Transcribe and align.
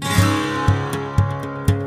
thank 0.00 0.16
you 0.16 0.21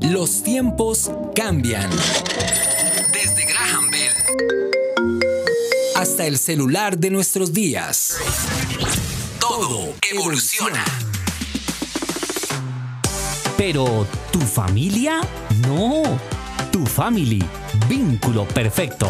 Los 0.00 0.42
tiempos 0.42 1.10
cambian. 1.34 1.90
Desde 3.12 3.44
Graham 3.46 3.90
Bell 3.90 4.24
hasta 6.04 6.26
el 6.26 6.38
celular 6.38 6.98
de 6.98 7.08
nuestros 7.08 7.54
días. 7.54 8.18
Todo 9.40 9.94
evoluciona. 10.10 10.84
Pero, 13.56 14.06
¿tu 14.30 14.40
familia? 14.40 15.20
No. 15.66 16.02
Tu 16.70 16.84
family. 16.84 17.42
Vínculo 17.88 18.44
perfecto. 18.46 19.08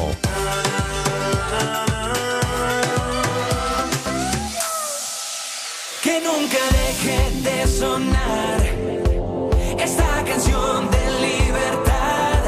Que 6.03 6.21
nunca 6.21 6.59
deje 6.73 7.31
de 7.43 7.67
sonar 7.67 8.61
esta 9.79 10.25
canción 10.25 10.91
de 10.91 11.11
libertad. 11.21 12.43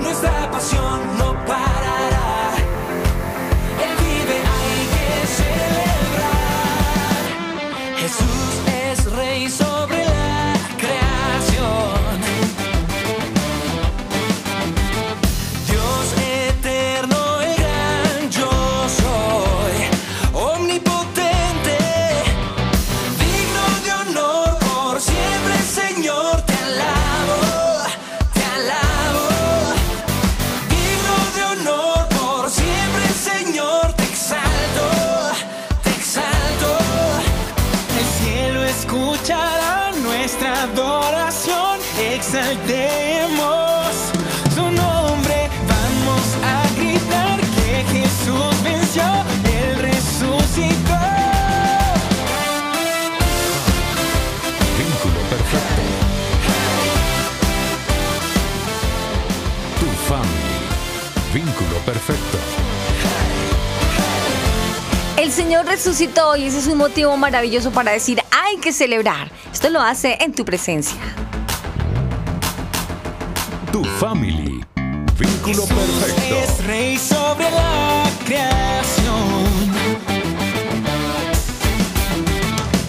Nuestra 0.00 0.50
pasión 0.50 1.18
no 1.18 1.32
parará. 1.44 2.54
Él 3.84 3.96
vive, 4.04 4.38
hay 4.54 4.80
que 4.94 5.26
celebrar. 5.40 7.20
Jesús 8.00 8.55
nuestra 40.26 40.62
adoración, 40.64 41.78
exaltemos 42.00 43.94
su 44.52 44.62
nombre. 44.62 45.48
Vamos 45.68 46.24
a 46.42 46.66
gritar 46.76 47.38
que 47.40 47.84
Jesús 47.92 48.62
venció, 48.64 49.04
Él 49.44 49.78
resucitó. 49.78 50.98
Vínculo 54.76 55.20
perfecto. 55.30 55.82
Tu 59.78 59.86
family. 60.08 60.58
Vínculo 61.32 61.78
perfecto. 61.86 62.38
El 65.16 65.30
Señor 65.30 65.66
resucitó 65.66 66.36
y 66.36 66.46
ese 66.46 66.58
es 66.58 66.66
un 66.66 66.78
motivo 66.78 67.16
maravilloso 67.16 67.70
para 67.70 67.92
decir 67.92 68.20
hay 68.36 68.58
que 68.58 68.72
celebrar. 68.72 69.30
Esto 69.52 69.70
lo 69.70 69.80
hace 69.80 70.18
en 70.20 70.32
tu 70.32 70.44
presencia. 70.44 71.00
Tu 73.72 73.82
family. 73.84 74.64
Vínculo 75.18 75.62
Es 75.62 75.68
perfecto. 75.70 76.62
rey 76.66 76.98
sobre 76.98 77.50
la 77.50 78.04
creación. 78.26 79.16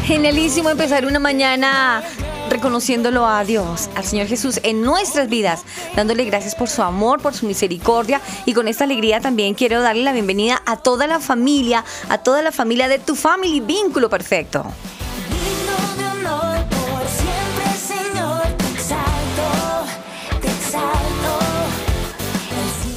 Genialísimo 0.04 0.70
empezar 0.70 1.06
una 1.06 1.20
mañana 1.20 2.02
reconociéndolo 2.50 3.26
a 3.26 3.44
Dios, 3.44 3.90
al 3.96 4.06
Señor 4.06 4.28
Jesús 4.28 4.62
en 4.64 4.82
nuestras 4.82 5.28
vidas, 5.28 5.64
dándole 5.96 6.24
gracias 6.24 6.56
por 6.56 6.70
su 6.70 6.82
amor, 6.82 7.22
por 7.22 7.34
su 7.34 7.46
misericordia 7.46 8.22
y 8.46 8.54
con 8.54 8.70
esta 8.70 8.86
alegría 8.86 9.20
también 9.20 9.54
quiero 9.54 9.82
darle 9.82 10.04
la 10.04 10.14
bienvenida 10.14 10.62
a 10.66 10.78
toda 10.78 11.08
la 11.08 11.20
familia, 11.20 11.84
a 12.08 12.20
toda 12.20 12.42
la 12.42 12.54
familia 12.54 12.88
de 12.88 13.00
tu 13.00 13.16
family 13.16 13.60
vínculo 13.60 14.10
perfecto. 14.10 14.66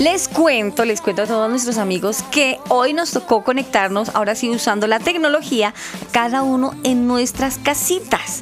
Les 0.00 0.28
cuento, 0.28 0.86
les 0.86 1.02
cuento 1.02 1.24
a 1.24 1.26
todos 1.26 1.50
nuestros 1.50 1.76
amigos 1.76 2.24
que 2.30 2.58
hoy 2.70 2.94
nos 2.94 3.10
tocó 3.10 3.44
conectarnos, 3.44 4.08
ahora 4.14 4.34
sí 4.34 4.48
usando 4.48 4.86
la 4.86 4.98
tecnología, 4.98 5.74
cada 6.10 6.42
uno 6.42 6.72
en 6.84 7.06
nuestras 7.06 7.58
casitas. 7.58 8.40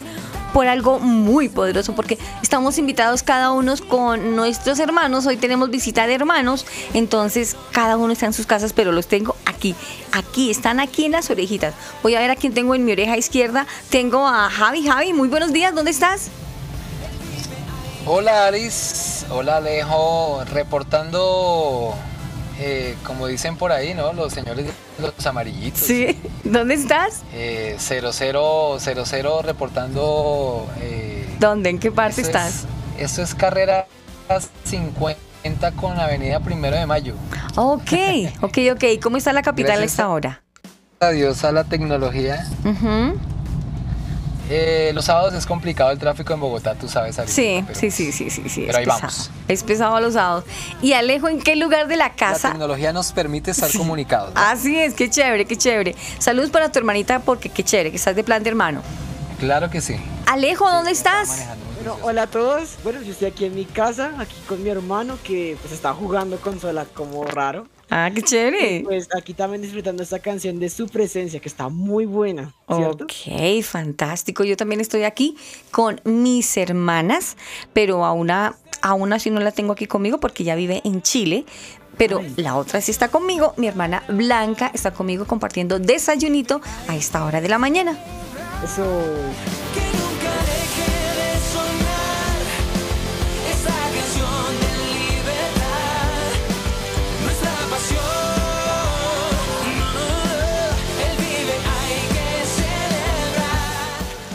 Por 0.52 0.68
algo 0.68 1.00
muy 1.00 1.48
poderoso, 1.48 1.96
porque 1.96 2.16
estamos 2.44 2.78
invitados 2.78 3.24
cada 3.24 3.50
uno 3.50 3.74
con 3.88 4.36
nuestros 4.36 4.78
hermanos. 4.78 5.26
Hoy 5.26 5.36
tenemos 5.36 5.68
visita 5.68 6.06
de 6.06 6.14
hermanos, 6.14 6.64
entonces 6.94 7.56
cada 7.72 7.96
uno 7.96 8.12
está 8.12 8.26
en 8.26 8.34
sus 8.34 8.46
casas, 8.46 8.72
pero 8.72 8.92
los 8.92 9.08
tengo 9.08 9.34
aquí, 9.44 9.74
aquí, 10.12 10.52
están 10.52 10.78
aquí 10.78 11.06
en 11.06 11.12
las 11.12 11.28
orejitas. 11.28 11.74
Voy 12.04 12.14
a 12.14 12.20
ver 12.20 12.30
a 12.30 12.36
quién 12.36 12.54
tengo 12.54 12.76
en 12.76 12.84
mi 12.84 12.92
oreja 12.92 13.16
izquierda. 13.16 13.66
Tengo 13.90 14.28
a 14.28 14.48
Javi. 14.48 14.86
Javi, 14.86 15.12
muy 15.12 15.26
buenos 15.26 15.52
días, 15.52 15.74
¿dónde 15.74 15.90
estás? 15.90 16.30
Hola 18.10 18.46
Aris, 18.46 19.26
hola 19.30 19.58
Alejo, 19.58 20.42
reportando, 20.50 21.94
eh, 22.58 22.96
como 23.04 23.26
dicen 23.26 23.56
por 23.56 23.70
ahí, 23.70 23.92
¿no? 23.92 24.14
Los 24.14 24.32
señores 24.32 24.64
de 24.66 24.72
los 24.98 25.26
amarillitos. 25.26 25.80
Sí, 25.82 26.18
¿dónde 26.42 26.74
estás? 26.74 27.22
Eh, 27.34 27.76
00, 27.78 28.78
00 28.80 29.42
reportando... 29.42 30.66
eh, 30.80 31.28
¿Dónde? 31.38 31.68
¿En 31.70 31.78
qué 31.78 31.92
parte 31.92 32.22
eso 32.22 32.30
estás? 32.30 32.64
Es, 32.96 33.10
eso 33.12 33.22
es 33.22 33.34
carrera 33.34 33.86
50 34.64 35.72
con 35.72 36.00
Avenida 36.00 36.40
Primero 36.40 36.76
de 36.76 36.86
Mayo. 36.86 37.14
Ok, 37.56 37.92
ok, 38.40 38.58
ok. 38.72 38.84
¿Cómo 39.02 39.18
está 39.18 39.34
la 39.34 39.42
capital 39.42 39.72
a 39.72 39.76
Gracias 39.76 39.92
esta 39.92 40.04
a- 40.04 40.08
hora? 40.08 40.42
Adiós 41.00 41.44
a 41.44 41.52
la 41.52 41.64
tecnología. 41.64 42.44
Eh, 44.50 44.92
los 44.94 45.04
sábados 45.04 45.34
es 45.34 45.44
complicado 45.46 45.90
el 45.90 45.98
tráfico 45.98 46.32
en 46.32 46.40
Bogotá, 46.40 46.74
tú 46.74 46.88
sabes, 46.88 47.18
Aris. 47.18 47.32
Sí, 47.34 47.62
pero- 47.66 47.78
sí, 47.78 47.90
sí, 47.90 48.12
sí, 48.12 48.30
sí, 48.30 48.48
sí. 48.48 48.60
pero 48.66 48.70
es 48.70 48.76
ahí 48.76 48.84
pesado. 48.84 49.00
vamos. 49.00 49.30
Es 49.46 49.62
pesado 49.62 49.96
a 49.96 50.00
los 50.00 50.14
sábados. 50.14 50.44
Y 50.80 50.94
Alejo, 50.94 51.28
¿en 51.28 51.40
qué 51.40 51.54
lugar 51.56 51.86
de 51.88 51.96
la 51.96 52.08
La 52.08 52.14
casa? 52.14 52.50
tecnología 52.50 52.92
nos 52.92 53.12
permite 53.12 53.50
estar 53.50 53.70
comunicados. 53.76 54.34
¿no? 54.34 54.40
Así 54.40 54.78
es, 54.78 54.94
qué 54.94 55.10
chévere, 55.10 55.44
qué 55.44 55.56
chévere. 55.56 55.94
Saludos 56.18 56.50
para 56.50 56.72
tu 56.72 56.78
hermanita 56.78 57.18
porque 57.20 57.50
qué 57.50 57.62
chévere, 57.62 57.90
que 57.90 57.96
estás 57.96 58.16
de 58.16 58.24
plan 58.24 58.42
de 58.42 58.48
hermano. 58.50 58.80
Claro 59.38 59.68
que 59.70 59.80
sí. 59.80 59.96
Alejo, 60.26 60.68
¿dónde 60.70 60.90
Está 60.92 61.22
estás? 61.22 61.46
Bueno, 61.76 61.96
hola 62.02 62.22
a 62.22 62.26
todos. 62.26 62.70
Bueno, 62.82 63.00
yo 63.02 63.12
estoy 63.12 63.28
aquí 63.28 63.44
en 63.44 63.54
mi 63.54 63.64
casa, 63.66 64.12
aquí 64.18 64.34
con 64.48 64.62
mi 64.62 64.68
hermano 64.70 65.16
que 65.22 65.56
pues 65.60 65.72
está 65.72 65.92
jugando 65.92 66.38
consola 66.40 66.86
como 66.92 67.22
raro. 67.24 67.66
Ah, 67.90 68.10
qué 68.12 68.20
Y, 68.20 68.22
chévere. 68.22 68.80
pues 68.84 69.08
aquí 69.16 69.32
también 69.34 69.62
disfrutando 69.62 70.02
esta 70.02 70.18
canción 70.18 70.58
de 70.60 70.68
su 70.68 70.86
presencia 70.88 71.40
que 71.40 71.48
está 71.48 71.68
muy 71.68 72.04
buena, 72.04 72.54
¿cierto? 72.68 73.04
Ok, 73.04 73.62
fantástico. 73.62 74.44
Yo 74.44 74.56
también 74.56 74.80
estoy 74.80 75.04
aquí 75.04 75.36
con 75.70 76.00
mis 76.04 76.56
hermanas, 76.56 77.36
pero 77.72 78.04
a 78.04 78.12
una, 78.12 78.56
a 78.82 78.94
una 78.94 79.18
sí 79.18 79.30
no 79.30 79.40
la 79.40 79.52
tengo 79.52 79.72
aquí 79.72 79.86
conmigo 79.86 80.18
porque 80.20 80.44
ya 80.44 80.54
vive 80.54 80.82
en 80.84 81.02
Chile. 81.02 81.44
Pero 81.96 82.22
la 82.36 82.54
otra 82.56 82.80
sí 82.80 82.92
está 82.92 83.08
conmigo. 83.08 83.54
Mi 83.56 83.66
hermana 83.66 84.04
Blanca 84.08 84.70
está 84.72 84.92
conmigo 84.92 85.24
compartiendo 85.26 85.80
desayunito 85.80 86.60
a 86.86 86.94
esta 86.94 87.24
hora 87.24 87.40
de 87.40 87.48
la 87.48 87.58
mañana. 87.58 87.98
Eso. 88.62 88.84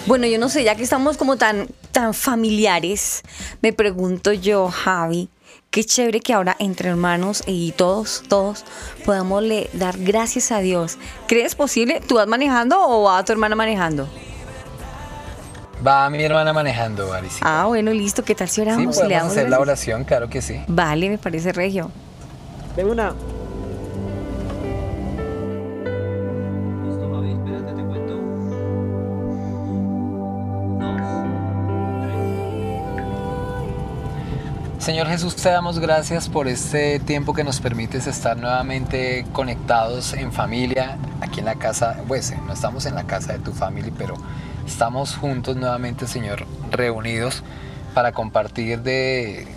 Bueno, 0.05 0.27
yo 0.27 0.38
no 0.38 0.50
sé, 0.50 0.65
ya 0.65 0.75
que 0.75 0.83
estamos 0.83 1.15
como 1.15 1.38
tan, 1.38 1.67
tan 1.94 2.13
familiares, 2.13 3.21
me 3.61 3.71
pregunto 3.71 4.33
yo, 4.33 4.69
Javi, 4.69 5.29
qué 5.71 5.85
chévere 5.85 6.19
que 6.19 6.33
ahora 6.33 6.57
entre 6.59 6.89
hermanos 6.89 7.41
y 7.47 7.71
todos, 7.71 8.21
todos 8.27 8.65
podamos 9.05 9.44
le 9.44 9.69
dar 9.71 9.97
gracias 9.97 10.51
a 10.51 10.59
Dios. 10.59 10.97
¿Crees 11.27 11.55
posible? 11.55 12.01
¿Tú 12.05 12.15
vas 12.15 12.27
manejando 12.27 12.75
o 12.85 13.03
va 13.03 13.23
tu 13.23 13.31
hermana 13.31 13.55
manejando? 13.55 14.09
Va 15.85 16.09
mi 16.09 16.21
hermana 16.21 16.51
manejando, 16.51 17.13
Arisita. 17.13 17.61
Ah, 17.61 17.65
bueno, 17.65 17.91
listo. 17.91 18.23
¿Qué 18.23 18.35
tal 18.35 18.50
si 18.50 18.55
sí, 18.55 18.61
oramos 18.61 18.81
y 18.81 18.85
podemos 18.88 19.07
le 19.07 19.15
damos 19.15 19.31
hacer 19.31 19.50
la 19.50 19.59
oración, 19.59 20.03
claro 20.03 20.29
que 20.29 20.41
sí. 20.41 20.61
Vale, 20.67 21.09
me 21.09 21.17
parece 21.17 21.53
regio. 21.53 21.91
De 22.75 22.83
una. 22.83 23.13
Señor 34.83 35.07
Jesús, 35.07 35.38
te 35.38 35.47
damos 35.47 35.80
gracias 35.80 36.27
por 36.27 36.50
este 36.50 37.00
tiempo 37.00 37.33
que 37.33 37.45
nos 37.45 37.62
permites 37.62 38.06
estar 38.06 38.35
nuevamente 38.35 39.25
conectados 39.31 40.12
en 40.12 40.33
familia, 40.33 40.97
aquí 41.21 41.39
en 41.39 41.45
la 41.45 41.56
casa, 41.56 42.01
pues 42.06 42.31
eh, 42.31 42.39
no 42.45 42.51
estamos 42.51 42.85
en 42.85 42.95
la 42.95 43.06
casa 43.06 43.31
de 43.31 43.39
tu 43.39 43.53
familia, 43.53 43.94
pero 43.97 44.15
estamos 44.68 45.15
juntos 45.15 45.56
nuevamente, 45.56 46.06
Señor, 46.06 46.45
reunidos 46.69 47.44
para 47.94 48.12
compartir 48.12 48.81
de, 48.81 49.47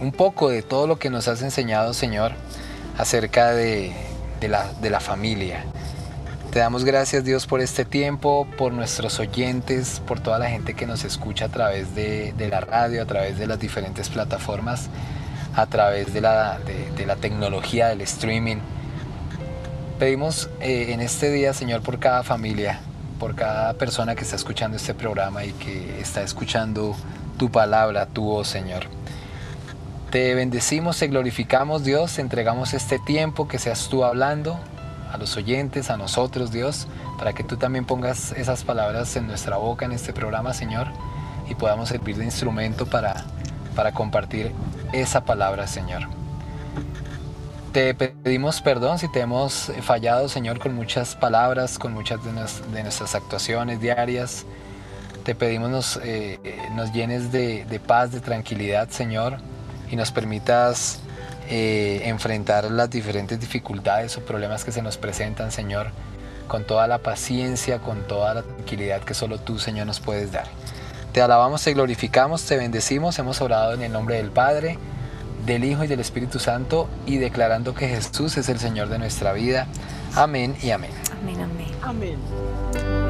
un 0.00 0.12
poco 0.12 0.48
de 0.48 0.62
todo 0.62 0.86
lo 0.86 0.98
que 0.98 1.10
nos 1.10 1.28
has 1.28 1.42
enseñado, 1.42 1.92
Señor, 1.92 2.32
acerca 2.96 3.50
de 3.50 3.92
la 4.40 5.00
familia. 5.00 5.62
Te 6.52 6.60
damos 6.60 6.82
gracias 6.86 7.24
Dios 7.24 7.46
por 7.46 7.60
este 7.60 7.84
tiempo, 7.84 8.46
por 8.56 8.72
nuestros 8.72 9.20
oyentes, 9.20 10.00
por 10.06 10.18
toda 10.18 10.38
la 10.38 10.48
gente 10.48 10.72
que 10.72 10.86
nos 10.86 11.04
escucha 11.04 11.44
a 11.44 11.48
través 11.50 11.94
de, 11.94 12.32
la 12.50 12.60
radio, 12.60 13.02
a 13.02 13.04
través 13.04 13.38
de 13.38 13.46
las 13.46 13.60
diferentes 13.60 14.08
plataformas, 14.08 14.88
a 15.54 15.66
través 15.66 16.14
de 16.14 16.22
la, 16.22 16.58
de, 16.58 17.16
tecnología, 17.20 17.88
del 17.88 18.00
streaming. 18.00 18.56
Pedimos 19.98 20.48
eh, 20.62 20.86
en 20.88 21.02
este 21.02 21.30
día, 21.30 21.52
Señor, 21.52 21.82
por 21.82 21.98
cada 21.98 22.22
familia, 22.22 22.80
por 23.20 23.34
cada 23.34 23.74
persona 23.74 24.14
que 24.14 24.22
está 24.22 24.36
escuchando 24.36 24.78
este 24.78 24.94
programa 24.94 25.44
y 25.44 25.52
que 25.52 26.00
está 26.00 26.22
escuchando 26.22 26.96
tu 27.36 27.50
palabra, 27.50 28.06
tu 28.06 28.24
voz, 28.24 28.48
Señor. 28.48 28.84
Te 30.10 30.34
bendecimos, 30.34 30.98
te 30.98 31.08
glorificamos, 31.08 31.84
Dios, 31.84 32.14
te 32.14 32.22
entregamos 32.22 32.72
este 32.72 32.98
tiempo 32.98 33.48
que 33.48 33.58
seas 33.58 33.90
tú 33.90 34.02
hablando 34.02 34.58
a 35.12 35.16
los 35.18 35.36
oyentes, 35.36 35.90
a 35.90 35.96
nosotros, 35.96 36.50
Dios, 36.50 36.86
para 37.18 37.32
que 37.32 37.44
tú 37.44 37.56
también 37.56 37.84
pongas 37.84 38.32
esas 38.32 38.64
palabras 38.64 39.14
en 39.16 39.26
nuestra 39.26 39.56
boca 39.56 39.84
en 39.84 39.92
este 39.92 40.12
programa, 40.12 40.54
Señor, 40.54 40.88
y 41.48 41.54
podamos 41.54 41.88
servir 41.88 42.16
de 42.16 42.24
instrumento 42.24 42.86
para, 42.86 43.24
para 43.74 43.92
compartir 43.92 44.52
esa 44.92 45.24
palabra, 45.24 45.66
Señor. 45.66 46.02
Te 47.72 47.94
pedimos 47.94 48.62
perdón 48.62 48.98
si 48.98 49.08
te 49.08 49.20
hemos 49.20 49.70
fallado, 49.82 50.28
Señor, 50.28 50.58
con 50.58 50.74
muchas 50.74 51.14
palabras, 51.14 51.78
con 51.78 51.92
muchas 51.92 52.18
de, 52.24 52.32
nuestras 52.82 53.14
actuaciones 53.14 53.80
diarias. 53.80 54.46
Te 55.22 55.34
pedimos 55.34 55.70
nos, 55.70 56.00
eh, 56.02 56.38
nos 56.74 56.92
llenes 56.92 57.30
de, 57.30 57.66
de 57.66 57.80
paz, 57.80 58.10
de 58.10 58.20
tranquilidad, 58.20 58.88
Señor, 58.88 59.38
y 59.90 59.96
nos 59.96 60.10
permitas 60.10 61.00
eh, 61.48 62.02
enfrentar 62.04 62.70
las 62.70 62.90
diferentes 62.90 63.40
dificultades 63.40 64.16
o 64.16 64.20
problemas 64.20 64.64
que 64.64 64.72
se 64.72 64.82
nos 64.82 64.98
presentan, 64.98 65.50
Señor, 65.50 65.88
con 66.46 66.64
toda 66.64 66.86
la 66.86 66.98
paciencia, 66.98 67.78
con 67.78 68.06
toda 68.06 68.34
la 68.34 68.42
tranquilidad 68.42 69.00
que 69.02 69.14
solo 69.14 69.38
tú, 69.38 69.58
Señor, 69.58 69.86
nos 69.86 70.00
puedes 70.00 70.32
dar. 70.32 70.46
Te 71.12 71.22
alabamos, 71.22 71.64
te 71.64 71.72
glorificamos, 71.72 72.44
te 72.44 72.56
bendecimos. 72.56 73.18
Hemos 73.18 73.40
orado 73.40 73.72
en 73.72 73.82
el 73.82 73.92
nombre 73.92 74.16
del 74.16 74.30
Padre, 74.30 74.78
del 75.46 75.64
Hijo 75.64 75.84
y 75.84 75.86
del 75.86 76.00
Espíritu 76.00 76.38
Santo 76.38 76.88
y 77.06 77.16
declarando 77.16 77.74
que 77.74 77.88
Jesús 77.88 78.36
es 78.36 78.48
el 78.48 78.58
Señor 78.58 78.88
de 78.88 78.98
nuestra 78.98 79.32
vida. 79.32 79.66
Amén 80.14 80.56
y 80.62 80.70
amén. 80.70 80.90
Amén, 81.20 81.40
amén. 81.40 81.68
Amén. 81.82 83.07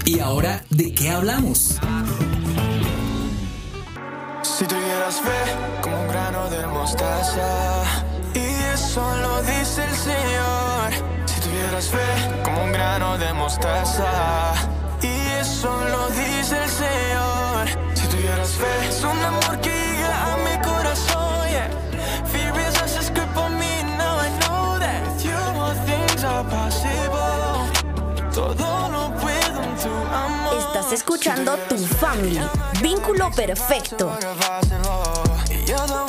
¿Y 0.06 0.20
ahora 0.20 0.64
de 0.70 0.94
qué 0.94 1.10
hablamos? 1.10 1.80
Fe 5.22 5.42
como 5.82 6.00
un 6.02 6.08
grano 6.08 6.50
de 6.50 6.66
mostaza. 6.68 7.84
Y 8.34 8.48
eso 8.74 9.02
lo 9.18 9.42
dice 9.44 9.84
el 9.86 9.96
Señor. 9.96 10.88
Si 11.26 11.40
tuvieras 11.42 11.90
fe 11.90 12.08
como 12.44 12.64
un 12.64 12.72
grano 12.72 13.18
de 13.18 13.34
mostaza. 13.34 14.54
Y 15.02 15.16
eso 15.40 15.70
lo 15.90 16.10
dice 16.10 16.64
el 16.64 16.70
Señor. 16.70 17.68
Si 17.94 18.08
tuvieras 18.08 18.52
fe 18.52 18.88
Es 18.90 19.04
un 19.04 19.20
amor 19.24 19.60
que 19.62 19.70
llega 19.70 20.34
a 20.34 20.38
mi 20.38 20.56
corazón 20.68 21.50
yeah. 21.50 21.87
Estás 30.88 31.02
escuchando 31.02 31.58
Tu 31.68 31.76
Family. 31.76 32.40
Vínculo 32.82 33.30
perfecto. 33.32 34.18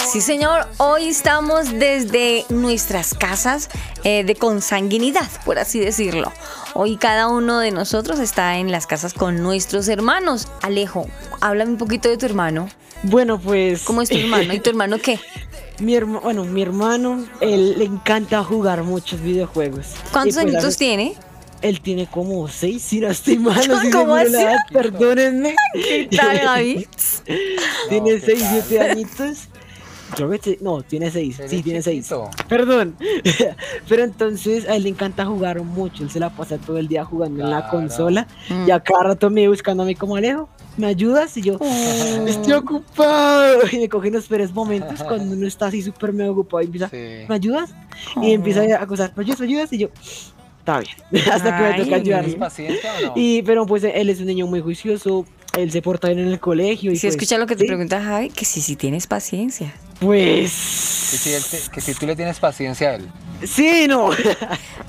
Sí, 0.06 0.20
señor. 0.20 0.68
Hoy 0.76 1.08
estamos 1.08 1.72
desde 1.72 2.44
nuestras 2.48 3.12
casas 3.12 3.70
eh, 4.04 4.22
de 4.22 4.36
consanguinidad, 4.36 5.28
por 5.44 5.58
así 5.58 5.80
decirlo. 5.80 6.32
Hoy 6.74 6.96
cada 6.96 7.26
uno 7.26 7.58
de 7.58 7.72
nosotros 7.72 8.20
está 8.20 8.58
en 8.58 8.70
las 8.70 8.86
casas 8.86 9.14
con 9.14 9.42
nuestros 9.42 9.88
hermanos. 9.88 10.46
Alejo, 10.62 11.08
háblame 11.40 11.72
un 11.72 11.78
poquito 11.78 12.08
de 12.08 12.16
tu 12.16 12.26
hermano. 12.26 12.68
Bueno, 13.02 13.40
pues. 13.40 13.82
¿Cómo 13.82 14.00
es 14.00 14.08
tu 14.10 14.16
hermano? 14.16 14.54
¿Y 14.54 14.60
tu 14.60 14.70
hermano 14.70 14.98
qué? 14.98 15.18
Mi 15.80 15.96
hermano, 15.96 16.20
bueno, 16.20 16.44
mi 16.44 16.60
hermano, 16.62 17.24
él 17.40 17.78
le 17.78 17.84
encanta 17.84 18.42
jugar 18.42 18.82
muchos 18.82 19.20
videojuegos. 19.20 19.94
¿Cuántos 20.12 20.34
pues, 20.34 20.46
añitos 20.46 20.76
tiene? 20.76 21.16
Él 21.60 21.80
tiene 21.80 22.06
como 22.06 22.46
seis, 22.48 22.82
si 22.82 23.00
no 23.00 23.08
estoy 23.08 23.38
mal. 23.38 23.66
no 23.68 23.80
sé 23.80 23.86
si 23.86 23.92
¿Cómo 23.92 24.14
así? 24.14 24.32
Perdónenme. 24.72 25.56
¿Qué 25.72 26.08
tal, 26.16 26.38
Gaby? 26.44 26.86
tiene 27.88 28.12
No, 28.14 28.20
seis, 28.24 28.46
siete 28.50 28.80
añitos. 28.80 29.48
No, 30.60 30.82
tiene 30.82 31.10
seis. 31.10 31.38
Sí, 31.48 31.62
tiene 31.62 31.82
seis. 31.82 32.10
Perdón. 32.48 32.96
Pero 33.88 34.04
entonces 34.04 34.66
a 34.68 34.76
él 34.76 34.84
le 34.84 34.88
encanta 34.90 35.26
jugar 35.26 35.60
mucho. 35.62 36.02
Él 36.02 36.10
se 36.10 36.18
la 36.18 36.30
pasa 36.30 36.56
todo 36.58 36.78
el 36.78 36.88
día 36.88 37.04
jugando 37.04 37.44
en 37.44 37.50
la 37.50 37.68
consola. 37.68 38.26
Mm. 38.48 38.68
Y 38.68 38.70
a 38.70 38.80
cada 38.80 39.02
rato 39.02 39.28
me 39.28 39.48
buscando 39.48 39.82
a 39.82 39.86
mí 39.86 39.94
como 39.94 40.16
Alejo. 40.16 40.48
¿Me 40.78 40.86
ayudas? 40.86 41.36
Y 41.36 41.42
yo, 41.42 41.58
estoy 42.26 42.52
ocupado. 42.52 43.58
Y 43.72 43.78
me 43.78 43.88
cogen 43.88 44.14
los 44.14 44.26
peores 44.28 44.52
momentos 44.52 45.02
cuando 45.02 45.34
uno 45.34 45.46
está 45.46 45.66
así 45.66 45.82
súper 45.82 46.12
mega 46.12 46.30
ocupado 46.30 46.62
y 46.62 46.66
empieza, 46.66 46.88
Sí. 46.88 47.26
¿me 47.28 47.34
ayudas? 47.34 47.70
Y 48.22 48.32
empieza 48.32 48.62
a 48.62 48.82
acusar, 48.82 49.12
¿me 49.16 49.22
ayudas? 49.24 49.40
¿Me 49.40 49.46
ayudas? 49.46 49.72
Y 49.72 49.78
yo, 49.78 49.88
está 50.76 50.80
bien. 51.10 51.28
Hasta 51.32 51.56
que 51.56 51.62
me 51.62 51.68
toca 51.70 51.74
¿Tienes 51.84 52.00
ayudarle. 52.00 52.36
paciencia 52.36 52.90
o 52.98 53.06
no? 53.06 53.12
Y, 53.16 53.42
pero 53.42 53.66
pues 53.66 53.84
él 53.84 54.10
es 54.10 54.20
un 54.20 54.26
niño 54.26 54.46
muy 54.46 54.60
juicioso. 54.60 55.24
Él 55.56 55.72
se 55.72 55.82
porta 55.82 56.08
bien 56.08 56.20
en 56.20 56.28
el 56.28 56.38
colegio. 56.40 56.92
Y 56.92 56.96
Si 56.96 57.06
pues, 57.06 57.14
escucha 57.14 57.38
lo 57.38 57.46
que 57.46 57.56
te 57.56 57.62
sí, 57.62 57.66
pregunta 57.66 58.00
Javi, 58.02 58.28
que 58.30 58.44
si, 58.44 58.60
si 58.60 58.76
tienes 58.76 59.06
paciencia. 59.06 59.72
Que 60.00 60.06
Pues. 60.06 60.52
si, 60.52 61.32
él 61.32 61.42
te- 61.50 61.70
que 61.72 61.80
si 61.80 61.94
tú 61.94 62.06
le 62.06 62.14
tienes 62.14 62.38
paciencia 62.38 62.90
a 62.90 62.94
él. 62.96 63.08
Sí, 63.44 63.86
no. 63.88 64.10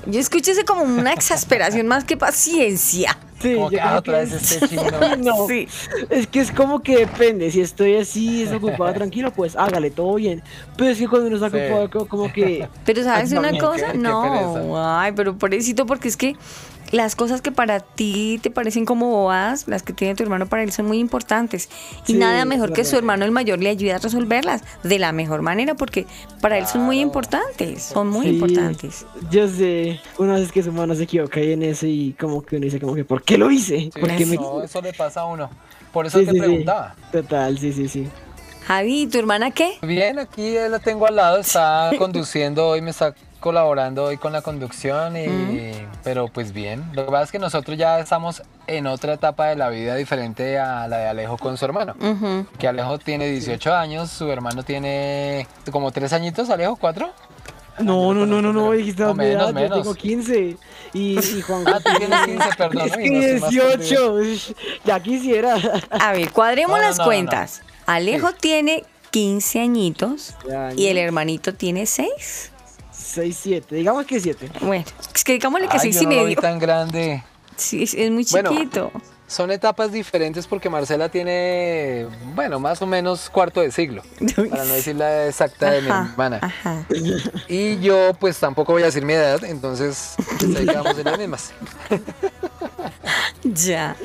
Yo 0.06 0.20
escuché 0.20 0.52
ese 0.52 0.64
como 0.64 0.82
una 0.82 1.12
exasperación 1.12 1.86
más 1.86 2.04
que 2.04 2.16
paciencia. 2.16 3.16
Sí, 3.40 3.54
Como 3.54 3.70
que, 3.70 3.80
ah, 3.80 3.96
otra 3.98 4.18
vez 4.18 4.32
es- 4.32 4.52
este 4.52 4.68
chino. 4.68 4.82
no, 5.18 5.46
Sí. 5.48 5.66
es 6.10 6.26
que 6.26 6.40
es 6.40 6.50
como 6.52 6.80
que 6.82 6.98
depende, 6.98 7.50
si 7.50 7.60
estoy 7.60 7.96
así, 7.96 8.44
desocupado, 8.44 8.92
tranquilo, 8.92 9.32
pues 9.32 9.56
hágale, 9.56 9.90
todo 9.90 10.14
bien. 10.16 10.42
Pero 10.76 10.90
es 10.90 10.98
que 10.98 11.08
cuando 11.08 11.28
uno 11.28 11.36
está 11.36 11.48
ocupado, 11.48 11.90
co- 11.90 12.06
como 12.08 12.32
que... 12.32 12.68
Pero 12.84 13.02
¿sabes 13.02 13.32
Ay, 13.32 13.38
una 13.38 13.58
cosa? 13.58 13.92
qué- 13.92 13.98
no, 13.98 14.74
ay, 14.98 15.12
pero 15.16 15.36
pobrecito, 15.38 15.86
porque 15.86 16.08
es 16.08 16.16
que 16.16 16.36
las 16.92 17.14
cosas 17.16 17.40
que 17.40 17.52
para 17.52 17.80
ti 17.80 18.38
te 18.42 18.50
parecen 18.50 18.84
como 18.84 19.10
bobadas, 19.10 19.68
las 19.68 19.82
que 19.82 19.92
tiene 19.92 20.14
tu 20.14 20.22
hermano 20.22 20.46
para 20.46 20.62
él 20.62 20.72
son 20.72 20.86
muy 20.86 20.98
importantes. 20.98 21.68
Y 22.06 22.12
Sí, 22.12 22.14
nada 22.14 22.44
mejor 22.44 22.72
que 22.72 22.84
su 22.84 22.96
hermano 22.96 23.24
el 23.24 23.30
mayor 23.30 23.60
le 23.60 23.68
ayude 23.70 23.92
a 23.92 23.98
resolverlas 23.98 24.62
de 24.82 24.98
la 24.98 25.12
mejor 25.12 25.42
manera, 25.42 25.74
porque 25.74 26.06
para 26.40 26.58
él 26.58 26.66
son 26.66 26.82
muy 26.82 27.00
importantes, 27.00 27.82
son 27.82 28.08
muy 28.08 28.26
Sí, 28.26 28.32
importantes. 28.34 29.06
Yo 29.30 29.46
sé, 29.48 30.00
una 30.18 30.34
vez 30.34 30.50
que 30.50 30.62
su 30.62 30.72
mano 30.72 30.94
se 30.94 31.04
equivoca 31.04 31.40
ahí 31.40 31.52
en 31.52 31.62
eso 31.62 31.86
y 31.86 32.14
como 32.18 32.42
que 32.42 32.56
uno 32.56 32.64
dice 32.64 32.80
como 32.80 32.94
que, 32.94 33.04
¿por 33.04 33.22
qué 33.22 33.38
lo 33.38 33.50
hice? 33.50 33.78
Sí, 33.78 33.90
¿Por 34.00 34.14
qué 34.16 34.26
me... 34.26 34.36
no, 34.36 34.62
eso 34.62 34.80
le 34.82 34.92
pasa 34.92 35.20
a 35.20 35.26
uno. 35.26 35.50
Por 35.92 36.06
eso 36.06 36.18
Sí, 36.18 36.24
te 36.24 36.32
sí, 36.32 36.36
sí. 36.38 36.42
preguntaba. 36.42 36.94
Total, 37.12 37.58
sí, 37.58 37.72
sí, 37.72 37.88
sí. 37.88 38.08
Javi, 38.66 39.02
¿y 39.02 39.06
tu 39.06 39.18
hermana 39.18 39.50
qué? 39.50 39.78
Bien, 39.82 40.18
aquí 40.18 40.54
la 40.68 40.78
tengo 40.78 41.06
al 41.06 41.16
lado, 41.16 41.38
está 41.38 41.90
conduciendo 41.98 42.68
hoy, 42.68 42.80
me 42.80 42.90
está 42.90 43.14
colaborando 43.40 44.04
hoy 44.04 44.16
con 44.18 44.32
la 44.32 44.42
conducción, 44.42 45.16
y, 45.16 45.72
pero 46.04 46.28
pues 46.28 46.52
bien. 46.52 46.84
Lo 46.92 47.06
que 47.06 47.10
pasa 47.10 47.24
es 47.24 47.32
que 47.32 47.38
nosotros 47.38 47.76
ya 47.76 47.98
estamos 47.98 48.42
en 48.66 48.86
otra 48.86 49.14
etapa 49.14 49.46
de 49.46 49.56
la 49.56 49.68
vida 49.70 49.94
diferente 49.96 50.58
a 50.58 50.86
la 50.86 50.98
de 50.98 51.08
Alejo 51.08 51.36
con 51.38 51.56
su 51.56 51.64
hermano. 51.64 51.94
Ujú. 52.00 52.46
Que 52.58 52.68
Alejo 52.68 52.98
tiene 52.98 53.26
18 53.28 53.74
años, 53.74 54.10
su 54.10 54.30
hermano 54.30 54.62
tiene 54.62 55.46
como 55.72 55.90
3 55.90 56.12
añitos, 56.12 56.50
Alejo, 56.50 56.76
4. 56.76 57.10
No, 57.80 58.12
no, 58.12 58.26
no, 58.26 58.42
no, 58.42 58.52
no, 58.52 58.72
dijiste 58.72 59.02
No, 59.02 59.10
edad, 59.10 59.16
menos, 59.16 59.48
yo 59.48 59.54
menos. 59.54 59.78
tengo 59.78 59.94
15 59.94 60.56
y, 60.92 61.18
y 61.18 61.40
Juan 61.40 61.64
Ah, 61.66 61.78
tú 61.82 61.90
tienes 61.96 62.26
15, 62.26 62.48
perdón. 62.58 62.86
Es 62.86 62.96
que 62.96 63.10
no, 63.10 63.20
estoy 63.22 63.40
más 63.40 63.50
18, 63.50 64.12
ush, 64.12 64.52
ya 64.84 65.00
quisiera. 65.00 65.56
A 65.90 66.12
ver, 66.12 66.30
cuadremos 66.30 66.76
No, 66.76 66.82
no, 66.82 66.88
las 66.88 66.98
no, 66.98 67.04
no, 67.04 67.08
cuentas. 67.08 67.62
Alejo 67.86 68.32
tiene 68.32 68.84
15 69.12 69.60
añitos 69.60 70.34
Ya, 70.48 70.72
y 70.76 70.88
el 70.88 70.98
hermanito 70.98 71.54
tiene 71.54 71.86
6. 71.86 72.52
6, 73.10 73.38
7, 73.42 73.74
digamos 73.76 74.06
que 74.06 74.20
7. 74.20 74.50
Bueno, 74.60 74.84
es 75.14 75.24
que 75.24 75.32
digámosle 75.32 75.68
que 75.68 75.74
Ay, 75.74 75.92
6 75.92 75.94
yo 75.96 76.02
y 76.02 76.04
no 76.06 76.10
lo 76.12 76.18
vi 76.18 76.24
medio. 76.36 76.40
tan 76.40 76.58
grande. 76.58 77.22
Sí, 77.56 77.82
es, 77.82 77.94
es 77.94 78.10
muy 78.10 78.26
Bueno, 78.30 78.50
chiquito. 78.50 78.90
Son 79.26 79.52
etapas 79.52 79.92
diferentes 79.92 80.46
porque 80.48 80.68
Marcela 80.68 81.08
tiene, 81.08 82.08
bueno, 82.34 82.58
más 82.58 82.82
o 82.82 82.86
menos 82.86 83.30
cuarto 83.30 83.60
de 83.60 83.70
siglo, 83.70 84.02
para 84.50 84.64
no 84.64 84.74
decir 84.74 84.96
la 84.96 85.28
exacta 85.28 85.70
de 85.70 85.82
mi 85.82 85.88
hermana. 85.88 86.38
ajá. 86.42 86.84
Y 87.46 87.78
yo 87.78 88.12
pues 88.18 88.38
tampoco 88.40 88.72
voy 88.72 88.82
a 88.82 88.86
decir 88.86 89.04
mi 89.04 89.12
edad, 89.12 89.44
entonces 89.44 90.14
pues, 90.40 90.56
ahí 90.56 90.66
quedamos 90.66 90.98
en 90.98 91.04
las 91.04 91.18
mismas. 91.18 91.52
Ya. 93.42 93.96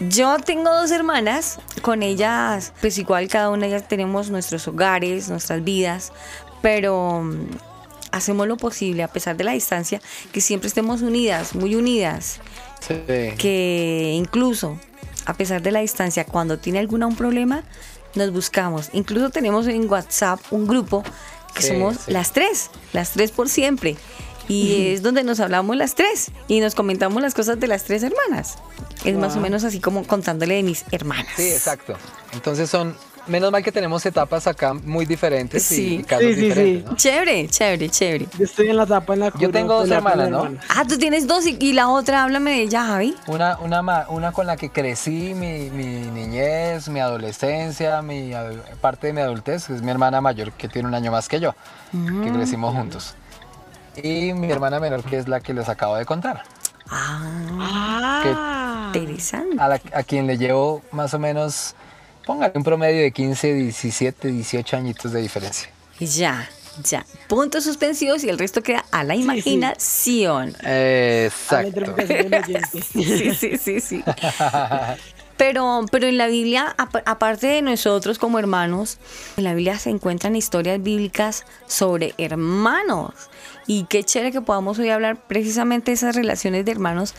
Yo 0.00 0.38
tengo 0.38 0.70
dos 0.74 0.90
hermanas, 0.90 1.58
con 1.82 2.02
ellas, 2.02 2.72
pues 2.80 2.98
igual 2.98 3.28
cada 3.28 3.50
una 3.50 3.62
de 3.62 3.68
ellas 3.68 3.88
tenemos 3.88 4.30
nuestros 4.30 4.66
hogares, 4.68 5.28
nuestras 5.28 5.62
vidas, 5.62 6.12
pero 6.60 7.22
hacemos 8.12 8.46
lo 8.48 8.56
posible 8.56 9.02
a 9.02 9.08
pesar 9.08 9.36
de 9.36 9.44
la 9.44 9.52
distancia, 9.52 10.00
que 10.32 10.40
siempre 10.40 10.68
estemos 10.68 11.02
unidas, 11.02 11.54
muy 11.54 11.74
unidas, 11.74 12.40
Sí. 12.86 12.94
que 13.38 14.12
incluso 14.14 14.78
a 15.26 15.34
pesar 15.34 15.60
de 15.62 15.70
la 15.70 15.80
distancia, 15.80 16.24
cuando 16.24 16.58
tiene 16.58 16.78
alguna 16.78 17.06
un 17.06 17.14
problema, 17.16 17.62
nos 18.14 18.32
buscamos. 18.32 18.88
Incluso 18.94 19.30
tenemos 19.30 19.66
en 19.68 19.88
WhatsApp 19.88 20.40
un 20.50 20.66
grupo 20.66 21.04
que 21.54 21.62
Sí, 21.62 21.68
somos 21.68 21.96
sí. 22.06 22.10
las 22.12 22.32
tres, 22.32 22.70
las 22.92 23.10
tres 23.10 23.30
por 23.30 23.48
siempre. 23.48 23.96
Y 24.48 24.88
es 24.88 25.02
donde 25.02 25.22
nos 25.22 25.38
hablamos 25.38 25.76
las 25.76 25.94
tres 25.94 26.32
y 26.48 26.58
nos 26.58 26.74
comentamos 26.74 27.22
las 27.22 27.34
cosas 27.34 27.60
de 27.60 27.68
las 27.68 27.84
tres 27.84 28.02
hermanas. 28.02 28.56
Es 29.04 29.14
más 29.16 29.36
o 29.36 29.40
menos 29.40 29.62
así 29.62 29.78
como 29.78 30.04
contándole 30.04 30.56
de 30.56 30.64
mis 30.64 30.84
hermanas. 30.90 31.28
Sí, 31.36 31.50
exacto. 31.52 31.94
Entonces 32.32 32.68
son, 32.68 32.96
menos 33.30 33.50
mal 33.50 33.62
que 33.62 33.72
tenemos 33.72 34.04
etapas 34.04 34.46
acá 34.46 34.74
muy 34.74 35.06
diferentes 35.06 35.62
Sí. 35.62 35.96
y 36.00 36.02
casos 36.04 36.26
Sí, 36.26 36.34
sí, 36.34 36.40
diferentes, 36.42 36.82
sí. 36.82 36.88
¿no? 36.90 36.96
Chévere, 36.96 37.48
chévere, 37.48 37.88
chévere. 37.88 38.26
Yo 38.38 38.44
estoy 38.44 38.68
en 38.68 38.76
la 38.76 38.82
etapa 38.82 39.14
en 39.14 39.20
la 39.20 39.32
Yo 39.38 39.50
tengo 39.50 39.74
dos 39.78 39.90
hermanas, 39.90 40.28
¿no? 40.28 40.44
hermana. 40.44 40.60
Ah, 40.68 40.84
tú 40.86 40.98
tienes 40.98 41.26
dos 41.26 41.46
y, 41.46 41.56
y 41.60 41.72
la 41.72 41.88
otra, 41.88 42.24
háblame 42.24 42.50
de 42.50 42.62
ella, 42.62 42.84
Javi. 42.84 43.16
Una, 43.26 43.58
una, 43.60 43.80
ma- 43.82 44.06
una 44.08 44.32
con 44.32 44.46
la 44.46 44.56
que 44.56 44.70
crecí 44.70 45.32
mi, 45.34 45.70
mi 45.70 45.84
niñez, 46.10 46.88
mi 46.88 47.00
adolescencia, 47.00 48.02
mi 48.02 48.32
parte 48.80 49.06
de 49.08 49.12
mi 49.12 49.20
adultez, 49.20 49.66
que 49.66 49.74
es 49.74 49.82
mi 49.82 49.90
hermana 49.90 50.20
mayor 50.20 50.52
que 50.52 50.68
tiene 50.68 50.88
un 50.88 50.94
año 50.94 51.10
más 51.12 51.28
que 51.28 51.40
yo, 51.40 51.54
que 51.92 52.30
crecimos 52.32 52.74
juntos. 52.74 53.14
Y 54.02 54.32
mi 54.34 54.50
hermana 54.50 54.80
menor 54.80 55.02
que 55.04 55.18
es 55.18 55.28
la 55.28 55.40
que 55.40 55.52
les 55.54 55.68
acabo 55.68 55.96
de 55.96 56.04
contar, 56.06 56.42
Ah, 56.92 57.20
Ah, 58.24 58.92
interesante. 58.94 59.56
a, 59.60 59.68
la- 59.68 59.80
a 59.94 60.02
quien 60.02 60.26
le 60.26 60.36
llevo 60.38 60.82
más 60.92 61.14
o 61.14 61.18
menos, 61.18 61.74
póngale 62.26 62.52
un 62.54 62.62
promedio 62.64 63.02
de 63.02 63.10
15, 63.12 63.54
17, 63.54 64.28
18 64.28 64.76
añitos 64.76 65.12
de 65.12 65.20
diferencia. 65.20 65.70
Ya, 65.98 66.48
ya. 66.84 67.04
Puntos 67.28 67.64
suspensivos 67.64 68.24
y 68.24 68.28
el 68.28 68.38
resto 68.38 68.62
queda 68.62 68.84
a 68.90 69.04
la 69.04 69.14
imaginación. 69.16 70.54
Exacto. 70.62 71.94
Sí, 72.92 73.34
sí, 73.34 73.56
sí, 73.58 73.80
sí. 73.80 74.04
Pero, 75.36 75.86
pero 75.90 76.06
en 76.06 76.18
la 76.18 76.26
Biblia, 76.26 76.74
apa- 76.76 77.02
aparte 77.06 77.46
de 77.46 77.62
nosotros 77.62 78.18
como 78.18 78.38
hermanos, 78.38 78.98
en 79.38 79.44
la 79.44 79.54
Biblia 79.54 79.78
se 79.78 79.88
encuentran 79.88 80.36
historias 80.36 80.82
bíblicas 80.82 81.44
sobre 81.66 82.12
hermanos. 82.18 83.14
Y 83.70 83.84
qué 83.84 84.02
chévere 84.02 84.32
que 84.32 84.40
podamos 84.40 84.80
hoy 84.80 84.88
hablar 84.88 85.28
precisamente 85.28 85.92
de 85.92 85.94
esas 85.94 86.16
relaciones 86.16 86.64
de 86.64 86.72
hermanos. 86.72 87.14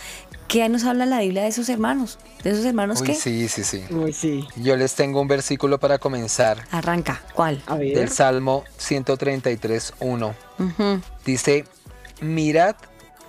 ¿Qué 0.50 0.68
nos 0.68 0.84
habla 0.84 1.06
la 1.06 1.22
Biblia 1.22 1.44
de 1.44 1.48
esos 1.48 1.70
hermanos? 1.70 2.20
¿De 2.44 2.50
esos 2.50 2.66
hermanos 2.66 3.00
Uy, 3.00 3.08
qué? 3.08 3.16
sí, 3.16 3.48
sí, 3.48 3.64
sí. 3.64 3.86
Uy, 3.90 4.12
sí. 4.12 4.46
Yo 4.58 4.76
les 4.76 4.94
tengo 4.96 5.22
un 5.22 5.30
versículo 5.30 5.80
para 5.80 5.98
comenzar 5.98 6.58
Arranca, 6.72 7.24
¿cuál? 7.34 7.64
A 7.68 7.78
ver. 7.78 7.98
del 7.98 8.10
Salmo 8.10 8.66
133, 8.76 9.94
1. 10.02 10.36
Ujú. 10.60 11.02
Dice, 11.24 11.64
mirad 12.20 12.76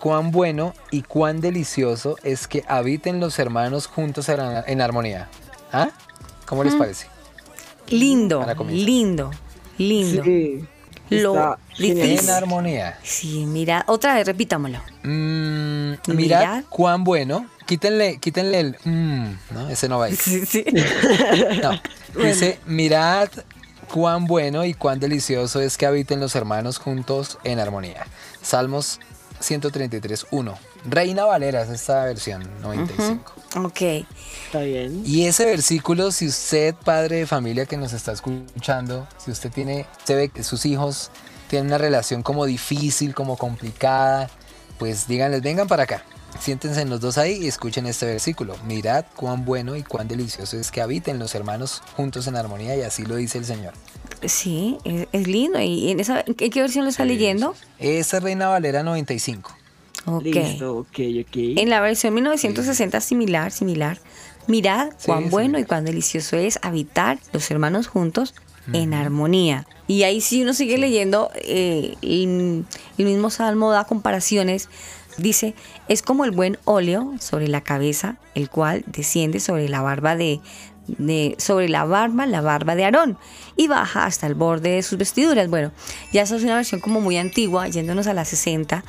cuán 0.00 0.32
bueno 0.32 0.74
y 0.90 1.02
cuán 1.02 1.40
delicioso 1.40 2.16
es 2.24 2.48
que 2.48 2.64
habiten 2.66 3.20
los 3.20 3.38
hermanos 3.38 3.86
juntos 3.86 4.28
en, 4.30 4.80
armonía. 4.80 5.28
¿Ah? 5.72 5.90
¿Cómo 6.44 6.64
les 6.64 6.74
parece? 6.74 7.06
Lindo, 7.86 8.40
Para 8.40 8.56
comenzar. 8.56 8.84
lindo, 8.84 9.30
lindo. 9.78 10.24
Sí. 10.24 10.66
Lo 11.20 11.34
Está 11.34 11.58
difícil. 11.78 12.10
En 12.12 12.18
Sí. 12.18 12.30
armonía. 12.30 12.98
Sí, 13.02 13.46
mira, 13.46 13.84
otra 13.88 14.14
vez 14.14 14.26
repitámoslo. 14.26 14.78
Mm, 15.02 15.92
mirad, 16.08 16.40
Mirad. 16.40 16.64
cuán 16.68 17.04
bueno. 17.04 17.46
Quítenle, 17.66 18.18
quítenle 18.18 18.60
el 18.60 18.76
mm, 18.84 19.30
¿no? 19.52 19.68
Ese 19.68 19.88
no 19.88 19.98
va 19.98 20.06
ahí. 20.06 20.16
Sí, 20.20 20.44
sí. 20.46 20.64
No. 21.62 21.80
Dice, 22.24 22.58
mirad 22.66 23.28
cuán 23.88 24.26
bueno 24.26 24.64
y 24.64 24.74
cuán 24.74 25.00
delicioso 25.00 25.60
es 25.60 25.76
que 25.78 25.86
habiten 25.86 26.20
los 26.20 26.34
hermanos 26.34 26.78
juntos 26.78 27.38
en 27.44 27.58
armonía. 27.60 28.06
Salmos 28.42 29.00
133, 29.40 30.26
1. 30.30 30.58
Reina 30.84 31.24
Valera 31.24 31.62
es 31.62 31.70
esta 31.70 32.04
versión 32.04 32.48
95. 32.62 33.32
Ok. 33.64 34.06
Está 34.46 34.60
bien. 34.60 35.02
Y 35.06 35.26
ese 35.26 35.44
versículo, 35.44 36.12
si 36.12 36.28
usted, 36.28 36.74
padre 36.74 37.16
de 37.16 37.26
familia 37.26 37.66
que 37.66 37.76
nos 37.76 37.92
está 37.92 38.12
escuchando, 38.12 39.06
si 39.18 39.30
usted 39.30 39.50
tiene, 39.50 39.86
se 40.04 40.14
ve 40.14 40.28
que 40.28 40.42
sus 40.42 40.66
hijos 40.66 41.10
tienen 41.48 41.68
una 41.68 41.78
relación 41.78 42.22
como 42.22 42.46
difícil, 42.46 43.14
como 43.14 43.36
complicada, 43.36 44.30
pues 44.78 45.06
díganles, 45.06 45.42
vengan 45.42 45.68
para 45.68 45.84
acá. 45.84 46.04
Siéntense 46.40 46.84
los 46.86 47.00
dos 47.00 47.18
ahí 47.18 47.44
y 47.44 47.46
escuchen 47.46 47.86
este 47.86 48.06
versículo. 48.06 48.56
Mirad 48.66 49.04
cuán 49.16 49.44
bueno 49.44 49.76
y 49.76 49.82
cuán 49.82 50.08
delicioso 50.08 50.56
es 50.58 50.70
que 50.70 50.80
habiten 50.80 51.18
los 51.18 51.34
hermanos 51.34 51.82
juntos 51.96 52.26
en 52.26 52.36
armonía 52.36 52.74
y 52.76 52.82
así 52.82 53.04
lo 53.04 53.16
dice 53.16 53.38
el 53.38 53.44
Señor. 53.44 53.74
Sí, 54.24 54.78
es, 54.84 55.08
es 55.12 55.26
lindo. 55.26 55.60
¿Y 55.60 55.90
en, 55.90 56.00
esa, 56.00 56.24
en 56.26 56.34
qué 56.34 56.50
qué 56.50 56.60
versión 56.60 56.84
lo 56.84 56.90
está 56.90 57.04
leyendo? 57.04 57.54
Esa 57.78 58.16
es 58.16 58.22
Reina 58.22 58.48
Valera 58.48 58.82
95. 58.82 59.61
Ok. 60.06 60.24
Listo, 60.24 60.78
ok, 60.78 60.98
ok. 61.20 61.36
En 61.56 61.70
la 61.70 61.80
versión 61.80 62.14
1960 62.14 63.00
similar, 63.00 63.52
similar. 63.52 63.98
Mirad 64.48 64.90
cuán 65.06 65.30
bueno 65.30 65.58
y 65.58 65.64
cuán 65.64 65.84
delicioso 65.84 66.36
es 66.36 66.58
habitar 66.62 67.18
los 67.32 67.48
hermanos 67.50 67.86
juntos 67.86 68.34
en 68.72 68.94
armonía. 68.94 69.66
Y 69.88 70.02
ahí 70.04 70.20
si 70.20 70.42
uno 70.42 70.54
sigue 70.54 70.78
leyendo, 70.78 71.30
eh, 71.34 71.94
el, 72.02 72.64
el 72.98 73.04
mismo 73.04 73.30
salmo 73.30 73.70
da 73.72 73.84
comparaciones. 73.84 74.68
Dice, 75.18 75.54
es 75.88 76.00
como 76.02 76.24
el 76.24 76.30
buen 76.30 76.58
óleo 76.64 77.12
sobre 77.20 77.46
la 77.48 77.60
cabeza, 77.60 78.16
el 78.34 78.48
cual 78.48 78.82
desciende 78.86 79.40
sobre 79.40 79.68
la 79.68 79.82
barba 79.82 80.16
de, 80.16 80.40
de- 80.86 81.34
sobre 81.38 81.68
la 81.68 81.84
barba, 81.84 82.24
la 82.26 82.40
barba 82.40 82.74
de 82.76 82.84
Aarón, 82.84 83.18
y 83.56 83.68
baja 83.68 84.06
hasta 84.06 84.26
el 84.26 84.34
borde 84.34 84.70
de 84.70 84.82
sus 84.82 84.96
vestiduras. 84.96 85.50
Bueno, 85.50 85.70
ya 86.12 86.22
esa 86.22 86.36
es 86.36 86.42
una 86.44 86.54
versión 86.54 86.80
como 86.80 87.00
muy 87.02 87.18
antigua, 87.18 87.68
yéndonos 87.68 88.06
a 88.06 88.14
la 88.14 88.24
60, 88.24 88.84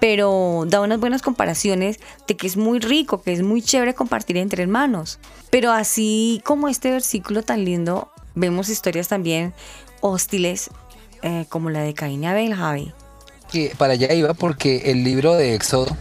pero 0.00 0.64
da 0.66 0.80
unas 0.80 1.00
buenas 1.00 1.22
comparaciones 1.22 1.98
de 2.26 2.36
que 2.36 2.46
es 2.46 2.56
muy 2.56 2.78
rico, 2.78 3.22
que 3.22 3.32
es 3.32 3.42
muy 3.42 3.62
chévere 3.62 3.94
compartir 3.94 4.36
entre 4.36 4.62
hermanos. 4.62 5.18
Pero 5.50 5.72
así 5.72 6.42
como 6.44 6.68
este 6.68 6.90
versículo 6.90 7.42
tan 7.42 7.64
lindo, 7.64 8.10
vemos 8.34 8.68
historias 8.68 9.08
también 9.08 9.54
hostiles, 10.00 10.70
eh, 11.22 11.46
como 11.48 11.70
la 11.70 11.80
de 11.80 11.94
Caín 11.94 12.24
y 12.24 12.26
Abel, 12.26 12.54
Javi. 12.54 12.92
que 13.50 13.72
para 13.78 13.94
allá 13.94 14.12
iba 14.12 14.34
porque 14.34 14.90
el 14.90 15.04
libro 15.04 15.34
de 15.34 15.54
Éxodo 15.54 15.96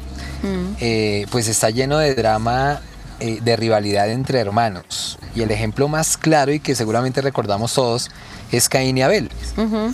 eh, 0.79 1.25
pues 1.31 1.47
está 1.47 1.69
lleno 1.69 1.97
de 1.97 2.13
drama, 2.13 2.81
eh, 3.19 3.39
de 3.41 3.55
rivalidad 3.55 4.09
entre 4.09 4.39
hermanos. 4.39 5.17
Y 5.35 5.41
el 5.41 5.51
ejemplo 5.51 5.87
más 5.87 6.17
claro 6.17 6.51
y 6.51 6.59
que 6.59 6.75
seguramente 6.75 7.21
recordamos 7.21 7.73
todos 7.73 8.09
es 8.51 8.69
Caín 8.69 8.97
y 8.97 9.01
Abel. 9.01 9.29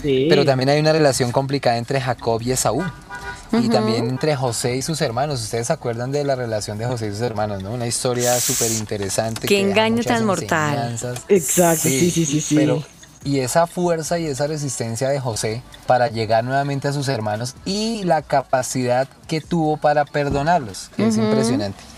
Sí. 0.02 0.26
Pero 0.28 0.44
también 0.44 0.68
hay 0.68 0.80
una 0.80 0.92
relación 0.92 1.32
complicada 1.32 1.76
entre 1.76 2.00
Jacob 2.00 2.40
y 2.42 2.52
Esaú. 2.52 2.82
Y 3.52 3.68
también 3.68 4.08
entre 4.08 4.34
José 4.34 4.76
y 4.76 4.82
sus 4.82 5.00
hermanos. 5.02 5.42
Ustedes 5.42 5.66
se 5.66 5.72
acuerdan 5.74 6.10
de 6.10 6.24
la 6.24 6.34
relación 6.34 6.78
de 6.78 6.86
José 6.86 7.08
y 7.08 7.10
sus 7.10 7.20
hermanos, 7.20 7.62
¿no? 7.62 7.72
Una 7.72 7.86
historia 7.86 8.40
súper 8.40 8.70
interesante. 8.72 9.46
Qué 9.46 9.60
engaño 9.60 10.02
tan 10.02 10.24
mortal. 10.24 10.96
Exacto, 11.28 11.88
sí, 11.88 12.10
sí, 12.10 12.24
sí, 12.24 12.40
sí. 12.40 12.56
Pero, 12.56 12.82
y 13.24 13.40
esa 13.40 13.66
fuerza 13.66 14.18
y 14.18 14.26
esa 14.26 14.46
resistencia 14.46 15.08
de 15.08 15.20
José 15.20 15.62
para 15.86 16.08
llegar 16.08 16.44
nuevamente 16.44 16.88
a 16.88 16.92
sus 16.92 17.08
hermanos 17.08 17.54
y 17.64 18.02
la 18.04 18.22
capacidad 18.22 19.06
que 19.28 19.40
tuvo 19.40 19.76
para 19.76 20.04
perdonarlos, 20.04 20.90
que 20.96 21.06
es 21.06 21.16
impresionante. 21.16 21.91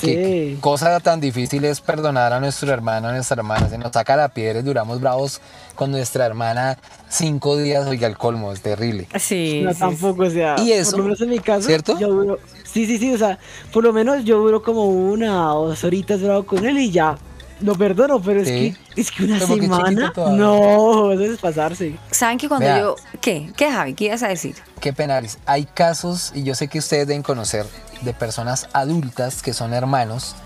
Qué 0.00 0.52
Sí. 0.54 0.60
cosa 0.60 1.00
tan 1.00 1.20
difícil 1.20 1.64
es 1.64 1.80
perdonar 1.80 2.32
a 2.32 2.40
nuestro 2.40 2.70
hermano, 2.72 3.08
a 3.08 3.12
nuestra 3.12 3.36
hermana. 3.36 3.68
Se 3.68 3.78
nos 3.78 3.92
saca 3.92 4.16
la 4.16 4.28
piedra 4.28 4.60
y 4.60 4.62
duramos 4.62 5.00
bravos 5.00 5.40
con 5.74 5.90
nuestra 5.90 6.26
hermana 6.26 6.78
cinco 7.08 7.56
días, 7.56 7.86
oiga, 7.86 8.06
el 8.06 8.16
colmo, 8.18 8.52
es 8.52 8.60
terrible. 8.60 9.08
Sí. 9.18 9.62
No, 9.64 9.72
sí, 9.72 9.78
tampoco, 9.78 10.24
o 10.24 10.30
sea, 10.30 10.56
¿Y 10.58 10.72
eso? 10.72 10.92
por 10.92 10.98
lo 11.00 11.04
menos 11.04 11.20
en 11.22 11.30
mi 11.30 11.38
caso, 11.38 11.66
¿Cierto? 11.66 11.98
yo 11.98 12.08
duro, 12.08 12.38
sí, 12.64 12.86
sí, 12.86 12.98
sí, 12.98 13.12
o 13.14 13.18
sea, 13.18 13.38
por 13.72 13.84
lo 13.84 13.92
menos 13.92 14.24
yo 14.24 14.38
duro 14.38 14.62
como 14.62 14.84
una 14.86 15.54
o 15.54 15.68
dos 15.68 15.84
horitas 15.84 16.20
bravo 16.22 16.44
con 16.44 16.64
él 16.66 16.78
y 16.78 16.90
ya, 16.90 17.16
lo 17.60 17.74
perdono, 17.74 18.20
pero 18.20 18.40
es 18.40 18.48
que, 18.48 18.76
es 18.96 19.10
que 19.10 19.24
una 19.24 19.40
semana, 19.40 20.12
no, 20.16 21.12
eso 21.12 21.24
es 21.24 21.38
pasarse. 21.38 21.96
¿Saben 22.10 22.38
que 22.38 22.48
cuando 22.48 22.66
Vea. 22.66 22.80
yo... 22.80 22.96
¿Qué? 23.20 23.50
¿Qué, 23.56 23.70
Javi? 23.70 23.94
¿Qué 23.94 24.06
ibas 24.06 24.22
a 24.22 24.28
decir? 24.28 24.56
Qué 24.80 24.92
penales. 24.92 25.38
Hay 25.46 25.64
casos, 25.64 26.32
y 26.34 26.42
yo 26.42 26.54
sé 26.54 26.68
que 26.68 26.78
ustedes 26.78 27.06
deben 27.06 27.22
conocer, 27.22 27.66
de 28.02 28.12
personas 28.12 28.68
adultas 28.72 29.42
que 29.42 29.54
son 29.54 29.72
hermanos 29.72 30.36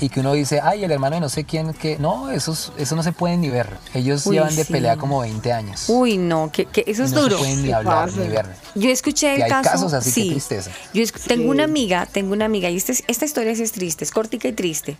y 0.00 0.08
que 0.08 0.20
uno 0.20 0.32
dice, 0.32 0.60
ay, 0.62 0.82
el 0.84 0.90
hermano 0.90 1.16
de 1.16 1.20
no 1.20 1.28
sé 1.28 1.44
quién, 1.44 1.72
que 1.74 1.98
no, 1.98 2.30
esos, 2.30 2.72
eso 2.78 2.96
no 2.96 3.02
se 3.02 3.12
pueden 3.12 3.40
ni 3.42 3.50
ver. 3.50 3.68
Ellos 3.94 4.26
Uy, 4.26 4.36
llevan 4.36 4.56
de 4.56 4.64
pelea 4.64 4.96
como 4.96 5.20
20 5.20 5.52
años. 5.52 5.84
Uy, 5.88 6.16
no, 6.16 6.50
que, 6.52 6.64
que 6.66 6.84
eso 6.86 7.04
es 7.04 7.12
no 7.12 7.22
duro. 7.22 7.36
se 7.36 7.42
pueden 7.42 7.62
ni 7.62 7.68
¿Qué 7.68 7.74
hablar 7.74 8.06
pasa? 8.06 8.20
ni 8.20 8.28
ver. 8.28 8.46
Yo 8.74 8.88
escuché 8.90 9.34
el 9.36 9.42
hay 9.42 9.50
caso. 9.50 9.70
casos 9.70 9.92
así, 9.92 10.10
qué 10.10 10.20
sí. 10.22 10.30
tristeza. 10.30 10.70
Yo 10.94 11.04
tengo 11.26 11.42
Sí. 11.44 11.48
una 11.50 11.64
amiga, 11.64 12.06
tengo 12.06 12.32
una 12.32 12.46
amiga, 12.46 12.70
y 12.70 12.76
este 12.76 12.92
es- 12.92 13.04
esta 13.08 13.24
historia 13.26 13.54
sí 13.54 13.62
es 13.62 13.72
triste, 13.72 14.04
es 14.04 14.10
cortica 14.10 14.48
y 14.48 14.52
triste. 14.52 14.96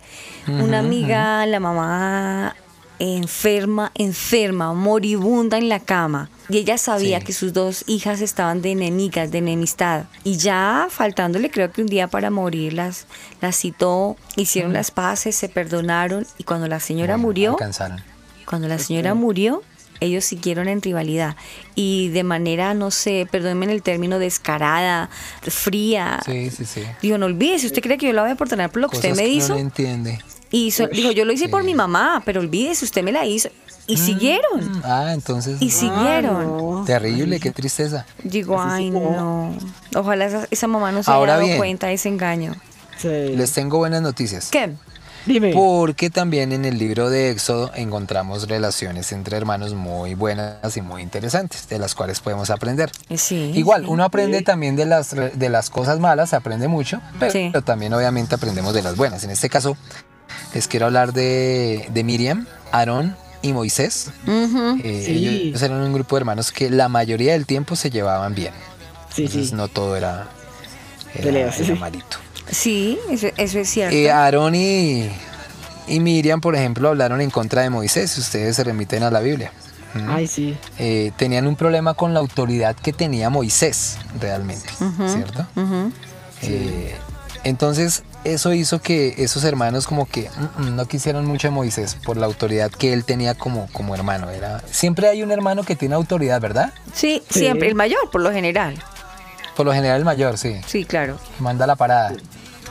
una 0.47 0.79
amiga, 0.79 1.45
la 1.47 1.59
mamá 1.59 2.55
enferma, 2.99 3.91
enferma, 3.95 4.73
moribunda 4.73 5.57
en 5.57 5.69
la 5.69 5.79
cama. 5.79 6.29
Y 6.49 6.57
ella 6.57 6.77
sabía 6.77 7.19
Sí. 7.19 7.25
que 7.25 7.33
sus 7.33 7.53
dos 7.53 7.83
hijas 7.87 8.21
estaban 8.21 8.61
de 8.61 8.71
enemigas, 8.71 9.31
de 9.31 9.39
enemistad. 9.39 10.05
Y 10.23 10.37
ya 10.37 10.87
faltándole 10.89 11.49
creo 11.49 11.71
que 11.71 11.81
un 11.81 11.87
día 11.87 12.07
para 12.07 12.29
morir, 12.29 12.73
las, 12.73 13.07
las 13.41 13.55
citó, 13.57 14.17
hicieron 14.35 14.73
las 14.73 14.91
paces, 14.91 15.35
se 15.35 15.49
perdonaron. 15.49 16.27
Y 16.37 16.43
cuando 16.43 16.67
la 16.67 16.79
señora 16.79 17.13
Bueno, 17.15 17.27
murió, 17.27 17.51
Alcanzaron. 17.53 18.01
cuando 18.45 18.67
la 18.67 18.77
señora 18.77 19.13
murió, 19.13 19.63
ellos 19.99 20.25
siguieron 20.25 20.67
en 20.67 20.81
rivalidad 20.81 21.35
y 21.75 22.09
de 22.09 22.23
manera, 22.23 22.73
no 22.73 22.89
sé, 22.89 23.27
perdónenme 23.31 23.65
en 23.65 23.71
el 23.71 23.83
término, 23.83 24.17
descarada, 24.17 25.09
fría. 25.43 26.19
Sí, 26.25 26.49
sí, 26.49 26.65
sí. 26.65 26.81
Digo, 27.03 27.17
no 27.19 27.27
olvides, 27.27 27.63
usted 27.63 27.81
cree 27.83 27.97
que 27.99 28.07
yo 28.07 28.13
la 28.13 28.23
voy 28.23 28.31
a 28.31 28.35
perdonar 28.35 28.71
por 28.71 28.81
lo 28.81 28.89
que 28.89 28.95
usted 28.97 29.11
me 29.15 29.23
que 29.23 29.27
hizo. 29.29 29.53
no 29.53 29.59
entiende. 29.59 30.19
Y 30.51 30.71
so- 30.71 30.87
dijo, 30.87 31.11
yo 31.11 31.25
lo 31.25 31.31
hice 31.33 31.47
por 31.49 31.63
mi 31.63 31.73
mamá, 31.73 32.21
pero 32.25 32.41
olvídese, 32.41 32.85
usted 32.85 33.03
me 33.03 33.11
la 33.11 33.25
hizo. 33.25 33.49
Y 33.87 33.97
siguieron, 33.97 34.81
Ah, 34.85 35.11
entonces. 35.13 35.61
y 35.61 35.71
siguieron. 35.71 36.45
no. 36.45 36.83
Terrible, 36.85 37.39
qué 37.39 37.51
tristeza. 37.51 38.05
Digo, 38.23 38.61
ay, 38.61 38.89
no. 38.91 39.53
Ojalá 39.95 40.25
esa, 40.25 40.47
esa 40.51 40.67
mamá 40.67 40.91
no 40.91 41.03
se 41.03 41.09
Ahora 41.11 41.33
haya 41.33 41.37
dado 41.37 41.45
bien. 41.47 41.57
cuenta 41.57 41.87
de 41.87 41.93
ese 41.93 42.07
engaño. 42.09 42.53
Sí. 42.97 43.07
Les 43.09 43.51
tengo 43.53 43.77
buenas 43.79 44.01
noticias. 44.01 44.49
¿Qué? 44.51 44.71
Dime. 45.25 45.51
Porque 45.53 46.09
también 46.09 46.51
en 46.51 46.65
el 46.65 46.77
libro 46.79 47.09
de 47.09 47.29
Éxodo 47.31 47.71
encontramos 47.75 48.47
relaciones 48.47 49.11
entre 49.11 49.37
hermanos 49.37 49.73
muy 49.73 50.15
buenas 50.15 50.75
y 50.77 50.81
muy 50.81 51.01
interesantes, 51.03 51.67
de 51.69 51.77
las 51.77 51.93
cuales 51.93 52.19
podemos 52.21 52.49
aprender. 52.49 52.91
Eh, 53.09 53.17
Sí. 53.17 53.51
Igual, 53.55 53.83
sí. 53.83 53.87
uno 53.89 54.03
aprende 54.03 54.41
también 54.41 54.75
de 54.75 54.85
las, 54.85 55.11
de 55.15 55.49
las 55.49 55.69
cosas 55.69 55.99
malas, 55.99 56.29
se 56.31 56.35
aprende 56.35 56.67
mucho, 56.67 57.01
pero, 57.19 57.31
Sí. 57.31 57.49
pero 57.51 57.63
también 57.63 57.93
obviamente 57.93 58.33
aprendemos 58.35 58.73
de 58.73 58.81
las 58.83 58.95
buenas. 58.95 59.23
En 59.23 59.29
este 59.29 59.47
caso, 59.49 59.77
les 60.53 60.67
quiero 60.67 60.85
hablar 60.87 61.13
de, 61.13 61.87
de 61.93 62.03
Miriam, 62.03 62.45
Aarón 62.71 63.15
y 63.41 63.53
Moisés. 63.53 64.11
Eh, 64.27 65.03
Sí. 65.05 65.47
Ellos 65.49 65.61
eran 65.61 65.79
un 65.81 65.93
grupo 65.93 66.15
de 66.15 66.19
hermanos 66.21 66.51
que 66.51 66.69
la 66.69 66.87
mayoría 66.89 67.33
del 67.33 67.45
tiempo 67.45 67.75
se 67.75 67.89
llevaban 67.89 68.35
bien. 68.35 68.53
sí, 69.13 69.23
Entonces 69.23 69.49
sí. 69.49 69.55
no 69.55 69.67
todo 69.67 69.95
era, 69.95 70.27
era, 71.13 71.23
Peleas, 71.23 71.59
era 71.59 71.73
sí. 71.73 71.79
malito. 71.79 72.17
Sí, 72.49 72.99
eso, 73.09 73.27
eso 73.37 73.59
es 73.59 73.69
cierto. 73.69 73.95
Eh, 73.95 74.11
Aarón 74.11 74.55
y, 74.55 75.09
y 75.87 75.99
Miriam, 75.99 76.41
por 76.41 76.55
ejemplo, 76.55 76.89
hablaron 76.89 77.21
en 77.21 77.29
contra 77.29 77.61
de 77.61 77.69
Moisés, 77.69 78.11
si 78.11 78.19
ustedes 78.21 78.55
se 78.57 78.63
remiten 78.63 79.03
a 79.03 79.11
la 79.11 79.21
Biblia. 79.21 79.51
¿Mm? 79.93 80.09
Ay, 80.09 80.27
sí. 80.27 80.55
Eh, 80.77 81.11
tenían 81.17 81.47
un 81.47 81.55
problema 81.55 81.93
con 81.93 82.13
la 82.13 82.19
autoridad 82.21 82.75
que 82.75 82.93
tenía 82.93 83.29
Moisés 83.29 83.97
realmente, 84.19 84.69
¿cierto? 85.07 85.45
Eh, 86.43 86.95
entonces, 87.43 88.03
eso 88.23 88.53
hizo 88.53 88.81
que 88.81 89.15
esos 89.17 89.43
hermanos 89.43 89.87
como 89.87 90.05
que 90.07 90.29
mm, 90.57 90.63
mm, 90.63 90.75
no 90.75 90.85
quisieron 90.87 91.25
mucho 91.25 91.47
a 91.47 91.51
Moisés 91.51 91.97
por 92.05 92.17
la 92.17 92.25
autoridad 92.27 92.69
que 92.71 92.93
él 92.93 93.03
tenía 93.03 93.33
como, 93.35 93.67
como 93.73 93.95
hermano. 93.95 94.29
Era, 94.29 94.61
siempre 94.71 95.07
hay 95.09 95.23
un 95.23 95.31
hermano 95.31 95.63
que 95.63 95.75
tiene 95.75 95.95
autoridad, 95.95 96.39
¿verdad? 96.41 96.73
Sí, 96.93 97.23
Sí. 97.29 97.39
siempre, 97.39 97.67
el 97.67 97.75
mayor, 97.75 98.09
por 98.11 98.21
lo 98.21 98.31
general. 98.31 98.75
Por 99.55 99.65
lo 99.65 99.73
general 99.73 99.97
el 99.97 100.05
mayor, 100.05 100.37
sí. 100.37 100.59
Sí, 100.67 100.85
claro. 100.85 101.17
manda 101.39 101.65
la 101.67 101.75
parada. 101.75 102.13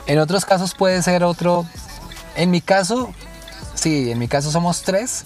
En 0.07 0.19
otros 0.19 0.45
casos 0.45 0.73
puede 0.73 1.01
ser 1.03 1.23
otro. 1.23 1.65
En 2.35 2.49
mi 2.49 2.61
caso, 2.61 3.13
sí, 3.75 4.09
en 4.11 4.17
mi 4.19 4.27
caso 4.27 4.51
somos 4.51 4.81
tres. 4.81 5.25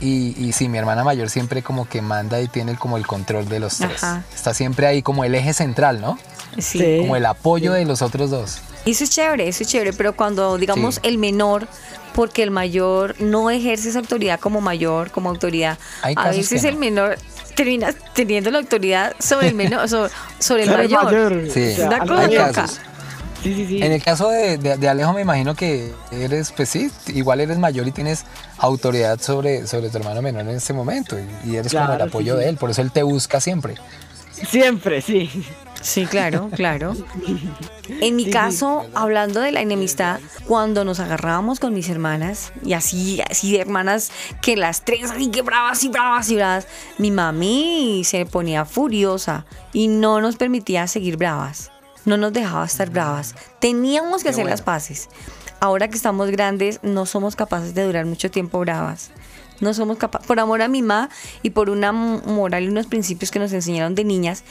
Y, 0.00 0.34
y 0.42 0.52
sí, 0.52 0.68
mi 0.68 0.78
hermana 0.78 1.04
mayor 1.04 1.30
siempre 1.30 1.62
como 1.62 1.88
que 1.88 2.02
manda 2.02 2.40
y 2.40 2.48
tiene 2.48 2.74
como 2.76 2.96
el 2.96 3.06
control 3.06 3.48
de 3.48 3.60
los 3.60 3.78
tres. 3.78 4.02
Ajá. 4.02 4.22
Está 4.34 4.52
siempre 4.54 4.86
ahí 4.86 5.02
como 5.02 5.24
el 5.24 5.34
eje 5.34 5.52
central, 5.52 6.00
¿no? 6.00 6.18
Sí. 6.56 6.78
Sí. 6.78 6.96
Como 7.00 7.16
el 7.16 7.26
apoyo 7.26 7.72
de 7.72 7.84
los 7.84 8.02
otros 8.02 8.30
dos. 8.30 8.58
Y 8.86 8.90
Eso 8.90 9.04
es 9.04 9.10
chévere, 9.10 9.48
eso 9.48 9.62
es 9.62 9.68
chévere, 9.68 9.92
pero 9.94 10.14
cuando 10.14 10.58
digamos 10.58 10.96
Sí. 10.96 11.00
el 11.04 11.18
menor, 11.18 11.66
porque 12.14 12.42
el 12.42 12.50
mayor 12.50 13.14
no 13.20 13.50
ejerce 13.50 13.88
esa 13.88 13.98
autoridad 13.98 14.38
como 14.38 14.60
mayor, 14.60 15.10
como 15.10 15.30
autoridad, 15.30 15.78
Hay 16.02 16.14
a 16.16 16.28
veces 16.30 16.62
el 16.64 16.74
no. 16.74 16.80
menor 16.80 17.16
termina 17.56 17.92
teniendo 18.14 18.50
la 18.50 18.58
autoridad 18.58 19.14
sobre 19.18 19.48
el 19.48 19.54
menor, 19.54 19.88
sobre, 19.88 20.10
sobre 20.38 20.62
el 20.64 20.70
mayor. 20.70 21.04
mayor. 21.04 21.50
Sí, 21.52 21.74
Una 21.80 21.98
cosa 22.00 22.26
loca. 22.28 22.52
casos. 22.52 22.80
Sí, 23.42 23.54
sí, 23.54 23.66
sí. 23.66 23.82
En 23.82 23.92
el 23.92 24.02
caso 24.02 24.30
de, 24.30 24.56
de- 24.58 24.76
de 24.78 24.88
Alejo 24.88 25.12
me 25.12 25.20
imagino 25.20 25.54
que 25.54 25.92
eres, 26.10 26.50
pues 26.52 26.68
sí, 26.70 26.90
igual 27.08 27.40
eres 27.40 27.58
mayor 27.58 27.86
y 27.86 27.92
tienes 27.92 28.24
autoridad 28.58 29.20
sobre, 29.20 29.66
sobre 29.66 29.90
tu 29.90 29.98
hermano 29.98 30.22
menor 30.22 30.42
en 30.42 30.56
este 30.56 30.72
momento. 30.72 31.16
Y, 31.44 31.50
y 31.50 31.56
eres 31.56 31.72
como 31.72 31.92
el 31.92 32.00
apoyo 32.00 32.34
sí. 32.36 32.40
de 32.40 32.48
él, 32.48 32.56
por 32.56 32.70
eso 32.70 32.80
él 32.80 32.90
te 32.90 33.02
busca 33.02 33.40
siempre. 33.40 33.74
Siempre, 34.48 35.00
sí. 35.02 35.30
Sí, 35.84 36.06
claro, 36.06 36.48
claro. 36.54 36.94
En 38.00 38.16
mi 38.16 38.30
caso, 38.30 38.86
hablando 38.94 39.40
de 39.40 39.52
la 39.52 39.60
enemistad, 39.60 40.18
cuando 40.48 40.82
nos 40.82 40.98
agarrábamos 40.98 41.60
con 41.60 41.74
mis 41.74 41.90
hermanas, 41.90 42.54
y 42.64 42.72
así, 42.72 43.20
así 43.30 43.52
de 43.52 43.60
hermanas, 43.60 44.10
que 44.40 44.56
las 44.56 44.86
tres 44.86 45.10
así 45.10 45.30
que 45.30 45.42
bravas 45.42 45.84
y 45.84 45.88
bravas 45.88 46.30
y 46.30 46.36
bravas, 46.36 46.66
mi 46.96 47.10
mami 47.10 48.02
se 48.04 48.24
ponía 48.24 48.64
furiosa 48.64 49.44
y 49.74 49.88
no 49.88 50.22
nos 50.22 50.36
permitía 50.36 50.86
seguir 50.86 51.18
bravas. 51.18 51.70
No 52.06 52.16
nos 52.16 52.32
dejaba 52.32 52.64
estar 52.64 52.88
bravas. 52.88 53.34
Teníamos 53.60 54.22
que 54.22 54.30
Qué 54.30 54.30
hacer 54.30 54.46
las 54.46 54.62
paces. 54.62 55.10
Ahora 55.60 55.88
que 55.88 55.96
estamos 55.96 56.30
grandes, 56.30 56.80
no 56.82 57.04
somos 57.04 57.36
capaces 57.36 57.74
de 57.74 57.84
durar 57.84 58.06
mucho 58.06 58.30
tiempo 58.30 58.58
bravas. 58.60 59.10
No 59.60 59.72
somos 59.72 59.98
capaces, 59.98 60.26
por 60.26 60.40
amor 60.40 60.62
a 60.62 60.68
mi 60.68 60.82
mamá 60.82 61.10
y 61.42 61.50
por 61.50 61.70
una 61.70 61.92
moral 61.92 62.64
y 62.64 62.68
unos 62.68 62.86
principios 62.86 63.30
que 63.30 63.38
nos 63.38 63.52
enseñaron 63.52 63.94
de 63.94 64.04
niñas, 64.04 64.44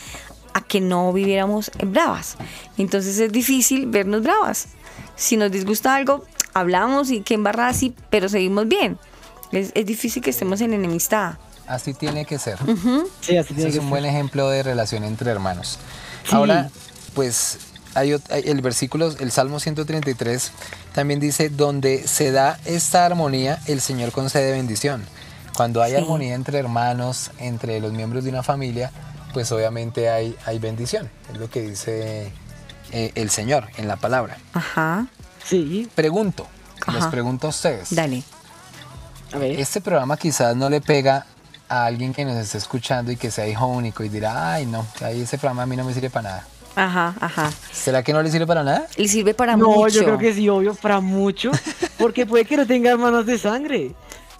a 0.53 0.61
que 0.61 0.81
no 0.81 1.11
viviéramos 1.13 1.71
bravas. 1.85 2.37
Entonces 2.77 3.17
es 3.19 3.31
difícil 3.31 3.87
vernos 3.87 4.23
bravas. 4.23 4.67
Si 5.15 5.37
nos 5.37 5.51
disgusta 5.51 5.95
algo, 5.95 6.23
hablamos 6.53 7.11
y 7.11 7.21
que 7.21 7.33
embarrada 7.33 7.73
sí, 7.73 7.93
pero 8.09 8.29
seguimos 8.29 8.67
bien. 8.67 8.97
Es, 9.51 9.71
es 9.75 9.85
difícil 9.85 10.21
que 10.23 10.31
estemos 10.31 10.61
en 10.61 10.73
enemistad. 10.73 11.35
Así 11.67 11.93
tiene 11.93 12.25
que 12.25 12.37
ser. 12.39 12.57
Sí, 13.21 13.37
así 13.37 13.53
Ese 13.53 13.53
tiene 13.53 13.69
es 13.69 13.73
que 13.75 13.79
un 13.79 13.85
ser. 13.85 13.89
buen 13.89 14.05
ejemplo 14.05 14.49
de 14.49 14.63
relación 14.63 15.03
entre 15.03 15.31
hermanos. 15.31 15.79
Sí. 16.27 16.35
Ahora, 16.35 16.69
pues 17.13 17.57
hay 17.95 18.15
el 18.29 18.61
versículo, 18.61 19.13
el 19.19 19.31
Salmo 19.31 19.59
133, 19.59 20.51
también 20.93 21.19
dice, 21.19 21.49
donde 21.49 22.07
se 22.07 22.31
da 22.31 22.59
esta 22.65 23.05
armonía, 23.05 23.59
el 23.67 23.81
Señor 23.81 24.11
concede 24.11 24.51
bendición. 24.51 25.03
Cuando 25.55 25.81
hay 25.83 25.91
Sí. 25.91 25.97
armonía 25.97 26.33
entre 26.33 26.57
hermanos, 26.57 27.29
entre 27.37 27.79
los 27.79 27.93
miembros 27.93 28.23
de 28.23 28.31
una 28.31 28.41
familia, 28.43 28.91
pues 29.33 29.51
obviamente 29.51 30.09
hay, 30.09 30.35
hay 30.45 30.59
bendición. 30.59 31.09
Es 31.31 31.37
lo 31.37 31.49
que 31.49 31.61
dice 31.61 32.31
eh, 32.91 33.11
el 33.15 33.29
Señor 33.29 33.67
en 33.77 33.87
la 33.87 33.95
palabra. 33.97 34.37
Ajá. 34.53 35.07
Sí, 35.43 35.89
Pregunto, 35.93 36.47
les 36.87 36.97
Ajá. 36.97 37.11
pregunto 37.11 37.47
a 37.47 37.49
ustedes. 37.49 37.93
Dale. 37.93 38.23
a 39.33 39.37
ver. 39.37 39.59
Este 39.59 39.81
programa 39.81 40.15
quizás 40.15 40.55
no 40.55 40.69
le 40.69 40.79
pega 40.79 41.25
a 41.67 41.85
alguien 41.85 42.13
que 42.13 42.23
nos 42.23 42.37
esté 42.37 42.57
escuchando 42.57 43.11
y 43.11 43.17
que 43.17 43.31
sea 43.31 43.47
hijo 43.47 43.65
único 43.67 44.03
y 44.03 44.09
dirá, 44.09 44.53
ay 44.53 44.65
no, 44.65 44.85
ahí 45.01 45.21
ese 45.21 45.37
programa 45.37 45.63
a 45.63 45.65
mí 45.65 45.75
no 45.75 45.83
me 45.83 45.93
sirve 45.93 46.09
para 46.09 46.29
nada. 46.29 46.47
Ajá, 46.75 47.13
ajá. 47.19 47.51
¿Será 47.71 48.03
que 48.03 48.13
no 48.13 48.21
le 48.23 48.31
sirve 48.31 48.47
para 48.47 48.63
nada? 48.63 48.87
Le 48.97 49.07
sirve 49.07 49.33
para 49.33 49.55
no, 49.55 49.67
mucho. 49.69 49.89
yo 49.99 50.05
creo 50.05 50.17
que 50.17 50.33
sí, 50.33 50.49
obvio, 50.49 50.73
para 50.73 51.01
mucho. 51.01 51.51
Porque 51.99 52.25
puede 52.25 52.45
que 52.45 52.57
no 52.57 52.65
tenga 52.65 52.89
hermanos 52.91 53.25
de 53.27 53.37
sangre. 53.37 53.91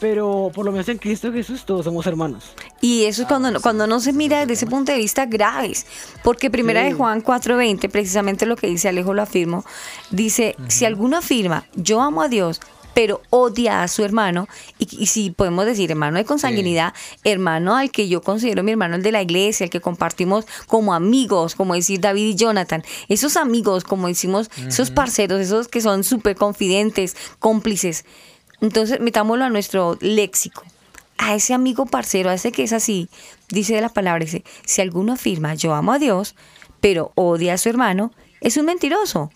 Pero 0.04 0.52
por 0.54 0.66
lo 0.66 0.74
menos 0.74 0.90
en 0.90 0.98
Cristo 0.98 1.32
Jesús 1.32 1.64
todos 1.66 1.86
somos 1.86 2.06
hermanos. 2.08 2.44
Y 2.82 3.06
eso 3.06 3.22
es 3.22 3.28
cuando, 3.30 3.52
no- 3.52 3.62
cuando 3.62 3.88
no 3.88 4.02
se 4.02 4.12
mira 4.12 4.42
desde 4.42 4.52
ese 4.56 4.68
punto 4.68 4.92
de 4.92 4.98
vista 4.98 5.26
graves. 5.28 5.86
Porque 6.26 6.50
primera 6.52 6.84
de 6.84 6.90
Sí. 6.92 6.98
Juan 6.98 7.22
4:20, 7.24 7.88
precisamente 7.88 8.46
lo 8.46 8.58
que 8.58 8.68
dice 8.68 8.90
Alejo 8.90 9.14
lo 9.14 9.22
afirmo, 9.22 9.64
dice, 10.12 10.58
si 10.68 10.84
alguno 10.84 11.16
afirma, 11.20 11.68
yo 11.76 12.02
amo 12.02 12.22
a 12.22 12.28
Dios, 12.28 12.60
pero 12.94 13.22
odia 13.30 13.82
a 13.82 13.88
su 13.88 14.04
hermano, 14.04 14.50
y, 14.78 14.88
y 15.02 15.06
si 15.06 15.32
podemos 15.32 15.66
decir 15.66 15.90
hermano 15.90 16.18
de 16.18 16.26
consanguinidad, 16.26 16.94
hermano 17.24 17.78
al 17.78 17.90
que 17.90 18.10
yo 18.10 18.22
considero 18.22 18.62
mi 18.62 18.72
hermano, 18.72 18.98
el 18.98 19.04
de 19.04 19.14
la 19.14 19.22
iglesia, 19.22 19.64
el 19.64 19.70
que 19.70 19.80
compartimos 19.80 20.46
como 20.68 20.94
amigos, 20.94 21.56
como 21.56 21.76
decir 21.76 22.02
David 22.02 22.28
y 22.28 22.36
Jonathan, 22.36 22.84
esos 23.08 23.38
amigos, 23.38 23.86
como 23.86 24.10
decimos, 24.10 24.52
esos 24.68 24.92
parceros, 24.92 25.40
esos 25.40 25.70
que 25.70 25.80
son 25.80 26.04
súper 26.04 26.36
confidentes, 26.36 27.16
cómplices. 27.40 28.04
Entonces, 28.64 29.02
metámoslo 29.02 29.44
a 29.44 29.50
nuestro 29.50 29.98
léxico. 30.00 30.64
A 31.18 31.36
ese 31.36 31.54
amigo 31.54 31.86
parcero, 31.86 32.30
a 32.30 32.34
ese 32.34 32.54
que 32.54 32.64
es 32.64 32.72
así, 32.72 33.10
dice 33.50 33.80
la 33.82 33.90
palabra, 33.90 34.24
dice, 34.24 34.44
si 34.66 34.82
alguno 34.82 35.14
afirma, 35.14 35.54
yo 35.54 35.74
amo 35.74 35.92
a 35.92 36.00
Dios, 36.00 36.34
pero 36.80 37.12
odia 37.16 37.56
a 37.56 37.58
su 37.58 37.68
hermano, 37.70 38.12
es 38.40 38.56
un 38.56 38.66
mentiroso. 38.66 39.30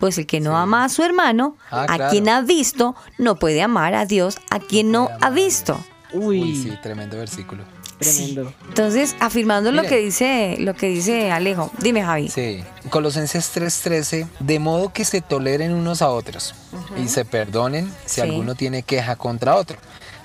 Pues 0.00 0.18
el 0.18 0.26
que 0.26 0.40
no 0.40 0.56
ama 0.58 0.84
a 0.84 0.88
su 0.88 1.04
hermano, 1.04 1.56
Ah, 1.70 1.84
a 1.84 1.96
claro. 1.96 2.10
quien 2.10 2.28
ha 2.28 2.40
visto, 2.42 2.96
no 3.18 3.36
puede 3.36 3.62
amar 3.62 3.94
a 3.94 4.04
Dios 4.04 4.38
a 4.50 4.58
quien 4.58 4.90
no 4.90 5.08
ha 5.20 5.30
visto. 5.30 5.78
Uy, 6.12 6.42
Uy, 6.42 6.56
sí, 6.56 6.72
tremendo 6.82 7.16
versículo. 7.18 7.62
Tremendo. 8.02 8.52
Entonces, 8.68 9.14
afirmando 9.20 9.72
lo 9.72 9.82
que 9.82 9.96
dice, 9.98 10.56
lo 10.58 10.74
que 10.74 10.86
dice 10.88 11.30
Alejo, 11.30 11.70
dime 11.78 12.02
Javi. 12.02 12.28
Sí, 12.28 12.62
Colosenses 12.90 13.50
3:13, 13.54 14.26
de 14.40 14.58
modo 14.58 14.92
que 14.92 15.04
se 15.04 15.20
toleren 15.20 15.72
unos 15.72 16.02
a 16.02 16.08
otros 16.10 16.54
y 17.02 17.08
se 17.08 17.24
perdonen 17.24 17.92
si 18.06 18.16
Sí. 18.16 18.20
alguno 18.22 18.54
tiene 18.54 18.82
queja 18.82 19.16
contra 19.16 19.56
otro. 19.56 19.78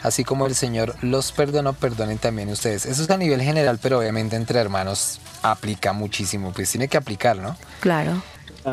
Así 0.03 0.23
como 0.23 0.45
el 0.45 0.53
Señor 0.55 0.95
los 1.01 1.31
perdonó, 1.31 1.73
perdonen 1.73 2.19
también 2.19 2.49
ustedes. 2.49 2.85
Eso 2.85 3.01
es 3.03 3.09
a 3.09 3.17
nivel 3.17 3.41
general, 3.41 3.79
pero 3.81 3.97
obviamente 3.99 4.35
entre 4.35 4.59
hermanos 4.59 5.19
aplica 5.41 5.91
muchísimo, 5.91 6.51
pues 6.53 6.69
tiene 6.71 6.87
que 6.87 6.97
aplicar, 6.97 7.37
¿no? 7.37 7.57
Claro. 7.79 8.21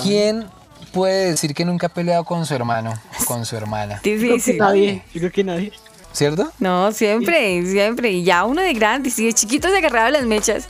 ¿Quién 0.02 0.46
puede 0.92 1.30
decir 1.30 1.54
que 1.54 1.64
nunca 1.64 1.86
ha 1.86 1.90
peleado 1.90 2.24
con 2.24 2.44
su 2.44 2.54
hermano, 2.54 2.92
con 3.26 3.46
su 3.46 3.56
hermana? 3.56 4.00
Creo 4.02 4.18
que 4.18 4.24
Difícil. 4.26 4.58
nadie, 4.58 5.02
yo 5.14 5.20
creo 5.20 5.32
que 5.32 5.44
nadie. 5.44 5.72
¿Cierto? 6.14 6.50
No, 6.60 6.92
siempre, 6.92 7.66
siempre. 7.66 8.10
Y 8.12 8.22
ya 8.24 8.44
uno 8.44 8.62
de 8.62 8.72
grande, 8.72 9.10
si 9.10 9.26
de 9.26 9.32
chiquito 9.34 9.68
se 9.68 9.76
agarraba 9.78 10.10
las 10.10 10.24
mechas. 10.24 10.68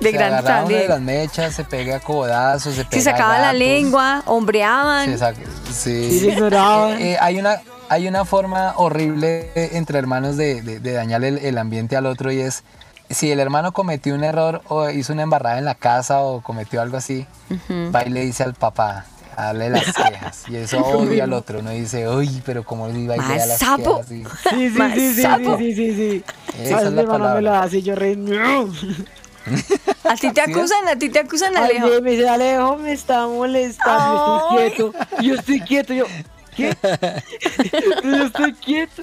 De 0.00 0.10
se 0.10 0.16
grande 0.16 0.38
agarraba 0.38 0.64
uno 0.64 0.68
de 0.70 0.86
también. 0.86 0.88
las 0.88 1.00
mechas, 1.00 1.54
se 1.54 1.62
pega 1.64 2.00
codazos, 2.00 2.74
se 2.74 2.84
pega 2.86 3.02
Se 3.02 3.10
sacaba 3.10 3.38
la 3.38 3.52
lengua, 3.52 4.22
hombreaban. 4.26 5.06
se 5.06 5.18
saca- 5.18 5.38
sí. 5.70 6.18
Se 6.20 6.26
ignoraban. 6.28 7.00
Eh, 7.00 7.12
eh, 7.12 7.18
hay 7.20 7.38
una 7.38 7.60
hay 7.88 8.08
una 8.08 8.24
forma 8.24 8.72
horrible 8.76 9.50
eh, 9.54 9.70
entre 9.74 9.98
hermanos 9.98 10.38
de, 10.38 10.62
de, 10.62 10.80
de 10.80 10.92
dañar 10.92 11.22
el, 11.24 11.36
el 11.36 11.58
ambiente 11.58 11.94
al 11.94 12.06
otro 12.06 12.32
y 12.32 12.40
es 12.40 12.64
si 13.10 13.30
el 13.30 13.38
hermano 13.38 13.72
cometió 13.72 14.14
un 14.14 14.24
error 14.24 14.62
o 14.68 14.88
hizo 14.88 15.12
una 15.12 15.22
embarrada 15.24 15.58
en 15.58 15.66
la 15.66 15.74
casa 15.74 16.20
o 16.20 16.40
cometió 16.40 16.80
algo 16.80 16.96
así, 16.96 17.26
va 17.94 18.02
y 18.06 18.08
le 18.08 18.22
dice 18.22 18.42
al 18.44 18.54
papá, 18.54 19.04
dale 19.46 19.70
las 19.70 19.92
quejas. 19.96 20.44
Y 20.48 20.56
eso 20.56 20.80
odia 20.84 21.24
al 21.24 21.32
otro. 21.32 21.60
Uno 21.60 21.70
dice, 21.70 22.08
uy, 22.08 22.42
pero 22.44 22.64
como 22.64 22.88
le 22.88 23.00
iba 23.00 23.16
y 23.16 23.20
le 23.20 23.36
da 23.36 23.36
Más 23.36 23.46
las 23.46 23.58
sapo. 23.58 24.04
quejas. 24.06 24.06
Sí, 24.50 24.70
sí, 24.70 24.78
Más 24.78 24.94
sí, 24.94 25.14
sí, 25.14 25.22
sapo. 25.22 25.58
sí, 25.58 25.72
sí, 25.74 25.74
sí, 25.74 25.94
sí. 25.94 26.24
Esa 26.62 26.76
A 26.78 26.82
es 26.82 26.84
la 26.84 26.90
mi 26.90 27.00
hermano 27.00 27.18
me 27.30 27.40
palabra. 27.40 27.40
lo 27.42 27.54
hace 27.54 27.78
y 27.78 27.82
yo 27.82 27.94
re... 27.94 28.16
A 30.04 30.14
ti 30.16 30.30
te 30.32 30.44
¿Sí 30.44 30.52
acusan, 30.52 30.88
a 30.88 30.96
ti 30.96 31.08
te 31.10 31.18
acusan, 31.20 31.56
Ay, 31.56 31.76
Alejo. 31.78 32.00
me 32.02 32.10
dice, 32.12 32.28
Alejo, 32.28 32.76
me 32.76 32.92
está 32.92 33.26
molestando, 33.26 34.04
yo 34.10 34.14
Ay. 34.14 34.16
estoy 34.16 34.56
quieto. 34.56 34.94
Yo 35.20 35.34
estoy 35.34 35.60
quieto, 35.62 35.94
yo, 35.94 36.06
¿qué? 36.56 36.74
yo 38.04 38.24
estoy 38.24 38.52
quieto. 38.54 39.02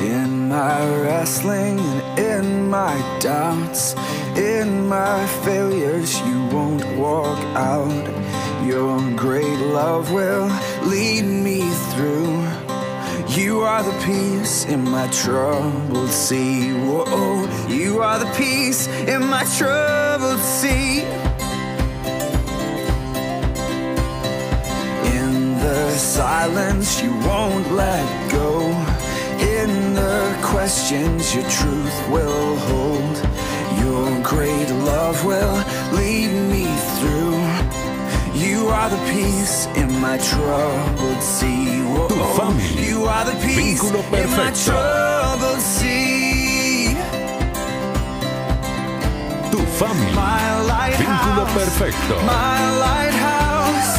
In 0.03 0.49
my 0.49 0.85
wrestling 1.03 1.79
and 1.79 2.19
in 2.19 2.69
my 2.69 2.97
doubts, 3.21 3.95
in 4.37 4.89
my 4.89 5.25
failures, 5.45 6.21
you 6.23 6.45
won't 6.49 6.85
walk 6.99 7.39
out. 7.55 8.05
Your 8.67 8.99
great 9.17 9.59
love 9.59 10.11
will 10.11 10.49
lead 10.83 11.23
me 11.23 11.71
through. 11.93 12.43
You 13.29 13.61
are 13.61 13.85
the 13.85 13.97
peace 14.05 14.65
in 14.65 14.83
my 14.91 15.07
troubled 15.09 16.11
sea. 16.11 16.73
Whoa, 16.73 17.47
you 17.69 18.01
are 18.03 18.19
the 18.19 18.31
peace 18.37 18.89
in 18.89 19.25
my 19.25 19.45
troubled 19.57 20.41
sea. 20.41 21.03
In 25.17 25.55
the 25.61 25.91
silence, 25.93 27.01
you 27.01 27.13
won't 27.21 27.71
let 27.73 28.33
go. 28.33 28.92
In 29.43 29.95
the 29.95 30.39
questions, 30.43 31.35
your 31.35 31.45
truth 31.51 32.09
will 32.09 32.57
hold. 32.69 33.17
Your 33.83 34.23
great 34.23 34.71
love 34.71 35.25
will 35.25 35.57
lead 35.99 36.33
me 36.51 36.67
through. 36.97 37.41
You 38.35 38.69
are 38.69 38.89
the 38.89 39.03
peace 39.13 39.67
in 39.75 39.91
my 40.01 40.17
troubled 40.19 41.23
sea. 41.23 41.83
Whoa. 41.83 42.09
Tu 42.09 42.15
family. 42.39 42.87
You 42.89 43.05
are 43.05 43.25
the 43.25 43.37
peace 43.47 43.83
in 43.83 44.31
my 44.41 44.51
troubled 44.65 45.61
sea. 45.61 46.97
Tu 49.51 49.59
family. 49.81 50.13
My 50.15 50.63
lighthouse. 50.63 51.03
Vínculo 51.03 51.45
perfecto. 51.59 52.15
My 52.25 52.59
lighthouse, 52.87 53.91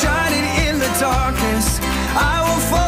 shining 0.00 0.46
in 0.66 0.78
the 0.78 0.90
darkness. 0.98 1.80
I 2.14 2.42
will 2.46 2.62
follow 2.70 2.85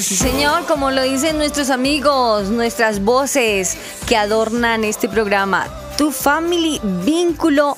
señor, 0.00 0.66
como 0.66 0.90
lo 0.90 1.02
dicen 1.02 1.38
nuestros 1.38 1.70
amigos, 1.70 2.48
nuestras 2.48 3.02
voces 3.02 3.76
que 4.06 4.16
adornan 4.16 4.84
este 4.84 5.08
programa. 5.08 5.66
Tu 5.96 6.10
family, 6.10 6.80
vínculo 6.82 7.76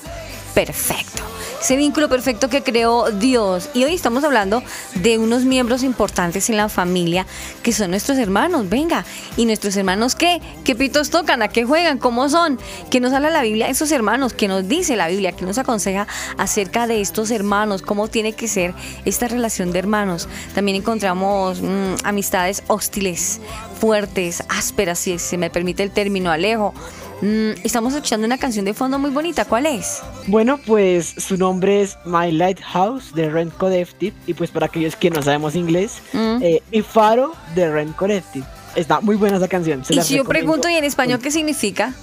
perfecto. 0.55 1.23
Ese 1.61 1.77
vínculo 1.77 2.09
perfecto 2.09 2.49
que 2.49 2.63
creó 2.63 3.11
Dios. 3.11 3.71
Y 3.75 3.85
hoy 3.85 3.95
estamos 3.95 4.25
hablando 4.25 4.63
de 4.95 5.19
unos 5.19 5.45
miembros 5.45 5.83
importantes 5.83 6.49
en 6.51 6.57
la 6.57 6.69
familia 6.69 7.27
que 7.63 7.73
son 7.73 7.91
nuestros 7.91 8.19
hermanos. 8.19 8.69
Venga, 8.69 9.05
¿y 9.37 9.45
nuestros 9.45 9.77
hermanos 9.77 10.15
qué? 10.15 10.41
¿Qué 10.65 10.75
pitos 10.75 11.11
tocan? 11.11 11.43
¿A 11.43 11.49
qué 11.49 11.65
juegan? 11.65 11.99
¿Cómo 11.99 12.29
son? 12.29 12.59
¿Qué 12.91 13.01
nos 13.01 13.13
habla 13.13 13.31
la 13.31 13.43
Biblia 13.43 13.69
esos 13.69 13.91
hermanos? 13.91 14.33
¿Qué 14.33 14.49
nos 14.49 14.69
dice 14.69 14.97
la 14.97 15.09
Biblia? 15.09 15.33
¿Qué 15.33 15.45
nos 15.45 15.59
aconseja 15.59 16.07
acerca 16.37 16.87
de 16.87 17.01
estos 17.01 17.31
hermanos? 17.31 17.83
¿Cómo 17.83 18.09
tiene 18.09 18.33
que 18.33 18.49
ser 18.49 18.75
esta 19.05 19.29
relación 19.29 19.73
de 19.73 19.81
hermanos? 19.81 20.29
También 20.55 20.77
encontramos 20.77 21.61
mm, 21.61 21.95
amistades 22.05 22.63
hostiles, 22.69 23.41
fuertes, 23.81 24.43
ásperas, 24.49 24.99
si 24.99 25.19
se 25.19 25.37
me 25.39 25.51
permite 25.51 25.83
el 25.83 25.91
término, 25.91 26.31
Alejo. 26.31 26.75
Mm, 27.21 27.51
estamos 27.65 27.95
escuchando 27.95 28.27
una 28.27 28.39
canción 28.39 28.65
de 28.65 28.75
fondo 28.75 28.99
muy 28.99 29.11
bonita. 29.11 29.45
¿Cuál 29.45 29.67
es? 29.67 30.01
Bueno, 30.29 30.59
pues 30.65 31.15
su 31.19 31.37
nombre 31.37 31.83
es 31.83 31.99
My 32.05 32.31
Lighthouse 32.31 33.13
de 33.15 33.29
Ren 33.29 33.51
Collective. 33.51 34.15
Y 34.27 34.35
pues 34.35 34.51
para 34.51 34.67
aquellos 34.67 34.95
que 34.97 35.11
no 35.11 35.23
sabemos 35.23 35.55
inglés, 35.57 36.01
Mm. 36.13 36.43
eh, 36.43 36.63
Mi 36.71 36.83
Faro 36.83 37.33
de 37.55 37.71
Ren 37.71 37.93
Collective. 37.93 38.47
Está 38.77 39.01
muy 39.01 39.17
buena 39.17 39.39
esa 39.39 39.49
canción. 39.49 39.85
se 39.85 39.95
Y 39.95 40.01
si 40.03 40.15
yo 40.15 40.23
recomiendo. 40.23 40.29
pregunto, 40.29 40.69
¿y 40.69 40.75
en 40.75 40.85
español 40.85 41.19
qué 41.21 41.31
significa? 41.33 41.95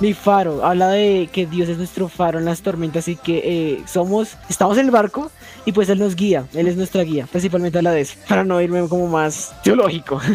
Mi 0.00 0.14
faro, 0.14 0.64
habla 0.64 0.88
de 0.88 1.28
que 1.32 1.46
Dios 1.46 1.68
es 1.68 1.78
nuestro 1.78 2.08
faro 2.08 2.38
en 2.38 2.44
las 2.44 2.62
tormentas 2.62 3.06
y 3.08 3.16
que 3.16 3.42
eh, 3.44 3.82
somos, 3.86 4.36
estamos 4.48 4.76
en 4.78 4.86
el 4.86 4.90
barco 4.90 5.30
y 5.64 5.72
pues 5.72 5.88
Él 5.90 6.00
nos 6.00 6.16
guía, 6.16 6.46
Él 6.54 6.66
es 6.66 6.76
nuestra 6.76 7.02
guía, 7.02 7.26
principalmente 7.30 7.78
habla 7.78 7.92
de 7.92 8.00
eso, 8.00 8.14
para 8.28 8.42
no 8.42 8.60
irme 8.60 8.88
como 8.88 9.06
más 9.08 9.52
teológico. 9.62 10.20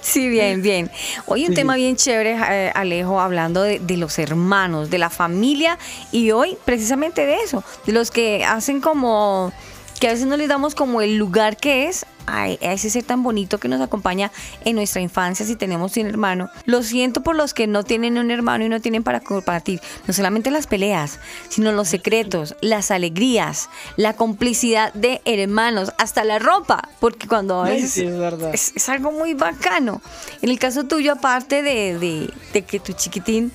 Sí, 0.00 0.28
bien, 0.28 0.60
bien. 0.60 0.90
Hoy 1.26 1.42
un 1.42 1.50
Sí, 1.50 1.54
tema 1.54 1.76
bien 1.76 1.96
chévere, 1.96 2.36
eh, 2.50 2.72
Alejo, 2.74 3.20
hablando 3.20 3.62
de, 3.62 3.78
de 3.78 3.96
los 3.96 4.18
hermanos, 4.18 4.90
de 4.90 4.98
la 4.98 5.08
familia 5.08 5.78
y 6.12 6.30
hoy 6.30 6.58
precisamente 6.64 7.24
de 7.24 7.36
eso, 7.36 7.64
de 7.86 7.92
los 7.92 8.10
que 8.10 8.44
hacen 8.44 8.80
como 8.80 9.52
que 10.00 10.08
a 10.08 10.12
veces 10.12 10.26
no 10.26 10.36
les 10.36 10.48
damos 10.48 10.74
como 10.74 11.00
el 11.00 11.16
lugar 11.16 11.56
que 11.56 11.86
es 11.88 12.04
a, 12.26 12.48
ese 12.48 12.90
ser 12.90 13.04
tan 13.04 13.22
bonito 13.22 13.58
que 13.58 13.68
nos 13.68 13.80
acompaña 13.80 14.30
en 14.64 14.76
nuestra 14.76 15.00
infancia 15.00 15.44
si 15.46 15.56
tenemos 15.56 15.96
un 15.96 16.06
hermano. 16.06 16.48
Lo 16.64 16.82
siento 16.82 17.22
por 17.22 17.36
los 17.36 17.54
que 17.54 17.66
no 17.66 17.84
tienen 17.84 18.18
un 18.18 18.30
hermano 18.30 18.64
y 18.64 18.68
no 18.68 18.80
tienen 18.80 19.02
para 19.02 19.20
compartir, 19.20 19.80
no 20.06 20.14
solamente 20.14 20.50
las 20.50 20.66
peleas, 20.66 21.18
sino 21.48 21.72
los 21.72 21.88
secretos, 21.88 22.56
las 22.60 22.90
alegrías, 22.90 23.68
la 23.96 24.14
complicidad 24.14 24.92
de 24.94 25.20
hermanos, 25.24 25.92
hasta 25.98 26.24
la 26.24 26.38
ropa, 26.38 26.88
porque 27.00 27.26
cuando 27.28 27.62
a 27.62 27.66
Ay, 27.66 27.76
veces 27.76 27.90
sí, 27.92 28.04
es 28.06 28.18
verdad. 28.18 28.50
es, 28.54 28.72
es 28.74 28.88
algo 28.88 29.12
muy 29.12 29.34
bacano. 29.34 30.00
En 30.42 30.48
el 30.50 30.58
caso 30.58 30.84
tuyo, 30.84 31.12
aparte 31.12 31.62
de, 31.62 31.98
de- 31.98 32.30
de 32.52 32.62
que 32.62 32.80
tu 32.80 32.92
chiquitín 32.92 33.52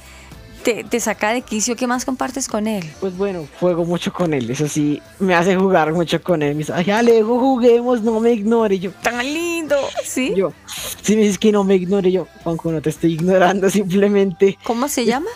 te, 0.63 0.83
te 0.83 0.99
saca 0.99 1.33
de 1.33 1.41
quicio, 1.41 1.75
¿qué 1.75 1.87
más 1.87 2.05
compartes 2.05 2.47
con 2.47 2.67
él? 2.67 2.83
Pues 2.99 3.15
bueno, 3.17 3.47
juego 3.59 3.85
mucho 3.85 4.13
con 4.13 4.33
Él, 4.33 4.49
eso 4.49 4.67
sí, 4.67 5.01
me 5.19 5.35
hace 5.35 5.55
jugar 5.55 5.93
mucho 5.93 6.21
con 6.21 6.41
Él. 6.41 6.53
Me 6.53 6.59
dice, 6.59 6.73
ay, 6.75 6.89
Alejo, 6.91 7.39
juguemos, 7.39 8.01
no 8.01 8.19
me 8.19 8.33
ignore. 8.33 8.75
Y 8.75 8.79
yo, 8.79 8.91
Tan 9.01 9.23
lindo, 9.25 9.75
¿sí? 10.03 10.33
yo, 10.35 10.53
si 11.01 11.15
me 11.15 11.23
dices 11.23 11.37
que 11.37 11.51
no 11.51 11.63
me 11.63 11.75
ignore, 11.75 12.11
yo, 12.11 12.27
Juanjo, 12.43 12.71
no 12.71 12.81
te 12.81 12.89
estoy 12.89 13.13
ignorando, 13.13 13.69
simplemente. 13.71 14.57
¿Cómo 14.63 14.87
se 14.87 15.05
llama? 15.05 15.29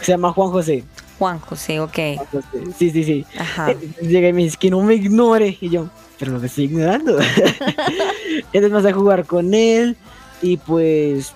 Se 0.00 0.12
llama 0.12 0.32
Juan 0.32 0.50
José. 0.50 0.84
Juan 1.18 1.38
José, 1.38 1.80
ok. 1.80 1.98
Juan 2.16 2.26
José. 2.32 2.64
Sí, 2.78 2.90
sí, 2.90 3.04
sí. 3.04 3.26
Ajá. 3.38 3.74
Llega 4.00 4.28
y 4.28 4.32
me 4.32 4.42
dice 4.42 4.56
que 4.58 4.70
no 4.70 4.80
me 4.82 4.94
ignore. 4.94 5.56
Y 5.60 5.68
yo, 5.68 5.88
pero 6.18 6.32
no 6.32 6.40
te 6.40 6.46
estoy 6.46 6.64
ignorando. 6.64 7.18
Entonces 8.52 8.70
me 8.70 8.78
hace 8.78 8.92
jugar 8.92 9.24
con 9.24 9.54
él. 9.54 9.96
Y 10.40 10.56
pues 10.56 11.32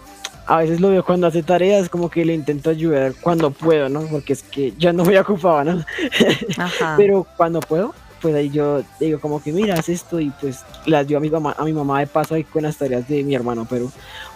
a 0.47 0.59
veces 0.59 0.81
lo 0.81 0.91
veo 0.91 1.05
cuando 1.05 1.27
hace 1.27 1.43
tareas, 1.43 1.89
como 1.89 2.09
que 2.09 2.25
le 2.25 2.35
intento 2.35 2.71
ayudar 2.71 3.15
cuando 3.21 3.51
puedo, 3.51 3.89
¿no? 3.89 4.03
Porque 4.03 4.33
es 4.33 4.43
que 4.43 4.73
yo 4.79 4.93
no 4.93 5.05
me 5.05 5.19
ocupaba, 5.19 5.65
¿no? 5.65 5.85
Ajá. 6.57 6.95
Pero 6.97 7.27
cuando 7.37 7.61
puedo, 7.61 7.95
pues 8.21 8.35
ahí 8.35 8.51
yo 8.51 8.83
digo 9.01 9.21
como 9.21 9.43
que 9.43 9.53
mira, 9.53 9.75
haz 9.75 9.89
esto 9.89 10.21
y 10.21 10.31
pues 10.41 10.65
le 10.87 10.97
ayudo 10.97 11.19
a 11.19 11.21
mi 11.21 11.31
mamá, 11.31 11.55
a 11.59 11.65
mi 11.65 11.73
mamá 11.73 12.01
de 12.01 12.07
paso 12.07 12.35
ahí 12.35 12.45
con 12.45 12.63
las 12.63 12.77
tareas 12.77 13.07
de 13.09 13.23
mi 13.23 13.35
hermano, 13.35 13.67
pero 13.69 13.91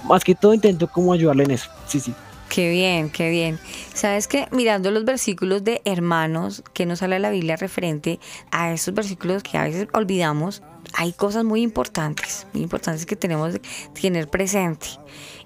más 0.05 0.25
que 0.25 0.35
todo 0.35 0.53
intento 0.53 0.89
como 0.89 1.13
ayudarle 1.13 1.45
en 1.45 1.53
eso. 1.53 1.71
Sí, 1.87 2.01
sí. 2.01 2.15
Qué 2.49 2.69
bien, 2.69 3.11
qué 3.11 3.31
bien. 3.31 3.61
Sabes 3.95 4.27
que 4.27 4.49
mirando 4.51 4.91
los 4.91 5.05
versículos 5.05 5.63
de 5.63 5.83
hermanos 5.85 6.65
que 6.73 6.85
nos 6.85 7.01
habla 7.01 7.21
la 7.21 7.31
Biblia 7.31 7.55
referente 7.55 8.19
a 8.51 8.73
esos 8.73 8.93
versículos 8.93 9.45
que 9.45 9.57
a 9.57 9.63
veces 9.63 9.87
olvidamos, 9.93 10.61
hay 10.95 11.13
cosas 11.13 11.45
muy 11.45 11.63
importantes, 11.63 12.49
muy 12.53 12.65
importantes 12.65 13.07
que 13.07 13.15
tenemos 13.15 13.55
que 13.55 14.01
tener 14.01 14.29
presente. 14.29 14.89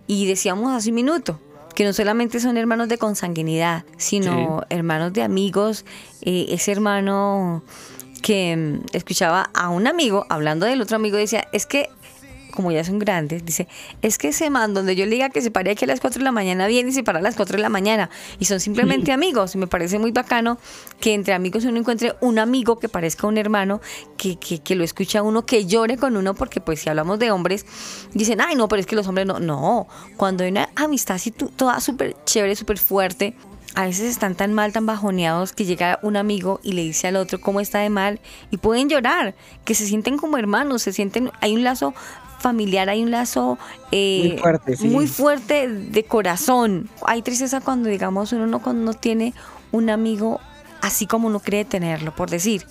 Y 0.07 0.27
decíamos 0.27 0.73
hace 0.73 0.91
un 0.91 0.97
minuto 0.97 1.41
que 1.75 1.85
no 1.85 1.93
solamente 1.93 2.41
son 2.41 2.57
hermanos 2.57 2.89
de 2.89 2.99
consanguinidad, 2.99 3.85
sino 3.97 4.63
hermanos 4.71 5.13
de 5.13 5.23
amigos, 5.23 5.85
eh, 6.23 6.47
ese 6.51 6.73
hermano 6.73 7.65
que 8.23 8.57
mm, 8.57 8.87
escuchaba 8.97 9.51
a 9.55 9.69
un 9.69 9.87
amigo 9.87 10.25
hablando 10.29 10.67
del 10.67 10.81
otro 10.81 10.97
amigo 10.97 11.17
decía, 11.17 11.49
es 11.53 11.67
que 11.67 11.91
como 12.55 12.73
ya 12.73 12.85
son 12.85 12.99
grandes, 12.99 13.45
dice, 13.45 13.69
es 14.03 14.19
que 14.19 14.29
ese 14.29 14.49
man 14.51 14.75
donde 14.75 14.97
yo 14.97 15.05
le 15.05 15.13
diga 15.13 15.29
que 15.31 15.43
se 15.43 15.51
pare 15.51 15.73
aquí 15.73 15.85
a 15.85 15.89
las 15.89 16.01
4 16.01 16.21
de 16.21 16.25
la 16.25 16.33
mañana 16.33 16.67
viene 16.67 16.91
y 16.91 16.93
se 16.93 17.03
para 17.03 17.19
a 17.19 17.23
las 17.23 17.37
4 17.37 17.57
de 17.57 17.63
la 17.63 17.69
mañana 17.69 18.11
y 18.39 18.47
son 18.47 18.61
simplemente 18.61 19.13
amigos. 19.13 19.55
Y 19.55 19.59
me 19.59 19.67
parece 19.67 19.99
muy 19.99 20.13
bacano 20.13 20.59
que 21.01 21.15
entre 21.15 21.35
amigos 21.35 21.65
uno 21.65 21.79
encuentre 21.79 22.15
un 22.21 22.39
amigo 22.39 22.79
que 22.79 22.89
parezca 22.89 23.27
un 23.27 23.37
hermano, 23.37 23.81
que, 24.17 24.37
que, 24.37 24.61
que 24.61 24.75
lo 24.75 24.85
escucha 24.85 25.19
a 25.19 25.23
uno, 25.23 25.45
que 25.45 25.67
llore 25.67 25.97
con 25.97 26.17
uno 26.17 26.35
porque 26.35 26.61
pues 26.61 26.81
si 26.81 26.89
hablamos 26.89 27.19
de 27.19 27.31
hombres 27.31 27.67
dicen, 28.13 28.41
ay 28.41 28.55
no, 28.57 28.69
pero 28.69 28.81
es 28.81 28.87
que 28.87 28.97
los 28.97 29.07
hombres 29.07 29.27
no, 29.27 29.41
no, 29.41 29.87
cuando 30.17 30.45
hay 30.45 30.51
una 30.51 30.69
amistad 30.77 31.17
así 31.17 31.31
toda 31.31 31.81
súper 31.81 32.17
chévere, 32.25 32.55
súper 32.57 32.79
fuerte, 32.79 33.35
a 33.75 33.87
veces 33.87 34.09
están 34.11 34.37
tan 34.37 34.53
mal, 34.53 34.73
tan 34.73 34.87
bajoneados 34.87 35.53
que 35.53 35.65
llega 35.65 35.99
un 36.03 36.17
amigo 36.17 36.61
y 36.63 36.73
le 36.73 36.83
dice 36.83 37.09
al 37.09 37.17
otro 37.17 37.41
cómo 37.41 37.61
está 37.61 37.81
de 37.81 37.91
mal 37.91 38.21
y 38.51 38.59
pueden 38.59 38.89
llorar, 38.89 39.35
que 39.65 39.75
se 39.75 39.87
sienten 39.87 40.17
como 40.17 40.39
hermanos, 40.39 40.83
se 40.83 40.93
sienten, 40.93 41.33
hay 41.41 41.55
un 41.55 41.65
lazo 41.65 41.93
familiar, 42.45 42.91
hay 42.91 43.03
un 43.03 43.11
lazo 43.11 43.59
eh, 43.91 44.29
Muy 44.29 44.39
fuerte, 44.39 44.77
sí. 44.77 44.87
muy 44.87 45.07
fuerte 45.07 45.67
de 45.69 46.05
corazón. 46.05 46.91
Hay 47.07 47.23
tristeza 47.23 47.63
cuando, 47.63 47.89
digamos, 47.89 48.33
uno 48.35 48.47
no, 48.47 48.61
cuando 48.61 48.85
no 48.85 48.93
tiene 48.93 49.33
un 49.73 49.89
amigo 49.89 50.41
así 50.83 51.07
como 51.07 51.29
uno 51.29 51.41
cree 51.41 51.65
tenerlo, 51.65 52.15
por 52.15 52.29
decir. 52.29 52.67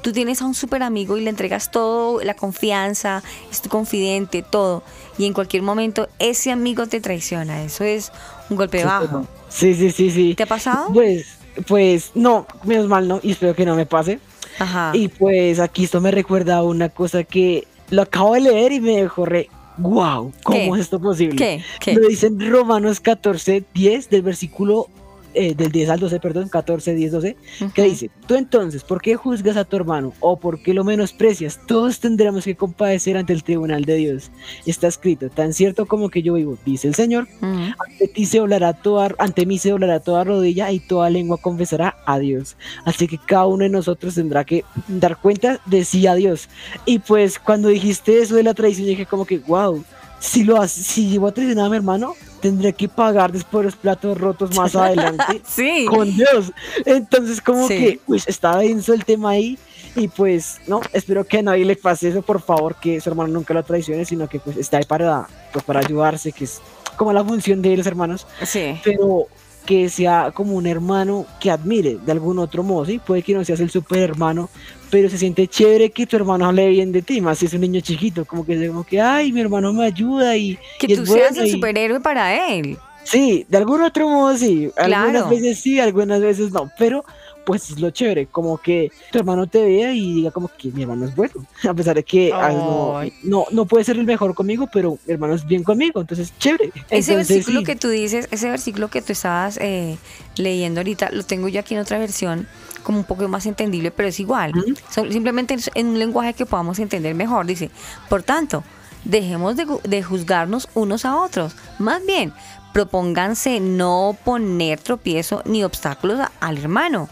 Tú 0.00 0.12
tienes 0.12 0.40
a 0.40 0.46
un 0.46 0.54
super 0.54 0.82
amigo 0.82 1.18
y 1.18 1.20
le 1.20 1.28
entregas 1.28 1.70
todo, 1.70 2.22
la 2.24 2.32
confianza, 2.32 3.22
es 3.50 3.60
tu 3.60 3.68
confidente, 3.68 4.42
todo. 4.42 4.82
Y 5.18 5.26
en 5.26 5.34
cualquier 5.34 5.62
momento 5.62 6.08
ese 6.18 6.50
amigo 6.50 6.86
te 6.86 7.00
traiciona. 7.00 7.62
Eso 7.62 7.84
es 7.84 8.10
un 8.48 8.56
golpe 8.56 8.82
bajo. 8.82 9.26
Sí, 9.50 9.74
sí, 9.74 9.90
sí, 9.90 10.10
sí. 10.10 10.34
¿Te 10.34 10.44
ha 10.44 10.46
pasado? 10.46 10.86
Pues, 10.94 11.26
pues, 11.66 12.12
no, 12.14 12.46
menos 12.64 12.88
mal 12.88 13.06
no, 13.06 13.20
y 13.22 13.32
espero 13.32 13.54
que 13.54 13.66
no 13.66 13.76
me 13.76 13.84
pase. 13.84 14.20
Ajá. 14.58 14.92
Y 14.94 15.08
pues 15.08 15.60
aquí 15.60 15.84
esto 15.84 16.00
me 16.00 16.10
recuerda 16.10 16.56
a 16.56 16.62
una 16.62 16.88
cosa 16.88 17.24
que 17.24 17.66
lo 17.90 18.02
acabo 18.02 18.34
de 18.34 18.40
leer 18.40 18.72
y 18.72 18.80
me 18.80 18.96
dejó 18.96 19.24
re, 19.24 19.48
wow, 19.78 20.32
¿cómo 20.42 20.58
¿Qué? 20.58 20.68
es 20.68 20.80
esto 20.80 21.00
posible? 21.00 21.36
¿Qué? 21.36 21.62
¿Qué? 21.80 21.94
Lo 21.94 22.08
dice 22.08 22.26
en 22.26 22.50
Romanos 22.50 23.00
14, 23.00 23.64
10, 23.74 24.10
del 24.10 24.22
versículo 24.22 24.88
eh, 25.34 25.54
del 25.54 25.70
10 25.70 25.90
al 25.90 26.00
12, 26.00 26.20
perdón, 26.20 26.48
14, 26.48 26.94
10, 26.94 27.12
12, 27.12 27.36
que 27.74 27.82
Ujú. 27.82 27.90
dice, 27.90 28.10
tú 28.26 28.34
entonces, 28.34 28.82
¿por 28.82 29.00
qué 29.00 29.16
juzgas 29.16 29.56
a 29.56 29.64
tu 29.64 29.76
hermano 29.76 30.12
o 30.20 30.38
por 30.38 30.62
qué 30.62 30.74
lo 30.74 30.84
menosprecias? 30.84 31.60
Todos 31.66 32.00
tendremos 32.00 32.44
que 32.44 32.56
compadecer 32.56 33.16
ante 33.16 33.32
el 33.32 33.42
tribunal 33.42 33.84
de 33.84 33.96
Dios. 33.96 34.30
Está 34.66 34.88
escrito, 34.88 35.28
tan 35.30 35.52
cierto 35.52 35.86
como 35.86 36.08
que 36.08 36.22
yo 36.22 36.34
vivo, 36.34 36.58
dice 36.64 36.88
el 36.88 36.94
Señor, 36.94 37.28
ante 37.42 38.08
ti 38.12 38.24
se 38.26 38.38
doblará 38.38 38.72
toda, 38.72 39.14
ante 39.18 39.46
mí 39.46 39.58
se 39.58 39.70
doblará 39.70 40.00
toda 40.00 40.24
rodilla 40.24 40.72
y 40.72 40.80
toda 40.80 41.10
lengua 41.10 41.36
confesará 41.38 41.96
a 42.06 42.18
Dios. 42.18 42.56
Así 42.84 43.06
que 43.06 43.18
cada 43.18 43.46
uno 43.46 43.64
de 43.64 43.70
nosotros 43.70 44.14
tendrá 44.14 44.44
que 44.44 44.64
dar 44.88 45.16
cuenta 45.18 45.60
de 45.66 45.84
sí 45.84 46.06
a 46.06 46.14
Dios. 46.14 46.48
Y 46.86 47.00
pues 47.00 47.38
cuando 47.38 47.68
dijiste 47.68 48.18
eso 48.20 48.34
de 48.34 48.42
la 48.42 48.54
traición, 48.54 48.86
dije 48.86 49.06
como 49.06 49.24
que, 49.24 49.38
wow, 49.38 49.84
si 50.20 50.44
lo 50.44 50.60
hace, 50.60 50.82
si 50.82 51.08
llevo 51.08 51.28
a 51.28 51.32
traicionar 51.32 51.66
a 51.66 51.70
mi 51.70 51.76
hermano, 51.76 52.14
tendré 52.40 52.72
que 52.72 52.88
pagar 52.88 53.32
después 53.32 53.64
los 53.64 53.76
platos 53.76 54.18
rotos 54.18 54.56
más 54.56 54.74
adelante 54.76 55.42
Sí. 55.46 55.86
con 55.88 56.14
Dios. 56.14 56.52
Entonces 56.86 57.40
como 57.40 57.66
Sí. 57.68 57.74
que 57.76 58.00
pues 58.06 58.26
está 58.28 58.56
denso 58.58 58.92
el 58.94 59.04
tema 59.04 59.30
ahí. 59.30 59.58
Y 59.96 60.06
pues, 60.06 60.58
no, 60.68 60.80
espero 60.92 61.24
que 61.24 61.38
a 61.38 61.42
nadie 61.42 61.64
le 61.64 61.74
pase 61.74 62.08
eso, 62.10 62.22
por 62.22 62.40
favor, 62.40 62.76
que 62.76 63.00
su 63.00 63.08
hermano 63.08 63.32
nunca 63.32 63.52
lo 63.54 63.64
traicione, 63.64 64.04
sino 64.04 64.28
que 64.28 64.38
pues 64.38 64.56
está 64.56 64.76
ahí 64.76 64.84
para, 64.84 65.26
pues, 65.52 65.64
para 65.64 65.80
ayudarse, 65.80 66.30
que 66.30 66.44
es 66.44 66.60
como 66.96 67.12
la 67.12 67.24
función 67.24 67.62
de 67.62 67.76
los 67.76 67.86
hermanos, 67.86 68.26
Sí. 68.44 68.78
pero 68.84 69.26
que 69.66 69.88
sea 69.88 70.30
como 70.32 70.54
un 70.54 70.66
hermano 70.66 71.26
que 71.40 71.50
admire 71.50 71.98
de 72.04 72.12
algún 72.12 72.38
otro 72.38 72.62
modo, 72.62 72.84
¿sí? 72.86 73.00
Puede 73.04 73.22
que 73.22 73.34
no 73.34 73.44
seas 73.44 73.60
el 73.60 73.70
super 73.70 73.98
hermano, 73.98 74.48
pero 74.90 75.08
se 75.10 75.18
siente 75.18 75.46
chévere 75.46 75.90
que 75.90 76.06
tu 76.06 76.16
hermano 76.16 76.46
hable 76.46 76.68
bien 76.68 76.92
de 76.92 77.02
ti, 77.02 77.20
más 77.20 77.38
si 77.38 77.46
es 77.46 77.52
un 77.54 77.60
niño 77.62 77.80
chiquito, 77.80 78.24
como 78.24 78.44
que 78.44 78.68
como 78.68 78.84
que, 78.84 79.00
ay, 79.00 79.32
mi 79.32 79.40
hermano 79.40 79.72
me 79.72 79.84
ayuda 79.84 80.36
y... 80.36 80.58
Que 80.78 80.86
y 80.92 80.96
tú 80.96 81.02
es 81.02 81.08
seas 81.10 81.30
bueno 81.30 81.42
el 81.42 81.48
y- 81.48 81.52
superhéroe 81.52 82.00
para 82.00 82.48
él. 82.54 82.76
Sí, 83.04 83.46
de 83.48 83.56
algún 83.56 83.80
otro 83.82 84.06
modo 84.06 84.36
sí. 84.36 84.70
Algunas 84.76 85.10
Claro. 85.12 85.28
veces 85.30 85.58
sí, 85.60 85.80
algunas 85.80 86.20
veces 86.20 86.52
no. 86.52 86.70
Pero 86.78 87.04
pues 87.46 87.70
es 87.70 87.80
lo 87.80 87.88
chévere, 87.90 88.26
como 88.26 88.58
que 88.58 88.92
tu 89.10 89.18
hermano 89.18 89.46
te 89.46 89.64
vea 89.64 89.94
y 89.94 90.12
diga 90.16 90.30
como 90.30 90.48
que 90.48 90.68
mi 90.68 90.82
hermano 90.82 91.06
es 91.06 91.16
bueno. 91.16 91.32
A 91.66 91.72
pesar 91.72 91.96
de 91.96 92.02
que 92.02 92.30
ah, 92.34 92.52
no, 92.52 93.00
no, 93.22 93.44
no 93.50 93.64
puede 93.64 93.84
ser 93.84 93.96
el 93.96 94.04
mejor 94.04 94.34
conmigo, 94.34 94.68
pero 94.70 94.98
mi 95.06 95.14
hermano 95.14 95.32
es 95.34 95.46
bien 95.46 95.62
conmigo, 95.64 96.02
entonces 96.02 96.34
chévere. 96.38 96.70
Ese 96.90 97.12
Entonces, 97.12 97.16
versículo 97.28 97.60
sí. 97.60 97.64
que 97.64 97.76
tú 97.76 97.88
dices, 97.88 98.28
ese 98.30 98.50
versículo 98.50 98.88
que 98.88 99.00
tú 99.00 99.12
estabas 99.14 99.56
eh, 99.62 99.96
leyendo 100.36 100.80
ahorita, 100.80 101.08
lo 101.12 101.22
tengo 101.22 101.48
yo 101.48 101.60
aquí 101.60 101.72
en 101.72 101.80
otra 101.80 101.98
versión 101.98 102.46
como 102.82 102.98
un 102.98 103.04
poco 103.04 103.26
más 103.28 103.46
entendible, 103.46 103.90
pero 103.90 104.08
es 104.08 104.20
igual. 104.20 104.52
Simplemente 104.90 105.56
en 105.74 105.86
un 105.88 105.98
lenguaje 105.98 106.34
que 106.34 106.46
podamos 106.46 106.78
entender 106.78 107.14
mejor. 107.14 107.46
Dice, 107.46 107.70
por 108.08 108.22
tanto, 108.22 108.64
dejemos 109.04 109.56
de, 109.56 109.66
de 109.84 110.02
juzgarnos 110.02 110.68
unos 110.74 111.04
a 111.04 111.16
otros. 111.16 111.54
Más 111.78 112.04
bien, 112.06 112.32
propónganse 112.72 113.60
no 113.60 114.16
poner 114.24 114.80
tropiezo 114.80 115.42
ni 115.44 115.64
obstáculos 115.64 116.20
a- 116.20 116.32
al 116.40 116.58
hermano. 116.58 117.08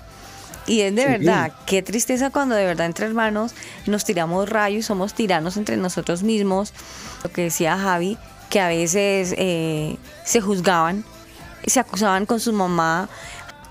Y 0.66 0.80
es 0.80 0.94
de 0.96 1.02
Sí. 1.02 1.08
verdad, 1.08 1.52
qué 1.66 1.82
tristeza 1.82 2.30
cuando 2.30 2.54
de 2.54 2.64
verdad 2.64 2.86
entre 2.86 3.06
hermanos 3.06 3.52
nos 3.86 4.04
tiramos 4.04 4.48
rayos 4.48 4.80
y 4.80 4.82
somos 4.82 5.14
tiranos 5.14 5.56
entre 5.56 5.76
nosotros 5.76 6.22
mismos. 6.22 6.72
Lo 7.22 7.30
que 7.30 7.42
decía 7.42 7.78
Javi, 7.78 8.18
que 8.50 8.60
a 8.60 8.68
veces 8.68 9.34
eh, 9.38 9.96
se 10.24 10.40
juzgaban, 10.40 11.04
se 11.66 11.78
acusaban 11.80 12.26
con 12.26 12.40
su 12.40 12.52
mamá. 12.52 13.08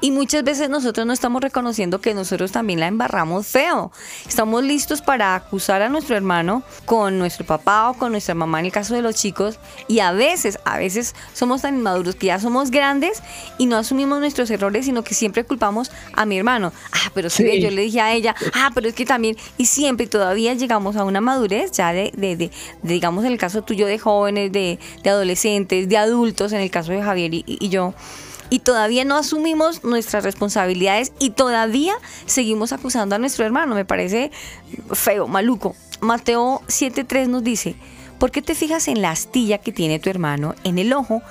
Y 0.01 0.11
muchas 0.11 0.43
veces 0.43 0.69
nosotros 0.69 1.05
no 1.07 1.13
estamos 1.13 1.41
reconociendo 1.41 1.99
que 2.01 2.13
nosotros 2.13 2.51
también 2.51 2.79
la 2.79 2.87
embarramos 2.87 3.47
feo. 3.47 3.91
Estamos 4.27 4.63
listos 4.63 5.01
para 5.01 5.33
acusar 5.35 5.81
a 5.81 5.89
nuestro 5.89 6.15
hermano 6.15 6.63
con 6.85 7.17
nuestro 7.17 7.45
papá 7.45 7.89
o 7.89 7.93
con 7.95 8.11
nuestra 8.11 8.35
mamá 8.35 8.59
en 8.59 8.65
el 8.67 8.71
caso 8.71 8.93
de 8.93 9.01
los 9.01 9.15
chicos. 9.15 9.57
Y 9.87 9.99
a 9.99 10.11
veces, 10.11 10.59
a 10.65 10.77
veces 10.77 11.15
somos 11.33 11.61
tan 11.63 11.75
inmaduros 11.77 12.15
que 12.15 12.27
ya 12.27 12.39
somos 12.39 12.69
grandes 12.71 13.23
y 13.57 13.65
no 13.65 13.77
asumimos 13.77 14.19
nuestros 14.19 14.49
errores, 14.51 14.85
sino 14.85 15.03
que 15.03 15.15
siempre 15.15 15.43
culpamos 15.43 15.91
a 16.13 16.25
mi 16.25 16.37
hermano. 16.37 16.71
Ah, 16.91 17.11
pero 17.13 17.29
sí, 17.29 17.43
Sí. 17.49 17.61
yo 17.61 17.71
le 17.71 17.81
dije 17.83 18.01
a 18.01 18.13
ella, 18.13 18.35
ah, 18.53 18.71
pero 18.75 18.87
es 18.89 18.93
que 18.93 19.05
también, 19.05 19.37
y 19.57 19.65
siempre 19.65 20.07
todavía 20.07 20.53
llegamos 20.53 20.95
a 20.97 21.03
una 21.03 21.21
madurez 21.21 21.71
ya 21.71 21.93
de, 21.93 22.11
de- 22.15 22.35
de- 22.35 22.51
de, 22.83 22.93
digamos, 22.93 23.25
en 23.25 23.31
el 23.31 23.37
caso 23.39 23.63
tuyo 23.63 23.87
de 23.87 23.97
jóvenes, 23.97 24.51
de, 24.51 24.77
de 25.03 25.09
adolescentes, 25.09 25.89
de 25.89 25.97
adultos, 25.97 26.51
en 26.51 26.61
el 26.61 26.69
caso 26.69 26.91
de 26.91 27.01
Javier 27.01 27.33
y, 27.33 27.43
y 27.47 27.69
yo. 27.69 27.93
Y 28.49 28.59
todavía 28.59 29.05
no 29.05 29.17
asumimos 29.17 29.83
nuestras 29.83 30.23
responsabilidades 30.23 31.13
y 31.19 31.31
todavía 31.31 31.93
seguimos 32.25 32.73
acusando 32.73 33.15
a 33.15 33.19
nuestro 33.19 33.45
hermano. 33.45 33.75
Me 33.75 33.85
parece 33.85 34.31
feo, 34.93 35.27
maluco. 35.27 35.75
Mateo 36.01 36.61
7.3 36.67 37.27
nos 37.27 37.43
dice, 37.43 37.75
¿por 38.19 38.31
qué 38.31 38.41
te 38.41 38.55
fijas 38.55 38.87
en 38.87 39.01
la 39.01 39.11
astilla 39.11 39.57
que 39.57 39.71
tiene 39.71 39.99
tu 39.99 40.09
hermano 40.09 40.55
en 40.63 40.77
el 40.77 40.93
ojo 40.93 41.21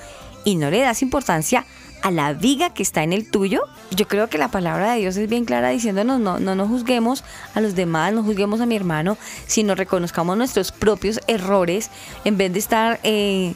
y 0.45 0.57
no 0.57 0.71
le 0.71 0.81
das 0.81 1.03
importancia 1.03 1.65
a 2.03 2.11
la 2.11 2.33
viga 2.35 2.75
que 2.75 2.83
está 2.83 3.03
en 3.03 3.13
el 3.13 3.31
tuyo? 3.31 3.63
Yo 3.91 4.09
creo 4.09 4.29
que 4.29 4.39
la 4.39 4.49
palabra 4.49 4.93
de 4.93 5.01
Dios 5.01 5.17
es 5.17 5.29
bien 5.29 5.45
clara 5.45 5.69
diciéndonos 5.71 6.21
no, 6.21 6.41
no 6.41 6.55
nos 6.55 6.69
juzguemos 6.69 7.25
a 7.55 7.61
los 7.61 7.75
demás, 7.75 8.13
no 8.13 8.23
juzguemos 8.25 8.61
a 8.61 8.67
mi 8.67 8.75
hermano, 8.75 9.17
sino 9.47 9.75
reconozcamos 9.75 10.37
nuestros 10.37 10.73
propios 10.73 11.21
errores 11.29 11.91
en 12.25 12.37
vez 12.37 12.53
de 12.53 12.59
estar... 12.59 13.01
eh, 13.03 13.55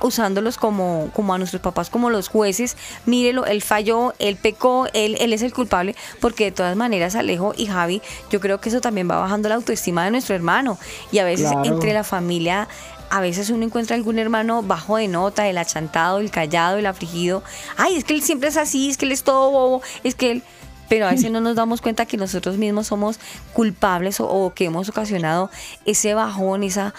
usándolos 0.00 0.56
como, 0.56 1.10
como 1.14 1.34
a 1.34 1.38
nuestros 1.38 1.62
papás, 1.62 1.90
como 1.90 2.10
los 2.10 2.28
jueces. 2.28 2.76
Mírelo, 3.06 3.46
él 3.46 3.62
falló, 3.62 4.14
él 4.18 4.36
pecó, 4.36 4.86
él, 4.92 5.16
él 5.20 5.32
es 5.32 5.42
el 5.42 5.52
culpable, 5.52 5.94
porque 6.20 6.44
de 6.44 6.52
todas 6.52 6.76
maneras 6.76 7.14
Alejo 7.14 7.54
y 7.56 7.66
Javi, 7.66 8.02
yo 8.30 8.40
creo 8.40 8.60
que 8.60 8.68
eso 8.68 8.80
también 8.80 9.10
va 9.10 9.18
bajando 9.18 9.48
la 9.48 9.56
autoestima 9.56 10.04
de 10.04 10.10
nuestro 10.10 10.34
hermano. 10.34 10.78
Y 11.12 11.18
a 11.18 11.24
veces 11.24 11.50
Claro. 11.50 11.64
entre 11.64 11.92
la 11.92 12.04
familia, 12.04 12.68
a 13.10 13.20
veces 13.20 13.50
uno 13.50 13.64
encuentra 13.64 13.96
algún 13.96 14.18
hermano 14.18 14.62
bajo 14.62 14.96
de 14.96 15.08
nota, 15.08 15.48
el 15.48 15.56
achantado, 15.58 16.18
el 16.18 16.30
callado, 16.30 16.76
el 16.76 16.86
afligido. 16.86 17.42
Ay, 17.76 17.96
es 17.96 18.04
que 18.04 18.14
él 18.14 18.22
siempre 18.22 18.50
es 18.50 18.56
así, 18.56 18.90
es 18.90 18.96
que 18.98 19.06
él 19.06 19.12
es 19.12 19.22
todo 19.22 19.50
bobo, 19.50 19.82
es 20.04 20.14
que 20.14 20.30
él... 20.30 20.42
Pero 20.90 21.06
a 21.06 21.10
veces 21.10 21.30
no 21.30 21.42
nos 21.42 21.54
damos 21.54 21.82
cuenta 21.82 22.06
que 22.06 22.16
nosotros 22.16 22.56
mismos 22.56 22.86
somos 22.86 23.20
culpables 23.52 24.20
o, 24.20 24.26
o 24.26 24.54
que 24.54 24.64
hemos 24.64 24.88
ocasionado 24.88 25.50
ese 25.84 26.14
bajón, 26.14 26.62
esa, 26.62 26.94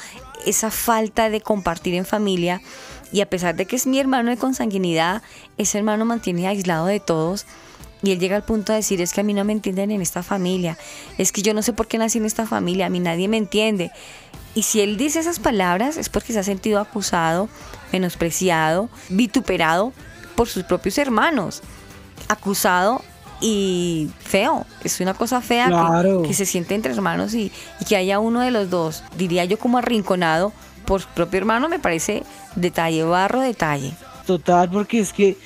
esa 0.46 0.70
falta 0.70 1.32
de 1.32 1.42
compartir 1.42 1.96
en 1.96 2.06
familia. 2.06 2.62
Y 3.12 3.22
a 3.22 3.30
pesar 3.30 3.56
de 3.56 3.66
que 3.66 3.76
es 3.76 3.88
mi 3.88 4.00
hermano 4.00 4.30
de 4.30 4.38
consanguinidad, 4.38 5.22
ese 5.58 5.78
hermano 5.80 6.06
mantiene 6.06 6.48
aislado 6.48 6.86
de 6.86 7.00
todos. 7.00 7.46
Y 8.02 8.12
él 8.12 8.20
llega 8.20 8.36
al 8.36 8.44
punto 8.44 8.72
de 8.72 8.78
decir, 8.78 9.02
es 9.02 9.12
que 9.14 9.22
a 9.22 9.24
mí 9.24 9.34
no 9.34 9.44
me 9.44 9.52
entienden 9.52 9.92
en 9.92 10.02
esta 10.02 10.24
familia. 10.24 10.78
Es 11.18 11.32
que 11.32 11.42
yo 11.42 11.54
no 11.54 11.62
sé 11.62 11.74
por 11.74 11.88
qué 11.88 11.98
nací 11.98 12.18
en 12.20 12.26
esta 12.26 12.46
familia, 12.48 12.86
a 12.86 12.90
mí 12.90 13.00
nadie 13.00 13.28
me 13.28 13.38
entiende. 13.38 13.92
Y 14.56 14.64
si 14.64 14.80
él 14.82 14.96
dice 14.98 15.20
esas 15.20 15.40
palabras 15.40 15.98
es 15.98 16.08
porque 16.10 16.32
se 16.34 16.40
ha 16.40 16.44
sentido 16.44 16.80
acusado, 16.80 17.50
menospreciado, 17.92 18.90
vituperado 19.10 19.92
por 20.36 20.48
sus 20.48 20.64
propios 20.64 20.98
hermanos. 20.98 21.62
Acusado 22.28 23.02
y 23.42 24.10
feo. 24.20 24.66
Es 24.84 25.00
una 25.00 25.14
cosa 25.14 25.42
fea 25.42 25.68
que- 26.24 26.34
se 26.34 26.46
siente 26.46 26.76
entre 26.76 26.94
hermanos 26.94 27.34
y, 27.34 27.52
y 27.80 27.86
que 27.86 27.96
haya 27.96 28.20
uno 28.20 28.42
de 28.42 28.52
los 28.52 28.70
dos, 28.70 29.04
diría 29.18 29.46
yo 29.46 29.58
como 29.60 29.78
arrinconado 29.78 30.52
por 30.90 31.02
su 31.02 31.08
propio 31.10 31.38
hermano, 31.38 31.70
me 31.70 31.78
parece 31.78 32.24
detalle, 32.56 33.04
barro 33.04 33.42
detalle. 33.42 33.94
Total, 34.26 34.68
porque 34.72 35.00
es 35.00 35.14
que 35.14 35.38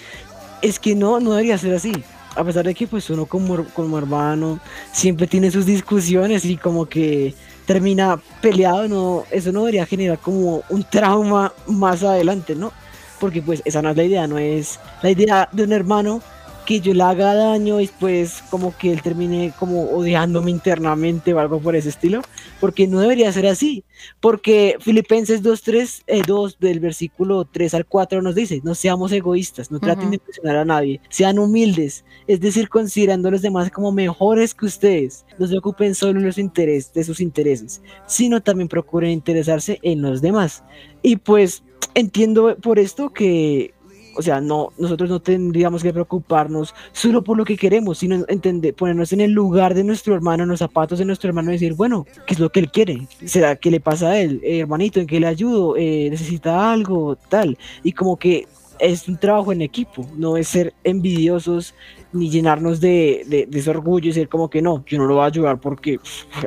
es 0.62 0.80
que 0.80 0.96
no, 0.96 1.20
no 1.20 1.32
debería 1.32 1.58
ser 1.58 1.76
así. 1.76 1.92
A 2.34 2.46
pesar 2.46 2.66
de 2.66 2.74
que 2.74 2.88
pues 2.88 3.10
uno 3.10 3.26
como, 3.26 3.66
como 3.76 3.98
hermano 3.98 4.62
siempre 4.94 5.28
tiene 5.28 5.52
sus 5.52 5.66
discusiones 5.66 6.46
y 6.46 6.56
como 6.56 6.86
que 6.86 7.36
termina 7.66 8.22
peleado, 8.42 8.88
no, 8.88 9.26
eso 9.32 9.52
no 9.52 9.60
debería 9.60 9.86
generar 9.86 10.18
como 10.18 10.64
un 10.70 10.86
trauma 10.86 11.52
más 11.68 12.04
adelante, 12.04 12.56
¿no? 12.56 12.72
Porque 13.20 13.42
pues 13.42 13.62
esa 13.66 13.82
no 13.82 13.90
es 13.90 13.98
la 13.98 14.04
idea, 14.06 14.28
no 14.28 14.38
es 14.38 14.80
la 15.02 15.12
idea 15.12 15.50
de 15.52 15.64
un 15.64 15.74
hermano 15.74 16.22
que 16.66 16.80
yo 16.80 16.94
le 16.94 17.04
haga 17.04 17.34
daño 17.34 17.80
y 17.82 17.88
pues 18.00 18.44
como 18.50 18.76
que 18.78 18.92
él 18.92 19.02
termine 19.02 19.54
como 19.58 19.90
odiándome 19.92 20.52
internamente 20.52 21.34
o 21.34 21.40
algo 21.40 21.60
por 21.60 21.76
ese 21.76 21.90
estilo, 21.90 22.22
porque 22.60 22.88
no 22.88 23.00
debería 23.00 23.32
ser 23.32 23.48
así, 23.48 23.84
porque 24.20 24.78
Filipenses 24.80 25.44
2.3, 25.44 26.04
eh, 26.08 26.22
2 26.26 26.60
del 26.60 26.80
versículo 26.80 27.46
3 27.46 27.74
al 27.74 27.86
4 27.86 28.22
nos 28.22 28.36
dice, 28.36 28.62
no 28.64 28.76
seamos 28.76 29.12
egoístas, 29.12 29.72
no 29.72 29.80
traten 29.80 30.10
de 30.10 30.16
impresionar 30.18 30.58
a 30.58 30.66
nadie, 30.66 31.02
sean 31.10 31.40
humildes, 31.40 32.06
es 32.28 32.40
decir, 32.40 32.70
considerando 32.70 33.28
a 33.28 33.32
los 33.32 33.42
demás 33.42 33.72
como 33.72 33.92
mejores 33.92 34.54
que 34.54 34.66
ustedes, 34.66 35.26
no 35.38 35.48
se 35.48 35.58
ocupen 35.58 35.96
solo 35.96 36.20
en 36.20 36.26
los 36.26 36.38
intereses, 36.38 36.94
de 36.94 37.04
sus 37.04 37.20
intereses, 37.20 37.82
sino 38.08 38.42
también 38.42 38.68
procuren 38.68 39.12
interesarse 39.12 39.80
en 39.82 40.02
los 40.02 40.22
demás. 40.22 40.64
Y 41.02 41.18
pues 41.18 41.64
entiendo 41.96 42.56
por 42.62 42.80
esto 42.80 43.12
que 43.12 43.74
o 44.16 44.22
sea, 44.22 44.42
no, 44.42 44.72
nosotros 44.78 45.10
no 45.10 45.22
tendríamos 45.22 45.84
que 45.84 45.94
preocuparnos 45.94 46.74
solo 46.92 47.24
por 47.24 47.38
lo 47.38 47.46
que 47.46 47.58
queremos, 47.58 47.98
sino 48.00 48.26
entender, 48.28 48.74
ponernos 48.74 49.14
en 49.14 49.22
el 49.22 49.32
lugar 49.32 49.74
de 49.74 49.84
nuestro 49.84 50.14
hermano, 50.16 50.44
en 50.44 50.50
los 50.50 50.60
zapatos 50.60 51.00
de 51.00 51.06
nuestro 51.06 51.30
hermano 51.30 51.50
y 51.50 51.54
decir, 51.54 51.74
bueno, 51.74 52.06
¿qué 52.26 52.34
es 52.34 52.40
lo 52.40 52.50
que 52.50 52.60
él 52.60 52.72
quiere? 52.72 53.08
¿Será 53.26 53.56
que 53.56 53.72
le 53.72 53.80
pasa 53.80 54.10
a 54.10 54.20
él? 54.20 54.40
Eh, 54.44 54.60
hermanito, 54.60 55.00
¿en 55.00 55.08
qué 55.08 55.20
le 55.20 55.28
ayudo? 55.28 55.76
Eh, 55.78 56.08
¿Necesita 56.10 56.72
algo? 56.72 57.16
Tal. 57.16 57.58
Y 57.84 57.92
como 57.94 58.18
que 58.18 58.48
es 58.80 59.08
un 59.08 59.18
trabajo 59.18 59.52
en 59.52 59.62
equipo, 59.62 60.06
no 60.18 60.38
es 60.38 60.48
ser 60.48 60.74
envidiosos 60.84 61.74
ni 62.14 62.30
llenarnos 62.30 62.80
de, 62.80 63.24
de, 63.28 63.46
de 63.48 63.60
ese 63.60 63.70
orgullo 63.70 64.10
y 64.10 64.14
ser 64.14 64.30
como 64.30 64.50
que 64.50 64.62
no, 64.62 64.84
yo 64.86 64.98
no 64.98 65.06
lo 65.06 65.16
voy 65.16 65.24
a 65.24 65.28
ayudar 65.28 65.60
porque 65.60 66.00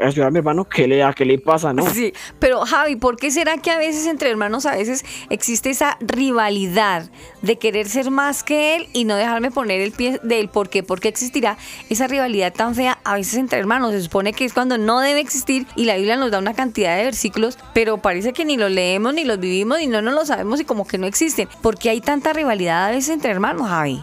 ayudar 0.02 0.28
a 0.28 0.30
mi 0.30 0.38
hermano, 0.38 0.64
¿qué 0.64 0.86
le 0.86 0.98
da? 0.98 1.12
¿Qué 1.12 1.24
le 1.24 1.38
pasa? 1.38 1.72
No. 1.72 1.88
Sí, 1.90 2.12
pero 2.38 2.60
Javi, 2.60 2.96
¿por 2.96 3.16
qué 3.16 3.30
será 3.30 3.58
que 3.58 3.70
a 3.70 3.78
veces 3.78 4.06
entre 4.06 4.30
hermanos 4.30 4.66
a 4.66 4.76
veces 4.76 5.04
existe 5.30 5.70
esa 5.70 5.98
rivalidad 6.00 7.10
de 7.42 7.56
querer 7.56 7.88
ser 7.88 8.10
más 8.10 8.42
que 8.42 8.76
él 8.76 8.86
y 8.92 9.04
no 9.04 9.16
dejarme 9.16 9.50
poner 9.50 9.80
el 9.80 9.92
pie 9.92 10.20
de 10.22 10.40
él? 10.40 10.48
¿Por 10.48 10.68
qué? 10.68 10.82
¿Por 10.82 11.00
qué 11.00 11.08
existirá 11.08 11.58
esa 11.90 12.06
rivalidad 12.06 12.52
tan 12.52 12.74
fea 12.74 12.98
a 13.04 13.14
veces 13.14 13.34
entre 13.34 13.58
hermanos? 13.58 13.92
Se 13.92 14.02
supone 14.02 14.32
que 14.32 14.44
es 14.44 14.52
cuando 14.52 14.78
no 14.78 15.00
debe 15.00 15.20
existir 15.20 15.66
y 15.76 15.84
la 15.84 15.96
Biblia 15.96 16.16
nos 16.16 16.30
da 16.30 16.38
una 16.38 16.54
cantidad 16.54 16.96
de 16.96 17.04
versículos, 17.04 17.58
pero 17.74 17.98
parece 17.98 18.32
que 18.32 18.44
ni 18.44 18.56
los 18.56 18.70
leemos, 18.70 19.14
ni 19.14 19.24
los 19.24 19.38
vivimos, 19.38 19.78
ni 19.78 19.86
no 19.86 20.02
nos 20.02 20.14
lo 20.14 20.24
sabemos 20.24 20.60
y 20.60 20.64
como 20.64 20.86
que 20.86 20.98
no 20.98 21.06
existen. 21.06 21.48
¿Por 21.62 21.78
qué 21.78 21.90
hay 21.90 22.00
tanta 22.00 22.32
rivalidad 22.32 22.86
a 22.86 22.90
veces 22.90 23.10
entre 23.10 23.30
hermanos, 23.30 23.68
Javi? 23.68 24.02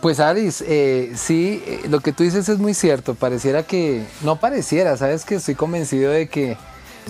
Pues 0.00 0.18
Aris, 0.18 0.64
eh, 0.66 1.12
sí, 1.14 1.62
eh, 1.66 1.80
lo 1.90 2.00
que 2.00 2.12
tú 2.12 2.22
dices 2.22 2.48
es 2.48 2.58
muy 2.58 2.72
cierto. 2.72 3.14
Pareciera 3.14 3.62
que, 3.64 4.04
no 4.22 4.36
pareciera, 4.40 4.96
sabes 4.96 5.24
que 5.26 5.34
estoy 5.34 5.54
convencido 5.54 6.10
de 6.10 6.28
que 6.28 6.56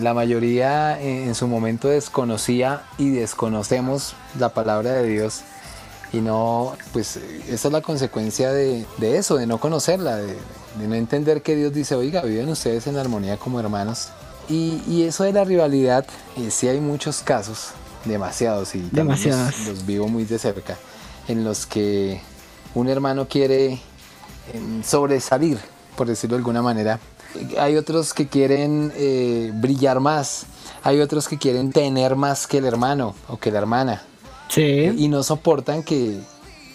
la 0.01 0.13
mayoría 0.13 1.01
eh, 1.01 1.25
en 1.25 1.35
su 1.37 1.47
momento 1.47 1.89
desconocía 1.89 2.83
y 2.99 3.11
desconocemos 3.11 4.15
la 4.39 4.49
palabra 4.55 4.93
de 4.95 5.09
Dios. 5.09 5.43
Y 6.13 6.21
no, 6.21 6.77
pues 6.93 7.21
esa 7.49 7.69
es 7.69 7.73
la 7.73 7.81
consecuencia 7.81 8.51
de, 8.51 8.85
de 8.99 9.19
eso, 9.19 9.37
de 9.37 9.47
no 9.47 9.59
conocerla, 9.61 10.17
de, 10.17 10.35
de 10.81 10.89
no 10.89 10.97
entender 10.97 11.43
que 11.43 11.55
Dios 11.55 11.73
dice, 11.73 11.95
oiga, 11.95 12.23
viven 12.23 12.49
ustedes 12.49 12.89
en 12.89 12.97
armonía 12.97 13.37
como 13.37 13.61
hermanos. 13.61 14.09
Y, 14.49 14.83
y 14.89 15.05
eso 15.05 15.23
de 15.23 15.33
la 15.33 15.45
rivalidad, 15.45 16.05
sí 16.51 16.67
hay 16.67 16.81
muchos 16.81 17.21
casos, 17.23 17.69
demasiados, 18.05 18.75
y 18.75 18.81
también 18.81 19.07
los- 19.07 19.21
Demasiados. 19.23 19.67
los 19.69 19.87
vivo 19.87 20.09
muy 20.09 20.25
de 20.25 20.41
cerca, 20.41 20.77
en 21.29 21.45
los 21.45 21.67
que 21.67 22.21
un 22.75 22.89
hermano 22.89 23.27
quiere 23.29 23.79
em, 24.53 24.83
sobresalir, 24.83 25.59
por 25.97 26.07
decirlo 26.07 26.37
de 26.37 26.41
alguna 26.41 26.63
manera. 26.63 26.99
Hay 27.59 27.77
otros 27.77 28.13
que 28.13 28.27
quieren 28.27 28.93
eh, 28.97 29.53
brillar 29.55 30.01
más, 30.01 30.47
hay 30.83 31.01
otros 31.01 31.29
que 31.29 31.39
quieren 31.39 31.71
tener 31.73 32.17
más 32.17 32.47
que 32.47 32.59
el 32.59 32.65
hermano 32.65 33.15
o 33.29 33.37
que 33.39 33.51
la 33.53 33.59
hermana. 33.59 34.03
Sí. 34.49 34.93
Y 34.97 35.09
no 35.09 35.23
soportan 35.23 35.83
que, 35.85 36.19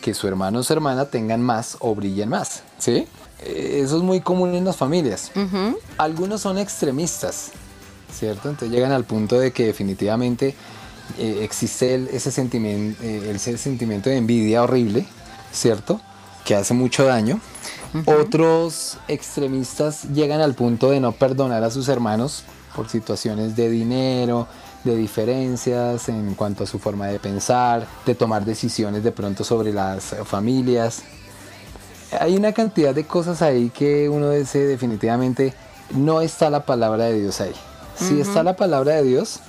que 0.01 0.13
su 0.13 0.27
hermano 0.27 0.59
o 0.59 0.63
su 0.63 0.71
hermana 0.71 1.05
tengan 1.05 1.41
más 1.41 1.75
o 1.81 1.93
brillen 1.93 2.29
más. 2.29 2.63
¿Sí? 2.77 3.05
Eh, 3.41 3.81
Eso 3.83 3.97
es 3.97 4.03
muy 4.03 4.21
común 4.21 4.55
en 4.55 4.63
las 4.63 4.77
familias. 4.77 5.31
Algunos 5.97 6.39
son 6.41 6.57
extremistas, 6.57 7.51
¿cierto? 8.17 8.49
Entonces 8.49 8.73
llegan 8.73 8.93
al 8.93 9.03
punto 9.03 9.37
de 9.37 9.51
que 9.51 9.65
definitivamente 9.65 10.55
eh, 11.19 11.39
existe 11.43 11.95
el- 11.95 12.07
ese, 12.07 12.31
sentimiento, 12.31 13.03
ese 13.03 13.57
sentimiento 13.57 14.09
de 14.09 14.15
envidia 14.17 14.63
horrible, 14.63 15.05
¿cierto? 15.55 15.99
que 16.43 16.53
hace 16.55 16.75
mucho 16.75 17.05
daño. 17.05 17.39
Otros 18.05 18.97
extremistas 19.07 20.03
llegan 20.13 20.41
al 20.41 20.53
punto 20.53 20.91
de 20.91 20.99
no 20.99 21.11
perdonar 21.13 21.63
a 21.63 21.71
sus 21.71 21.87
hermanos 21.87 22.43
por 22.75 22.87
situaciones 22.87 23.55
de 23.55 23.67
dinero, 23.69 24.47
de 24.83 24.95
diferencias 24.95 26.07
en 26.07 26.35
cuanto 26.35 26.63
a 26.65 26.67
su 26.67 26.77
forma 26.77 27.07
de 27.07 27.17
pensar, 27.19 27.87
de 28.05 28.13
tomar 28.13 28.45
decisiones 28.45 29.03
de 29.03 29.11
pronto 29.11 29.43
sobre 29.43 29.73
las 29.73 30.15
familias. 30.25 31.01
Hay 32.19 32.35
una 32.35 32.51
cantidad 32.51 32.93
de 32.93 33.05
cosas 33.05 33.41
ahí 33.41 33.71
que 33.71 34.07
uno 34.07 34.29
dice 34.29 34.59
definitivamente 34.67 35.53
no 35.91 36.21
está 36.21 36.51
la 36.51 36.63
palabra 36.65 37.05
de 37.05 37.21
Dios 37.21 37.41
ahí. 37.41 37.55
Si 37.95 38.19
está 38.21 38.43
la 38.43 38.55
palabra 38.55 38.95
de 38.95 39.03
Dios, 39.03 39.39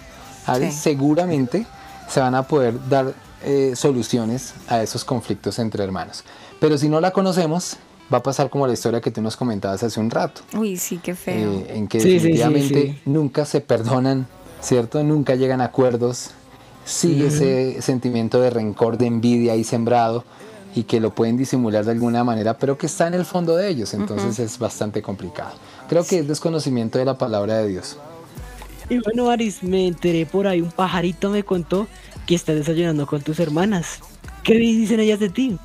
Ari, 0.46 0.70
Sí. 0.70 0.78
seguramente 0.78 1.66
se 2.08 2.20
van 2.20 2.34
a 2.34 2.44
poder 2.44 2.88
dar 2.88 3.12
eh, 3.46 3.74
soluciones 3.76 4.52
a 4.68 4.82
esos 4.82 5.04
conflictos 5.04 5.58
entre 5.58 5.82
hermanos. 5.82 6.24
Pero 6.60 6.76
si 6.76 6.88
no 6.88 7.00
la 7.00 7.12
conocemos, 7.12 7.76
va 8.12 8.18
a 8.18 8.22
pasar 8.22 8.50
como 8.50 8.66
la 8.66 8.72
historia 8.72 9.00
que 9.00 9.10
tú 9.10 9.22
nos 9.22 9.36
comentabas 9.36 9.82
hace 9.82 9.98
un 10.00 10.10
rato. 10.10 10.42
Uy, 10.56 10.76
sí, 10.76 10.98
qué 11.02 11.14
feo. 11.14 11.52
Eh, 11.52 11.66
en 11.76 11.88
que 11.88 12.00
Sí, 12.00 12.04
sí, 12.04 12.10
sí, 12.10 12.14
definitivamente 12.18 12.82
sí. 12.82 13.00
nunca 13.06 13.44
se 13.44 13.60
perdonan, 13.60 14.26
¿cierto? 14.60 15.02
Nunca 15.02 15.34
llegan 15.34 15.60
a 15.60 15.66
acuerdos, 15.66 16.30
sigue 16.84 17.28
ese 17.28 17.80
sentimiento 17.82 18.40
de 18.40 18.50
rencor, 18.50 18.98
de 18.98 19.06
envidia 19.06 19.52
ahí 19.54 19.64
sembrado 19.64 20.24
y 20.74 20.84
que 20.84 21.00
lo 21.00 21.14
pueden 21.14 21.36
disimular 21.36 21.84
de 21.84 21.92
alguna 21.92 22.22
manera, 22.22 22.58
pero 22.58 22.76
que 22.76 22.86
está 22.86 23.06
en 23.06 23.14
el 23.14 23.24
fondo 23.24 23.56
de 23.56 23.68
ellos, 23.68 23.94
entonces 23.94 24.38
es 24.38 24.58
bastante 24.58 25.00
complicado. 25.02 25.52
Creo 25.88 26.04
que 26.04 26.18
es 26.18 26.28
desconocimiento 26.28 26.98
de 26.98 27.06
la 27.06 27.16
palabra 27.16 27.56
de 27.58 27.68
Dios. 27.68 27.96
Y 28.88 28.98
bueno, 29.00 29.30
Aris, 29.30 29.62
me 29.62 29.88
enteré 29.88 30.26
por 30.26 30.46
ahí, 30.46 30.60
un 30.60 30.70
pajarito 30.70 31.30
me 31.30 31.42
contó 31.42 31.88
que 32.26 32.34
estás 32.34 32.56
desayunando 32.56 33.06
con 33.06 33.20
tus 33.20 33.40
hermanas. 33.40 34.00
¿Qué 34.44 34.54
dicen 34.54 35.00
ellas 35.00 35.18
de 35.18 35.28
ti? 35.28 35.58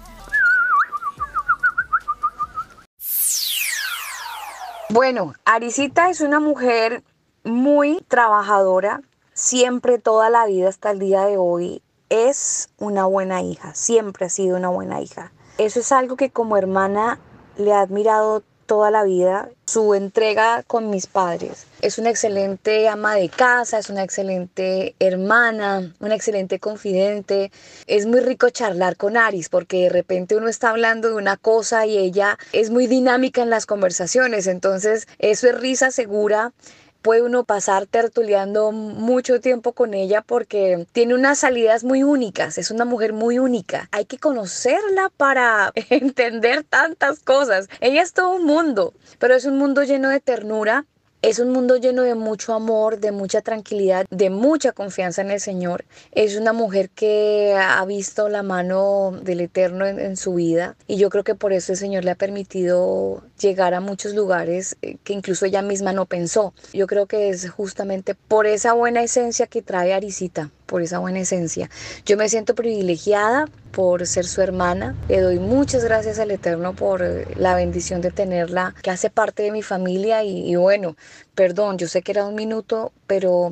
Bueno, 4.90 5.36
Arisita 5.46 6.10
es 6.10 6.22
una 6.22 6.40
mujer 6.40 7.04
muy 7.44 8.04
trabajadora, 8.08 9.02
siempre 9.34 10.00
toda 10.00 10.30
la 10.30 10.46
vida 10.48 10.68
hasta 10.68 10.92
el 10.92 11.00
día 11.00 11.26
de 11.26 11.38
hoy 11.38 11.82
es 12.10 12.70
una 12.78 13.06
buena 13.06 13.42
hija, 13.42 13.74
siempre 13.74 14.26
ha 14.26 14.30
sido 14.30 14.58
una 14.58 14.68
buena 14.68 15.00
hija. 15.00 15.32
Eso 15.58 15.80
es 15.80 15.94
algo 15.94 16.18
que 16.18 16.30
como 16.30 16.58
hermana 16.58 17.20
le 17.56 17.70
he 17.70 17.74
admirado 17.74 18.44
toda 18.72 18.90
la 18.90 19.04
vida, 19.04 19.50
su 19.66 19.94
entrega 19.96 20.64
con 20.66 20.90
mis 20.90 21.06
padres. 21.06 21.66
Es 21.82 21.98
una 21.98 22.10
excelente 22.10 22.88
ama 22.88 23.16
de 23.16 23.28
casa, 23.28 23.80
es 23.80 23.90
una 23.90 24.02
excelente 24.02 24.96
hermana, 24.98 25.94
una 26.00 26.16
excelente 26.16 26.58
confidente. 26.58 27.52
Es 27.86 28.06
muy 28.06 28.22
rico 28.22 28.50
charlar 28.50 28.96
con 28.96 29.18
Aris 29.18 29.50
porque 29.50 29.84
de 29.84 29.90
repente 29.90 30.38
uno 30.38 30.48
está 30.48 30.70
hablando 30.70 31.10
de 31.10 31.16
una 31.16 31.36
cosa 31.36 31.86
y 31.86 31.98
ella 31.98 32.38
es 32.54 32.70
muy 32.70 32.88
dinámica 32.88 33.42
en 33.42 33.50
las 33.50 33.66
conversaciones, 33.66 34.48
entonces 34.48 35.06
eso 35.20 35.50
es 35.50 35.60
risa 35.60 35.92
segura 35.92 36.54
puede 37.02 37.22
uno 37.22 37.44
pasar 37.44 37.86
tertuleando 37.86 38.72
mucho 38.72 39.42
tiempo 39.42 39.74
con 39.74 39.94
ella 39.94 40.22
porque 40.22 40.88
tiene 40.92 41.16
unas 41.16 41.40
salidas 41.40 41.84
muy 41.84 42.04
únicas, 42.04 42.58
es 42.58 42.72
una 42.72 42.86
mujer 42.86 43.14
muy 43.14 43.40
única. 43.40 43.90
Hay 43.92 44.06
que 44.06 44.18
conocerla 44.18 45.12
para 45.16 45.72
entender 45.90 46.64
tantas 46.64 47.20
cosas. 47.20 47.68
Ella 47.80 48.02
es 48.02 48.14
todo 48.14 48.32
un 48.32 48.46
mundo, 48.46 48.94
pero 49.20 49.36
es 49.36 49.46
un 49.46 49.58
mundo 49.58 49.84
lleno 49.84 50.10
de 50.10 50.20
ternura. 50.20 50.86
Es 51.24 51.38
un 51.38 51.52
mundo 51.52 51.78
lleno 51.78 52.02
de 52.02 52.16
mucho 52.16 52.52
amor, 52.56 53.00
de 53.00 53.12
mucha 53.12 53.42
tranquilidad, 53.42 54.08
de 54.10 54.32
mucha 54.32 54.72
confianza 54.72 55.22
en 55.22 55.30
el 55.30 55.40
Señor. 55.40 55.86
Es 56.14 56.36
una 56.36 56.52
mujer 56.52 56.90
que 56.90 57.54
ha 57.56 57.86
visto 57.86 58.28
la 58.28 58.42
mano 58.42 59.12
del 59.22 59.42
Eterno 59.42 59.86
en, 59.86 60.18
su 60.18 60.34
vida 60.34 60.76
y 60.88 60.98
yo 60.98 61.12
creo 61.12 61.24
que 61.24 61.36
por 61.36 61.54
eso 61.54 61.74
el 61.74 61.78
Señor 61.78 62.06
le 62.06 62.12
ha 62.12 62.16
permitido 62.16 63.22
llegar 63.40 63.76
a 63.76 63.82
muchos 63.82 64.16
lugares 64.16 64.78
eh, 64.82 64.98
que 65.04 65.14
incluso 65.14 65.46
ella 65.46 65.62
misma 65.62 65.94
no 65.94 66.08
pensó. 66.08 66.56
Yo 66.74 66.88
creo 66.88 67.06
que 67.06 67.30
es 67.30 67.52
justamente 67.52 68.16
por 68.16 68.48
esa 68.48 68.74
buena 68.74 69.04
esencia 69.04 69.46
que 69.46 69.62
trae 69.62 69.94
Arisita, 69.94 70.50
por 70.72 70.82
esa 70.82 71.00
buena 71.00 71.20
esencia. 71.20 71.70
Yo 72.06 72.16
me 72.16 72.30
siento 72.30 72.56
privilegiada 72.56 73.50
por 73.74 74.08
ser 74.08 74.26
su 74.26 74.42
hermana. 74.42 74.96
Le 75.10 75.20
doy 75.20 75.38
muchas 75.38 75.84
gracias 75.84 76.18
al 76.18 76.32
Eterno 76.32 76.74
por 76.74 77.04
eh, 77.04 77.28
la 77.36 77.56
bendición 77.56 78.00
de 78.00 78.10
tenerla, 78.10 78.74
que 78.82 78.90
hace 78.90 79.10
parte 79.10 79.44
de 79.44 79.52
mi 79.52 79.64
familia 79.64 80.24
y, 80.24 80.56
bueno, 80.56 80.96
perdón, 81.36 81.78
yo 81.78 81.90
sé 81.90 82.02
que 82.02 82.14
era 82.14 82.26
un 82.26 82.36
minuto, 82.36 82.94
pero 83.06 83.52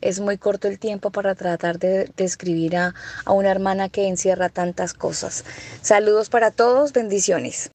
es 0.00 0.20
muy 0.20 0.38
corto 0.38 0.66
el 0.66 0.78
tiempo 0.78 1.10
para 1.10 1.34
tratar 1.34 1.78
de 1.78 2.10
describir 2.16 2.78
a, 2.78 2.94
a 3.26 3.32
una 3.32 3.50
hermana 3.50 3.90
que 3.90 4.08
encierra 4.08 4.48
tantas 4.48 4.94
cosas. 4.94 5.44
Saludos 5.82 6.30
para 6.30 6.50
todos, 6.50 6.94
bendiciones. 6.94 7.72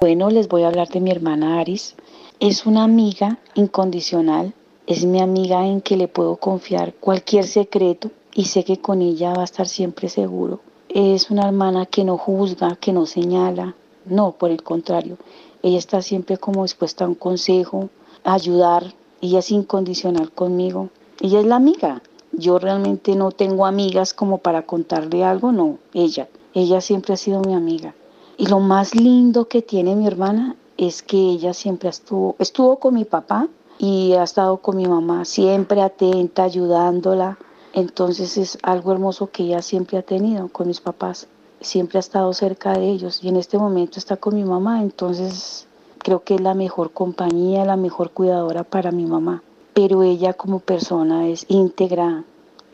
Bueno, 0.00 0.30
les 0.30 0.46
voy 0.46 0.62
a 0.62 0.68
hablar 0.68 0.86
de 0.86 1.00
mi 1.00 1.10
hermana 1.10 1.58
Aris. 1.58 1.96
Es 2.38 2.64
una 2.64 2.84
amiga 2.84 3.38
incondicional. 3.54 4.54
Es 4.88 5.04
mi 5.04 5.20
amiga 5.20 5.66
en 5.66 5.82
que 5.82 5.98
le 5.98 6.08
puedo 6.08 6.36
confiar 6.36 6.94
cualquier 6.94 7.46
secreto 7.46 8.10
y 8.32 8.46
sé 8.46 8.64
que 8.64 8.80
con 8.80 9.02
ella 9.02 9.34
va 9.34 9.42
a 9.42 9.44
estar 9.44 9.68
siempre 9.68 10.08
seguro. 10.08 10.60
Es 10.88 11.30
una 11.30 11.46
hermana 11.46 11.84
que 11.84 12.04
no 12.04 12.16
juzga, 12.16 12.74
que 12.76 12.94
no 12.94 13.04
señala. 13.04 13.74
No, 14.06 14.32
por 14.32 14.50
el 14.50 14.62
contrario. 14.62 15.18
Ella 15.62 15.76
está 15.76 16.00
siempre 16.00 16.38
como 16.38 16.62
dispuesta 16.62 17.04
a 17.04 17.08
un 17.08 17.16
consejo, 17.16 17.90
a 18.24 18.32
ayudar. 18.32 18.94
Ella 19.20 19.40
es 19.40 19.50
incondicional 19.50 20.32
conmigo. 20.32 20.88
Ella 21.20 21.40
es 21.40 21.44
la 21.46 21.56
amiga. 21.56 22.00
Yo 22.32 22.58
realmente 22.58 23.14
no 23.14 23.30
tengo 23.30 23.66
amigas 23.66 24.14
como 24.14 24.38
para 24.38 24.62
contarle 24.62 25.22
algo, 25.22 25.52
no. 25.52 25.76
Ella. 25.92 26.30
Ella 26.54 26.80
siempre 26.80 27.12
ha 27.12 27.18
sido 27.18 27.42
mi 27.42 27.52
amiga. 27.52 27.94
Y 28.38 28.46
lo 28.46 28.58
más 28.58 28.94
lindo 28.94 29.48
que 29.48 29.60
tiene 29.60 29.94
mi 29.94 30.06
hermana 30.06 30.56
es 30.78 31.02
que 31.02 31.18
ella 31.18 31.52
siempre 31.52 31.90
estuvo, 31.90 32.36
estuvo 32.38 32.78
con 32.78 32.94
mi 32.94 33.04
papá 33.04 33.48
y 33.78 34.14
ha 34.14 34.24
estado 34.24 34.58
con 34.58 34.76
mi 34.76 34.86
mamá, 34.86 35.24
siempre 35.24 35.80
atenta, 35.80 36.42
ayudándola. 36.42 37.38
Entonces 37.72 38.36
es 38.36 38.58
algo 38.62 38.92
hermoso 38.92 39.30
que 39.30 39.44
ella 39.44 39.62
siempre 39.62 39.98
ha 39.98 40.02
tenido 40.02 40.48
con 40.48 40.66
mis 40.66 40.80
papás. 40.80 41.28
Siempre 41.60 41.98
ha 41.98 42.00
estado 42.00 42.32
cerca 42.34 42.72
de 42.72 42.88
ellos 42.88 43.22
y 43.22 43.28
en 43.28 43.36
este 43.36 43.56
momento 43.56 43.98
está 43.98 44.16
con 44.16 44.34
mi 44.34 44.44
mamá. 44.44 44.82
Entonces 44.82 45.66
creo 45.98 46.24
que 46.24 46.34
es 46.34 46.40
la 46.40 46.54
mejor 46.54 46.90
compañía, 46.92 47.64
la 47.64 47.76
mejor 47.76 48.10
cuidadora 48.10 48.64
para 48.64 48.90
mi 48.90 49.06
mamá. 49.06 49.42
Pero 49.74 50.02
ella 50.02 50.32
como 50.32 50.58
persona 50.58 51.28
es 51.28 51.46
íntegra, 51.48 52.24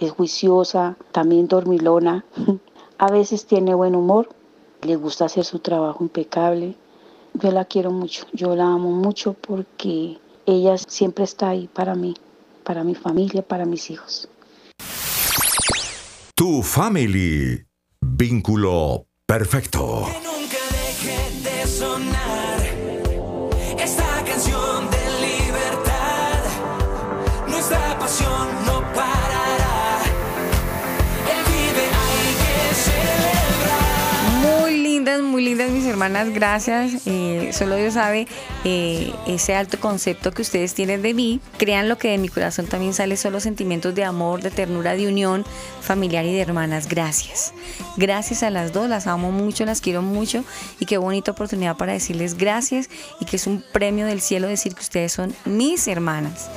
es 0.01 0.11
juiciosa, 0.13 0.97
también 1.13 1.49
dormilona. 1.49 2.25
A 2.99 3.11
veces 3.11 3.45
tiene 3.45 3.75
buen 3.75 3.95
humor, 3.95 4.29
le 4.83 4.97
gusta 4.97 5.27
hacer 5.27 5.45
su 5.45 5.59
trabajo 5.59 6.03
impecable. 6.03 6.77
Yo 7.35 7.51
la 7.51 7.65
quiero 7.65 7.91
mucho, 7.91 8.25
yo 8.33 8.55
la 8.55 8.67
amo 8.67 8.93
mucho 8.93 9.35
porque 9.35 10.19
ella 10.47 10.77
siempre 10.79 11.25
está 11.25 11.51
ahí 11.51 11.69
para 11.73 11.95
mí, 11.95 12.15
para 12.65 12.85
mi 12.85 12.95
familia, 12.95 13.43
para 13.43 13.65
mis 13.65 13.91
hijos. 13.91 14.29
Tu 16.35 16.63
family. 16.63 17.65
Vínculo 18.01 19.07
perfecto. 19.27 20.34
Hermanas, 36.05 36.35
gracias. 36.35 37.03
Eh, 37.07 37.51
solo 37.55 37.77
Dios 37.77 37.95
sabe 37.95 38.27
eh, 38.65 39.13
ese 39.27 39.55
alto 39.55 39.81
concepto 39.81 40.33
que 40.33 40.43
ustedes 40.43 40.75
tienen 40.75 41.01
de 41.01 41.15
mí. 41.15 41.41
Crean 41.57 41.89
lo 41.89 41.97
que 41.97 42.09
de 42.09 42.19
mi 42.19 42.29
corazón 42.29 42.67
también 42.67 42.93
sale 42.93 43.17
solo 43.17 43.41
sentimientos 43.41 43.95
de 43.95 44.05
amor, 44.05 44.43
de 44.43 44.51
ternura, 44.51 44.95
de 44.95 45.09
unión 45.09 45.47
familiar 45.81 46.27
y 46.27 46.35
de 46.35 46.43
hermanas. 46.43 46.89
Gracias. 46.89 47.55
Gracias 47.97 48.43
a 48.43 48.51
las 48.51 48.73
dos, 48.73 48.89
las 48.89 49.07
amo 49.07 49.33
mucho, 49.33 49.65
las 49.65 49.81
quiero 49.81 50.03
mucho 50.03 50.45
y 50.79 50.85
qué 50.85 50.99
bonita 50.99 51.31
oportunidad 51.31 51.77
para 51.77 51.95
decirles 51.95 52.37
gracias 52.37 52.91
y 53.19 53.25
que 53.25 53.37
es 53.37 53.47
un 53.47 53.65
premio 53.73 54.05
del 54.05 54.21
cielo 54.21 54.47
decir 54.47 54.75
que 54.75 54.83
ustedes 54.83 55.13
son 55.13 55.35
mis 55.47 55.89
hermanas. 55.89 56.51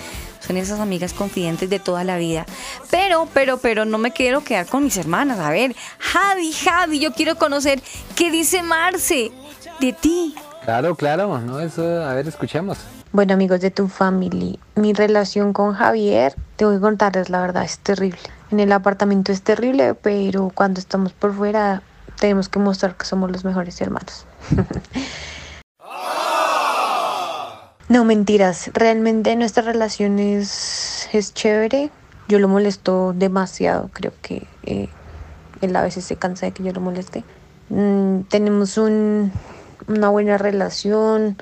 Son 0.45 0.55
esas 0.57 0.79
amigas 0.79 1.13
confidentes 1.13 1.69
de 1.69 1.79
toda 1.79 2.03
la 2.03 2.17
vida. 2.17 2.45
Pero, 2.89 3.27
pero, 3.33 3.57
pero 3.57 3.85
no 3.85 3.97
me 3.97 4.11
quiero 4.11 4.43
quedar 4.43 4.65
con 4.67 4.83
mis 4.83 4.97
hermanas. 4.97 5.39
A 5.39 5.49
ver, 5.49 5.75
Javi, 5.99 6.53
Javi, 6.53 6.99
yo 6.99 7.13
quiero 7.13 7.35
conocer 7.35 7.81
qué 8.15 8.31
dice 8.31 8.63
Marce 8.63 9.31
de 9.79 9.93
ti. 9.93 10.35
Claro, 10.63 10.95
claro, 10.95 11.39
¿no? 11.39 11.59
Eso, 11.59 11.83
a 12.03 12.13
ver, 12.13 12.27
escuchemos. 12.27 12.77
Bueno 13.13 13.33
amigos 13.33 13.61
de 13.61 13.71
tu 13.71 13.88
family, 13.88 14.59
mi 14.75 14.91
relación 14.91 15.53
con 15.53 15.73
Javier, 15.73 16.35
te 16.57 16.65
voy 16.65 16.75
a 16.75 16.79
contarles 16.81 17.29
la 17.29 17.39
verdad, 17.39 17.63
es 17.63 17.79
terrible. 17.79 18.19
En 18.51 18.59
el 18.59 18.71
apartamento 18.73 19.31
es 19.31 19.41
terrible, 19.41 19.93
pero 19.93 20.51
cuando 20.53 20.81
estamos 20.81 21.13
por 21.13 21.33
fuera 21.33 21.81
tenemos 22.19 22.49
que 22.49 22.59
mostrar 22.59 22.95
que 22.95 23.05
somos 23.05 23.31
los 23.31 23.45
mejores 23.45 23.79
hermanos. 23.79 24.25
no 27.89 28.03
mentiras, 28.03 28.69
realmente 28.73 29.35
nuestra 29.38 29.63
relación 29.63 30.19
es, 30.19 31.07
es 31.13 31.33
chévere. 31.33 31.89
Yo 32.28 32.39
lo 32.39 32.47
molesto 32.47 33.13
demasiado, 33.15 33.89
creo 33.93 34.11
que 34.21 34.47
eh, 34.63 34.89
él 35.61 35.75
a 35.75 35.82
veces 35.82 36.03
se 36.03 36.17
cansa 36.17 36.45
de 36.45 36.51
que 36.51 36.63
yo 36.63 36.73
lo 36.73 36.82
moleste. 36.82 37.23
Mm, 37.69 38.21
tenemos 38.23 38.78
un, 38.78 39.32
una 39.88 40.09
buena 40.09 40.38
relación. 40.38 41.38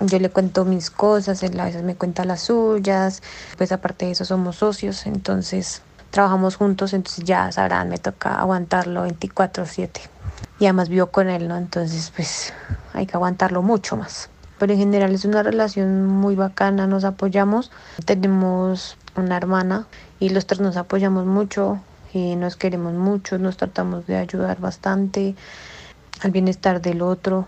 Yo 0.00 0.18
le 0.20 0.30
cuento 0.30 0.64
mis 0.64 0.90
cosas, 0.90 1.42
él 1.42 1.58
a 1.58 1.64
veces 1.64 1.82
me 1.82 1.96
cuenta 1.96 2.24
las 2.24 2.42
suyas. 2.42 3.20
Pues 3.56 3.72
aparte 3.72 4.06
de 4.06 4.12
eso 4.12 4.24
somos 4.24 4.56
socios, 4.56 5.06
entonces 5.06 5.82
trabajamos 6.10 6.56
juntos, 6.56 6.94
entonces 6.94 7.24
ya 7.24 7.50
sabrán, 7.50 7.88
me 7.88 7.98
toca 7.98 8.34
aguantarlo 8.36 9.02
24/7. 9.02 10.02
Y 10.60 10.66
además 10.66 10.88
vivo 10.88 11.08
con 11.08 11.28
él, 11.28 11.48
¿no? 11.48 11.56
Entonces 11.56 12.12
pues 12.14 12.52
hay 12.92 13.06
que 13.06 13.16
aguantarlo 13.16 13.62
mucho 13.62 13.96
más. 13.96 14.30
Pero 14.58 14.72
en 14.72 14.78
general 14.78 15.14
es 15.14 15.24
una 15.24 15.42
relación 15.42 16.06
muy 16.06 16.34
bacana, 16.34 16.86
nos 16.86 17.04
apoyamos. 17.04 17.70
Tenemos 18.04 18.96
una 19.16 19.36
hermana 19.36 19.86
y 20.20 20.30
los 20.30 20.46
tres 20.46 20.60
nos 20.60 20.76
apoyamos 20.76 21.26
mucho 21.26 21.80
y 22.12 22.36
nos 22.36 22.56
queremos 22.56 22.94
mucho, 22.94 23.38
nos 23.38 23.56
tratamos 23.56 24.06
de 24.06 24.16
ayudar 24.16 24.60
bastante 24.60 25.34
al 26.22 26.30
bienestar 26.30 26.80
del 26.80 27.02
otro 27.02 27.46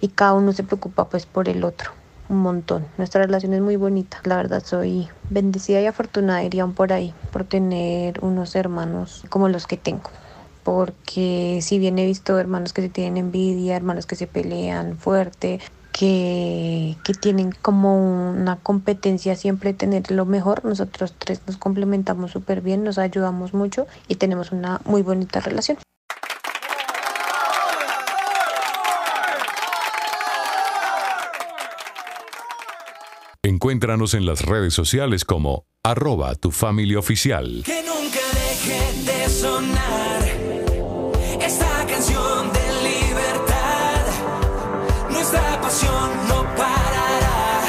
y 0.00 0.08
cada 0.08 0.34
uno 0.34 0.52
se 0.52 0.62
preocupa 0.62 1.08
pues 1.08 1.26
por 1.26 1.48
el 1.48 1.64
otro 1.64 1.92
un 2.28 2.38
montón. 2.38 2.86
Nuestra 2.98 3.22
relación 3.22 3.52
es 3.54 3.60
muy 3.60 3.76
bonita. 3.76 4.20
La 4.24 4.36
verdad 4.36 4.62
soy 4.64 5.08
bendecida 5.30 5.80
y 5.80 5.86
afortunada, 5.86 6.40
dirían 6.40 6.72
por 6.72 6.92
ahí, 6.92 7.14
por 7.32 7.44
tener 7.44 8.22
unos 8.24 8.56
hermanos 8.56 9.24
como 9.28 9.48
los 9.48 9.66
que 9.66 9.76
tengo. 9.76 10.10
Porque 10.64 11.60
si 11.62 11.78
bien 11.78 11.98
he 11.98 12.06
visto 12.06 12.38
hermanos 12.38 12.72
que 12.72 12.82
se 12.82 12.88
tienen 12.88 13.16
envidia, 13.16 13.76
hermanos 13.76 14.06
que 14.06 14.16
se 14.16 14.26
pelean 14.26 14.98
fuerte, 14.98 15.60
que, 15.98 16.94
que 17.04 17.14
tienen 17.14 17.52
como 17.62 18.30
una 18.30 18.56
competencia 18.56 19.34
siempre 19.34 19.72
tener 19.72 20.10
lo 20.10 20.26
mejor, 20.26 20.62
nosotros 20.62 21.14
tres 21.18 21.40
nos 21.46 21.56
complementamos 21.56 22.32
súper 22.32 22.60
bien, 22.60 22.84
nos 22.84 22.98
ayudamos 22.98 23.54
mucho 23.54 23.86
y 24.06 24.16
tenemos 24.16 24.52
una 24.52 24.82
muy 24.84 25.00
bonita 25.00 25.40
relación. 25.40 25.78
Encuéntranos 33.42 34.12
en 34.12 34.26
las 34.26 34.42
redes 34.42 34.74
sociales 34.74 35.24
como 35.24 35.64
arroba 35.82 36.34
tu 36.34 36.50
familia 36.50 36.98
oficial. 36.98 37.62
Que 37.64 37.82
nunca 37.82 38.20
deje 38.34 39.02
de 39.02 39.28
sonar 39.30 40.22
esta 41.40 41.86
canción 41.86 42.52
de. 42.52 42.65
Nuestra 45.36 45.60
pasión 45.60 46.28
no 46.28 46.42
parará. 46.56 47.60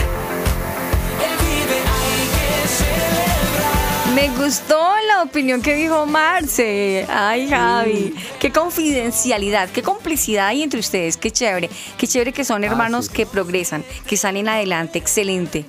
Él 1.22 1.38
vive, 1.40 1.80
hay 2.00 2.28
que 2.38 2.68
celebrar. 2.68 4.14
Me 4.16 4.30
gustó 4.44 4.80
la 5.08 5.24
opinión 5.24 5.62
que 5.62 5.76
dijo 5.76 6.06
Marce. 6.06 7.06
Ay, 7.10 7.50
Javi. 7.50 8.16
Qué 8.40 8.52
confidencialidad, 8.52 9.70
qué 9.70 9.84
complicidad 9.84 10.48
hay 10.48 10.64
entre 10.64 10.80
ustedes. 10.80 11.18
Qué 11.18 11.32
chévere. 11.32 11.70
Qué 11.98 12.08
chévere 12.08 12.32
que 12.32 12.46
son 12.46 12.64
hermanos 12.64 13.10
que 13.10 13.26
progresan, 13.26 13.84
que 14.08 14.16
salen 14.16 14.48
adelante. 14.48 14.98
Excelente. 14.98 15.66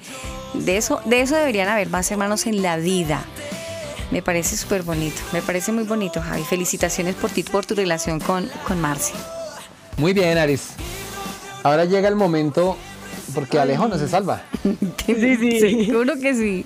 De 0.55 0.76
eso, 0.76 1.01
de 1.05 1.20
eso 1.20 1.34
deberían 1.34 1.68
haber 1.68 1.88
más 1.90 2.11
hermanos 2.12 2.46
en 2.46 2.62
la 2.62 2.76
vida. 2.76 3.24
Me 4.12 4.22
parece 4.22 4.57
súper 4.57 4.84
bonito. 4.84 5.20
Me 5.32 5.42
parece 5.42 5.72
muy 5.72 5.84
bonito, 5.84 6.22
Javi. 6.22 6.44
Felicitaciones 6.44 7.16
por 7.16 7.30
ti, 7.30 7.42
por 7.42 7.66
tu 7.66 7.74
relación 7.74 8.20
con, 8.20 8.49
con 8.66 8.80
Marce. 8.80 9.14
Muy 9.96 10.12
bien, 10.12 10.38
Aris. 10.38 10.70
Ahora 11.68 11.84
llega 11.84 12.08
el 12.08 12.16
momento, 12.16 12.76
porque 13.34 13.58
Alejo 13.58 13.88
no 13.88 13.98
se 13.98 14.08
salva, 14.08 14.42
Sí, 15.06 15.36
sí. 15.36 15.60
Seguro 15.60 16.14
que 16.20 16.34
sí. 16.34 16.64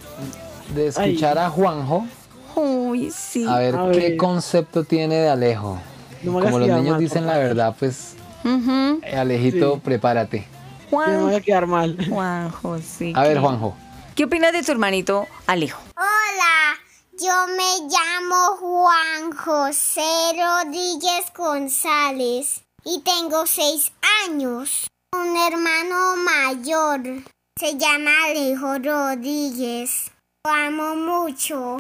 de 0.74 0.86
escuchar 0.88 1.38
a 1.38 1.50
Juanjo 1.50 2.07
Uy, 2.55 3.11
sí. 3.11 3.44
a 3.48 3.59
ver 3.59 3.74
A 3.76 3.90
qué 3.90 3.98
ver. 3.98 4.16
concepto 4.16 4.84
tiene 4.84 5.16
de 5.16 5.28
Alejo. 5.28 5.78
No 6.22 6.34
Como 6.34 6.59
los 6.61 6.68
niños 6.68 6.90
mal, 6.90 7.00
dicen 7.00 7.26
la 7.26 7.36
verdad, 7.38 7.74
pues 7.78 8.14
eh, 8.44 9.16
Alejito, 9.16 9.74
Sí. 9.74 9.80
prepárate. 9.84 10.46
Que 10.90 10.96
no 10.96 11.07
me 11.07 11.16
voy 11.22 11.34
a 11.34 11.40
quedar 11.40 11.66
mal. 11.66 11.96
Juanjo, 12.09 12.78
sí. 12.78 13.12
A 13.16 13.22
ver. 13.22 13.38
Juanjo. 13.40 13.74
¿Qué 14.14 14.24
opinas 14.24 14.53
de 14.53 14.62
tu 14.62 14.70
hermanito 14.70 15.26
Alejo? 15.46 15.80
Hola, 15.96 16.78
yo 17.18 17.32
me 17.57 17.88
llamo 17.88 18.57
Juan 18.61 19.32
José 19.36 20.03
Rodríguez 20.36 21.32
González 21.36 22.61
y 22.84 23.00
tengo 23.00 23.46
seis 23.46 23.92
años. 24.28 24.86
Un 25.14 25.36
hermano 25.36 26.16
mayor 26.16 27.22
se 27.58 27.76
llama 27.76 28.10
Alejo 28.24 28.78
Rodríguez. 28.78 30.10
Lo 30.44 30.50
amo 30.50 30.96
mucho. 30.96 31.76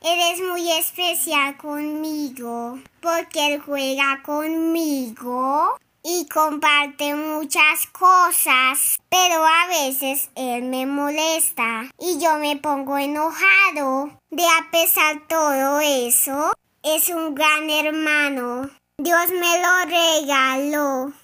Él 0.00 0.18
es 0.32 0.40
muy 0.40 0.70
especial 0.72 1.56
conmigo 1.56 2.78
porque 3.00 3.54
él 3.54 3.60
juega 3.60 4.22
conmigo 4.24 5.76
y 6.02 6.26
comparte 6.28 7.14
muchas 7.14 7.86
cosas, 7.92 8.98
pero 9.08 9.44
a 9.44 9.66
veces 9.68 10.30
él 10.34 10.64
me 10.64 10.84
molesta 10.84 11.88
y 11.98 12.18
yo 12.18 12.38
me 12.38 12.56
pongo 12.56 12.98
enojado. 12.98 14.10
De 14.30 14.44
a 14.44 14.70
pesar 14.70 15.22
todo 15.28 15.80
eso, 15.80 16.52
es 16.82 17.08
un 17.08 17.34
gran 17.34 17.70
hermano. 17.70 18.68
Dios 18.98 19.30
me 19.30 19.60
lo 19.62 19.84
regaló. 19.86 21.23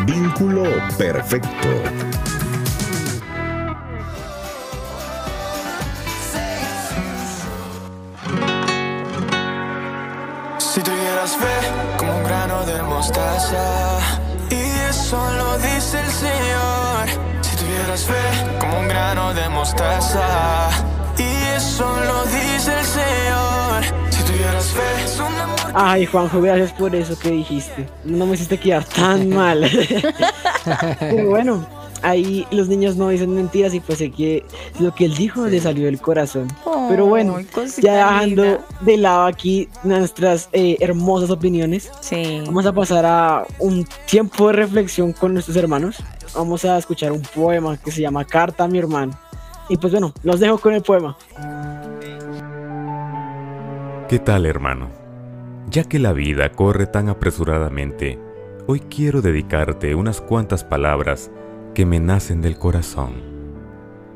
Vínculo 0.00 0.64
perfecto. 0.98 1.68
Si 10.58 10.80
tuvieras 10.82 11.36
fe 11.36 11.96
como 11.98 12.16
un 12.16 12.24
grano 12.24 12.64
de 12.64 12.82
mostaza, 12.82 13.98
y 14.50 14.62
eso 14.88 15.18
lo 15.36 15.58
dice 15.58 16.00
el 16.00 16.10
Señor. 16.10 17.08
Si 17.42 17.56
tuvieras 17.56 18.04
fe 18.04 18.58
como 18.58 18.80
un 18.80 18.88
grano 18.88 19.34
de 19.34 19.48
mostaza, 19.50 20.70
y 21.18 21.56
eso 21.56 21.84
lo 22.06 22.24
dice 22.24 22.78
el 22.78 22.86
Señor. 22.86 23.31
Ay, 25.74 26.06
Juanjo, 26.06 26.40
gracias 26.42 26.72
por 26.72 26.94
eso 26.94 27.18
que 27.18 27.30
dijiste. 27.30 27.88
No 28.04 28.26
me 28.26 28.34
hiciste 28.34 28.58
quedar 28.58 28.84
tan 28.84 29.28
mal. 29.34 29.68
Pero 31.00 31.28
bueno, 31.30 31.66
ahí 32.02 32.46
los 32.50 32.68
niños 32.68 32.96
no 32.96 33.08
dicen 33.08 33.34
mentiras 33.34 33.72
y 33.74 33.80
pues 33.80 33.98
sé 33.98 34.10
que 34.10 34.44
lo 34.80 34.94
que 34.94 35.06
él 35.06 35.14
dijo 35.14 35.46
le 35.46 35.60
salió 35.60 35.86
del 35.86 36.00
corazón. 36.00 36.48
Pero 36.88 37.06
bueno, 37.06 37.36
Ay, 37.36 37.44
cosita 37.46 37.80
ya 37.86 37.94
dejando 38.12 38.42
linda. 38.44 38.60
de 38.80 38.96
lado 38.98 39.24
aquí 39.26 39.68
nuestras 39.82 40.48
eh, 40.52 40.76
hermosas 40.80 41.30
opiniones, 41.30 41.90
Sí. 42.00 42.42
vamos 42.46 42.66
a 42.66 42.72
pasar 42.72 43.06
a 43.06 43.46
un 43.58 43.86
tiempo 44.06 44.48
de 44.48 44.52
reflexión 44.54 45.12
con 45.12 45.32
nuestros 45.32 45.56
hermanos. 45.56 45.96
Vamos 46.34 46.64
a 46.64 46.76
escuchar 46.78 47.12
un 47.12 47.22
poema 47.22 47.76
que 47.76 47.90
se 47.90 48.00
llama 48.02 48.24
Carta 48.24 48.64
a 48.64 48.68
mi 48.68 48.78
hermano. 48.78 49.18
Y 49.68 49.76
pues 49.76 49.92
bueno, 49.92 50.12
los 50.22 50.38
dejo 50.40 50.58
con 50.58 50.74
el 50.74 50.82
poema. 50.82 51.16
¿Qué 54.08 54.18
tal, 54.18 54.44
hermano? 54.44 54.88
Ya 55.72 55.84
que 55.84 55.98
la 55.98 56.12
vida 56.12 56.52
corre 56.52 56.86
tan 56.86 57.08
apresuradamente, 57.08 58.18
hoy 58.66 58.80
quiero 58.80 59.22
dedicarte 59.22 59.94
unas 59.94 60.20
cuantas 60.20 60.64
palabras 60.64 61.30
que 61.74 61.86
me 61.86 61.98
nacen 61.98 62.42
del 62.42 62.58
corazón. 62.58 63.14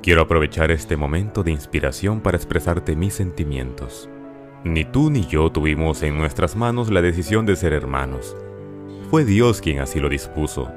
Quiero 0.02 0.20
aprovechar 0.20 0.70
este 0.70 0.98
momento 0.98 1.42
de 1.42 1.52
inspiración 1.52 2.20
para 2.20 2.36
expresarte 2.36 2.94
mis 2.94 3.14
sentimientos. 3.14 4.10
Ni 4.64 4.84
tú 4.84 5.10
ni 5.10 5.24
yo 5.24 5.50
tuvimos 5.50 6.02
en 6.02 6.18
nuestras 6.18 6.56
manos 6.56 6.90
la 6.90 7.00
decisión 7.00 7.46
de 7.46 7.56
ser 7.56 7.72
hermanos. 7.72 8.36
Fue 9.10 9.24
Dios 9.24 9.62
quien 9.62 9.78
así 9.78 9.98
lo 9.98 10.10
dispuso. 10.10 10.70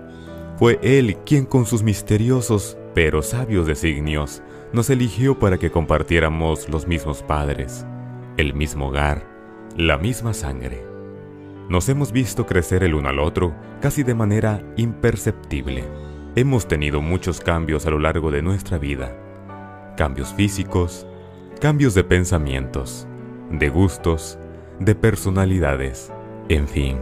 Fue 0.55 0.79
Él 0.81 1.17
quien 1.25 1.45
con 1.45 1.65
sus 1.65 1.83
misteriosos 1.83 2.77
pero 2.95 3.21
sabios 3.21 3.67
designios 3.67 4.41
nos 4.71 4.89
eligió 4.89 5.37
para 5.39 5.57
que 5.57 5.71
compartiéramos 5.71 6.69
los 6.69 6.87
mismos 6.87 7.21
padres, 7.21 7.85
el 8.37 8.53
mismo 8.53 8.87
hogar, 8.87 9.28
la 9.79 9.97
misma 9.97 10.33
sangre. 10.33 10.85
Nos 11.69 11.87
hemos 11.87 12.11
visto 12.11 12.45
crecer 12.45 12.83
el 12.83 12.95
uno 12.95 13.07
al 13.07 13.17
otro 13.17 13.55
casi 13.79 14.03
de 14.03 14.13
manera 14.13 14.61
imperceptible. 14.75 15.85
Hemos 16.35 16.67
tenido 16.67 17.01
muchos 17.01 17.39
cambios 17.39 17.85
a 17.85 17.89
lo 17.89 17.97
largo 17.97 18.29
de 18.29 18.41
nuestra 18.41 18.77
vida. 18.77 19.15
Cambios 19.95 20.33
físicos, 20.33 21.07
cambios 21.61 21.93
de 21.93 22.03
pensamientos, 22.03 23.07
de 23.51 23.69
gustos, 23.69 24.37
de 24.81 24.95
personalidades, 24.95 26.11
en 26.49 26.67
fin. 26.67 26.97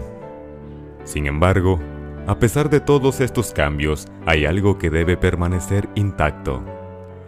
Sin 1.03 1.25
embargo, 1.25 1.79
A 2.27 2.39
pesar 2.39 2.69
de 2.69 2.81
todos 2.81 3.21
estos 3.21 3.53
cambios, 3.53 4.05
hay 4.25 4.45
algo 4.45 4.77
que 4.77 4.89
debe 4.89 5.15
permanecer 5.15 5.87
intacto. 5.95 6.61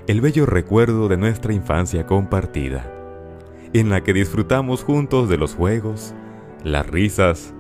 El 0.08 0.20
bello 0.20 0.46
recuerdo 0.46 1.08
de 1.08 1.16
nuestra 1.16 1.54
infancia 1.54 2.06
compartida, 2.06 2.99
en 3.74 3.90
la 3.90 4.02
que 4.02 4.14
disfrutamos 4.14 4.84
juntos 4.84 5.30
de 5.30 5.38
los 5.38 5.56
juegos, 5.56 6.14
las 6.64 6.88
risas, 6.88 7.54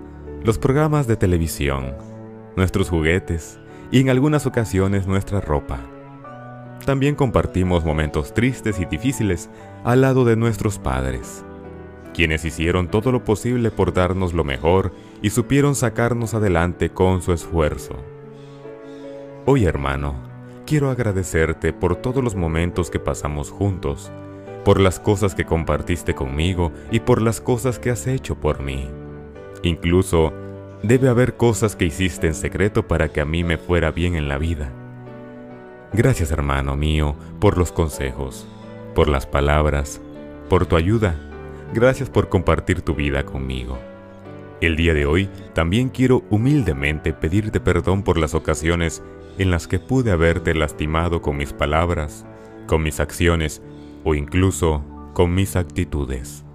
los 0.43 0.57
programas 0.57 1.07
de 1.07 1.15
televisión, 1.15 1.93
nuestros 2.55 2.89
juguetes 2.89 3.59
y 3.91 3.99
en 3.99 4.09
algunas 4.09 4.45
ocasiones 4.45 5.07
nuestra 5.07 5.41
ropa. 5.41 5.79
También 6.85 7.15
compartimos 7.15 7.85
momentos 7.85 8.33
tristes 8.33 8.79
y 8.79 8.85
difíciles 8.85 9.49
al 9.83 10.01
lado 10.01 10.25
de 10.25 10.35
nuestros 10.35 10.79
padres, 10.79 11.43
quienes 12.13 12.43
hicieron 12.45 12.89
todo 12.89 13.11
lo 13.11 13.23
posible 13.23 13.69
por 13.69 13.93
darnos 13.93 14.33
lo 14.33 14.43
mejor 14.43 14.93
y 15.21 15.29
supieron 15.29 15.75
sacarnos 15.75 16.33
adelante 16.33 16.89
con 16.89 17.21
su 17.21 17.33
esfuerzo. 17.33 17.95
Hoy, 19.45 19.65
hermano, 19.65 20.15
quiero 20.65 20.89
agradecerte 20.89 21.73
por 21.73 21.95
todos 21.97 22.23
los 22.23 22.35
momentos 22.35 22.89
que 22.89 22.99
pasamos 22.99 23.51
juntos, 23.51 24.11
por 24.63 24.79
las 24.79 24.99
cosas 24.99 25.35
que 25.35 25.45
compartiste 25.45 26.13
conmigo 26.15 26.71
y 26.91 26.99
por 26.99 27.21
las 27.21 27.41
cosas 27.41 27.79
que 27.79 27.89
has 27.89 28.07
hecho 28.07 28.35
por 28.35 28.61
mí. 28.61 28.87
Incluso, 29.63 30.33
debe 30.83 31.09
haber 31.09 31.35
cosas 31.35 31.75
que 31.75 31.85
hiciste 31.85 32.27
en 32.27 32.35
secreto 32.35 32.87
para 32.87 33.09
que 33.09 33.21
a 33.21 33.25
mí 33.25 33.43
me 33.43 33.57
fuera 33.57 33.91
bien 33.91 34.15
en 34.15 34.27
la 34.27 34.37
vida. 34.37 34.71
Gracias, 35.91 36.31
hermano 36.31 36.75
mío, 36.75 37.15
por 37.39 37.57
los 37.57 37.71
consejos, 37.71 38.47
por 38.95 39.07
las 39.07 39.25
palabras, 39.25 40.01
por 40.49 40.65
tu 40.65 40.75
ayuda. 40.75 41.15
Gracias 41.73 42.09
por 42.09 42.29
compartir 42.29 42.81
tu 42.81 42.95
vida 42.95 43.23
conmigo. 43.25 43.77
El 44.61 44.75
día 44.75 44.93
de 44.93 45.05
hoy 45.05 45.29
también 45.53 45.89
quiero 45.89 46.23
humildemente 46.29 47.13
pedirte 47.13 47.59
perdón 47.59 48.03
por 48.03 48.17
las 48.17 48.35
ocasiones 48.35 49.01
en 49.37 49.51
las 49.51 49.67
que 49.67 49.79
pude 49.79 50.11
haberte 50.11 50.53
lastimado 50.53 51.21
con 51.21 51.37
mis 51.37 51.53
palabras, 51.53 52.25
con 52.67 52.83
mis 52.83 52.99
acciones 52.99 53.61
o 54.03 54.15
incluso 54.15 54.83
con 55.13 55.33
mis 55.33 55.55
actitudes. 55.55 56.45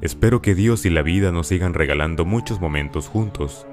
Espero 0.00 0.42
que 0.42 0.54
Dios 0.54 0.86
y 0.86 0.90
la 0.90 1.02
vida 1.02 1.32
nos 1.32 1.48
sigan 1.48 1.74
regalando 1.74 2.24
muchos 2.24 2.60
momentos 2.60 3.08
juntos. 3.08 3.66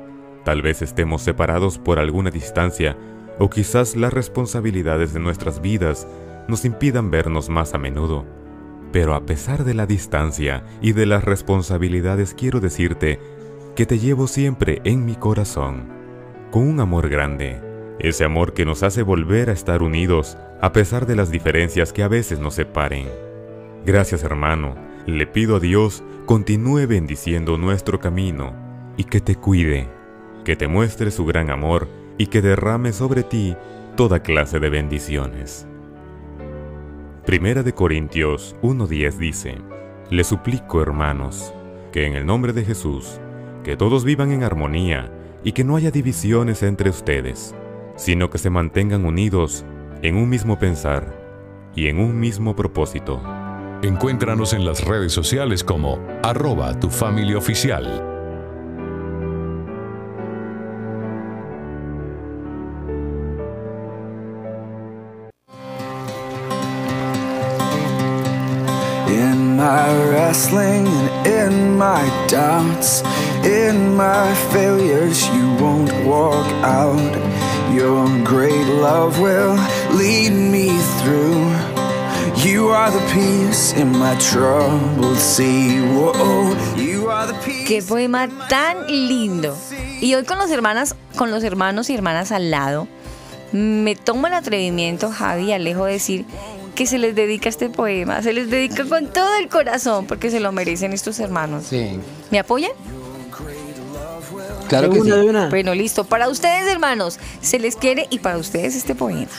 Tal 0.43 0.61
vez 0.61 0.82
estemos 0.82 1.21
separados 1.21 1.78
por 1.78 1.99
alguna 1.99 2.32
distancia 2.32 2.97
o 3.39 3.49
quizás 3.49 3.95
las 3.95 4.13
responsabilidades 4.13 5.13
de 5.13 5.19
nuestras 5.19 5.61
vidas 5.61 6.07
nos 6.47 6.65
impidan 6.65 7.11
vernos 7.11 7.49
más 7.49 7.73
a 7.73 7.78
menudo. 7.78 8.26
Pero 8.91 9.13
a 9.13 9.26
pesar 9.26 9.65
de 9.65 9.73
la 9.73 9.86
distancia 9.86 10.63
y 10.82 10.93
de 10.93 11.05
las 11.05 11.23
responsabilidades 11.23 12.34
quiero 12.34 12.59
decirte 12.59 13.19
que 13.76 13.86
te 13.86 13.99
llevo 13.99 14.28
siempre 14.28 14.82
en 14.84 15.05
mi 15.05 15.15
corazón, 15.15 15.89
con 16.51 16.67
un 16.67 16.80
amor 16.80 17.09
grande, 17.09 17.61
ese 17.99 18.23
amor 18.23 18.53
que 18.53 18.65
nos 18.65 18.84
hace 18.84 19.03
volver 19.03 19.49
a 19.49 19.53
estar 19.53 19.82
unidos 19.84 20.38
a 20.62 20.72
pesar 20.72 21.06
de 21.06 21.16
las 21.16 21.32
diferencias 21.32 21.93
que 21.93 22.03
a 22.03 22.08
veces 22.08 22.39
nos 22.39 22.56
separen. 22.56 23.08
Gracias 23.86 24.24
hermano, 24.24 24.76
le 25.06 25.28
pido 25.28 25.58
a 25.58 25.60
Dios 25.60 26.03
continúe 26.26 26.88
bendiciendo 26.88 27.58
nuestro 27.58 27.99
camino 27.99 28.53
y 28.97 29.03
que 29.03 29.22
te 29.22 29.36
cuide, 29.36 29.88
que 30.43 30.56
te 30.56 30.68
muestre 30.68 31.12
su 31.12 31.26
gran 31.26 31.51
amor 31.51 31.88
y 32.18 32.28
que 32.28 32.41
derrame 32.41 32.93
sobre 32.93 33.24
ti 33.24 33.56
toda 33.95 34.22
clase 34.22 34.60
de 34.60 34.70
bendiciones. 34.70 35.68
Primera 37.26 37.64
de 37.64 37.74
Corintios 37.74 38.56
1.10 38.62 39.18
dice, 39.18 39.58
Le 40.10 40.24
suplico, 40.24 40.82
hermanos, 40.82 41.53
que 41.91 42.06
en 42.06 42.14
el 42.14 42.26
nombre 42.26 42.53
de 42.53 42.64
Jesús, 42.64 43.20
que 43.64 43.76
todos 43.76 44.03
vivan 44.06 44.32
en 44.32 44.43
armonía 44.43 45.12
y 45.43 45.51
que 45.51 45.64
no 45.64 45.76
haya 45.76 45.91
divisiones 45.91 46.62
entre 46.64 46.89
ustedes, 46.89 47.56
sino 47.95 48.30
que 48.30 48.38
se 48.38 48.49
mantengan 48.49 49.06
unidos 49.06 49.66
en 50.02 50.16
un 50.16 50.30
mismo 50.30 50.58
pensar 50.58 51.14
y 51.76 51.88
en 51.88 52.00
un 52.00 52.20
mismo 52.20 52.56
propósito. 52.56 53.22
Encuéntranos 53.82 54.54
en 54.54 54.66
las 54.66 54.84
redes 54.84 55.14
sociales 55.14 55.64
como 55.64 56.00
arroba 56.24 56.80
tu 56.80 56.89
familia 56.89 57.38
oficial. 57.38 57.86
In 69.08 69.56
my 69.56 70.10
wrestling 70.10 70.88
and 71.26 71.66
in 71.76 71.78
my 71.78 72.04
doubts, 72.28 73.04
in 73.43 73.96
my 73.96 74.34
failures, 74.52 75.28
you 75.30 75.54
won't 75.60 75.91
walk 76.06 76.48
out. 76.64 77.00
Your 77.74 78.08
great 78.24 78.66
love 78.68 79.20
will 79.20 79.58
lead 79.96 80.32
me 80.32 80.70
through. 81.00 81.56
You 82.46 82.70
are 82.70 82.91
the 82.91 83.00
peace 83.14 83.74
in 83.74 83.98
my 83.98 84.16
troubled 84.18 85.18
sea. 85.18 85.82
Whoa, 85.82 86.56
you 86.76 87.10
are 87.10 87.28
the 87.28 87.34
peace. 87.46 87.68
Qué 87.68 87.82
poema 87.82 88.28
tan 88.50 88.86
lindo. 88.88 89.56
Y 90.02 90.14
hoy 90.16 90.24
con 90.26 90.38
los 90.38 90.52
hermanas, 90.52 90.96
con 91.18 91.32
los 91.32 91.43
hermanos 91.43 91.89
y 91.89 91.96
hermanas 91.96 92.32
al 92.32 92.52
lado, 92.52 92.88
me 93.52 93.96
tomo 93.96 94.28
el 94.28 94.34
atrevimiento, 94.34 95.10
Javi 95.12 95.54
Alejo, 95.54 95.86
de 95.86 95.93
decir 95.93 96.26
que 96.76 96.86
se 96.86 96.98
les 96.98 97.16
dedica 97.16 97.48
este 97.48 97.70
poema, 97.70 98.22
se 98.22 98.34
les 98.34 98.50
dedica 98.50 98.84
con 98.86 99.08
todo 99.08 99.38
el 99.38 99.48
corazón 99.48 100.06
porque 100.06 100.30
se 100.30 100.41
lo 100.41 100.52
merecen 100.52 100.91
estos 100.91 101.20
hermanos. 101.20 101.68
Sí. 101.70 102.00
¿Me 102.32 102.39
apoyan? 102.39 102.72
Claro 104.68 104.89
que 104.89 105.02
sí. 105.02 105.12
Bueno, 105.50 105.74
listo. 105.74 106.04
Para 106.04 106.28
ustedes, 106.28 106.68
hermanos, 106.68 107.20
se 107.41 107.60
les 107.60 107.76
quiere 107.76 108.08
y 108.10 108.20
para 108.20 108.38
ustedes 108.38 108.76
este 108.76 108.93
poema. 108.93 109.32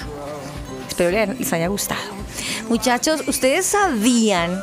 Espero 0.98 1.34
les 1.38 1.52
haya 1.52 1.68
gustado. 1.68 2.00
Muchachos, 2.70 3.22
¿ustedes 3.28 3.66
sabían 3.66 4.58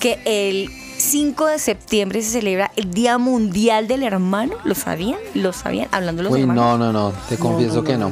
que 0.00 0.18
el 0.24 0.70
5 0.96 1.48
de 1.48 1.58
septiembre 1.58 2.22
se 2.22 2.30
celebra 2.30 2.70
el 2.76 2.90
Día 2.92 3.18
Mundial 3.18 3.86
del 3.86 4.02
Hermano? 4.02 4.54
¿Lo 4.64 4.74
sabían? 4.74 5.18
¿Lo 5.34 5.52
sabían? 5.52 5.88
Hablando 5.92 6.22
de 6.22 6.24
los 6.24 6.32
Uy, 6.32 6.40
hermanos. 6.40 6.78
no, 6.78 6.78
no, 6.78 6.92
no, 6.92 7.12
te 7.28 7.36
confieso 7.36 7.84
que 7.84 7.98
no. 7.98 8.10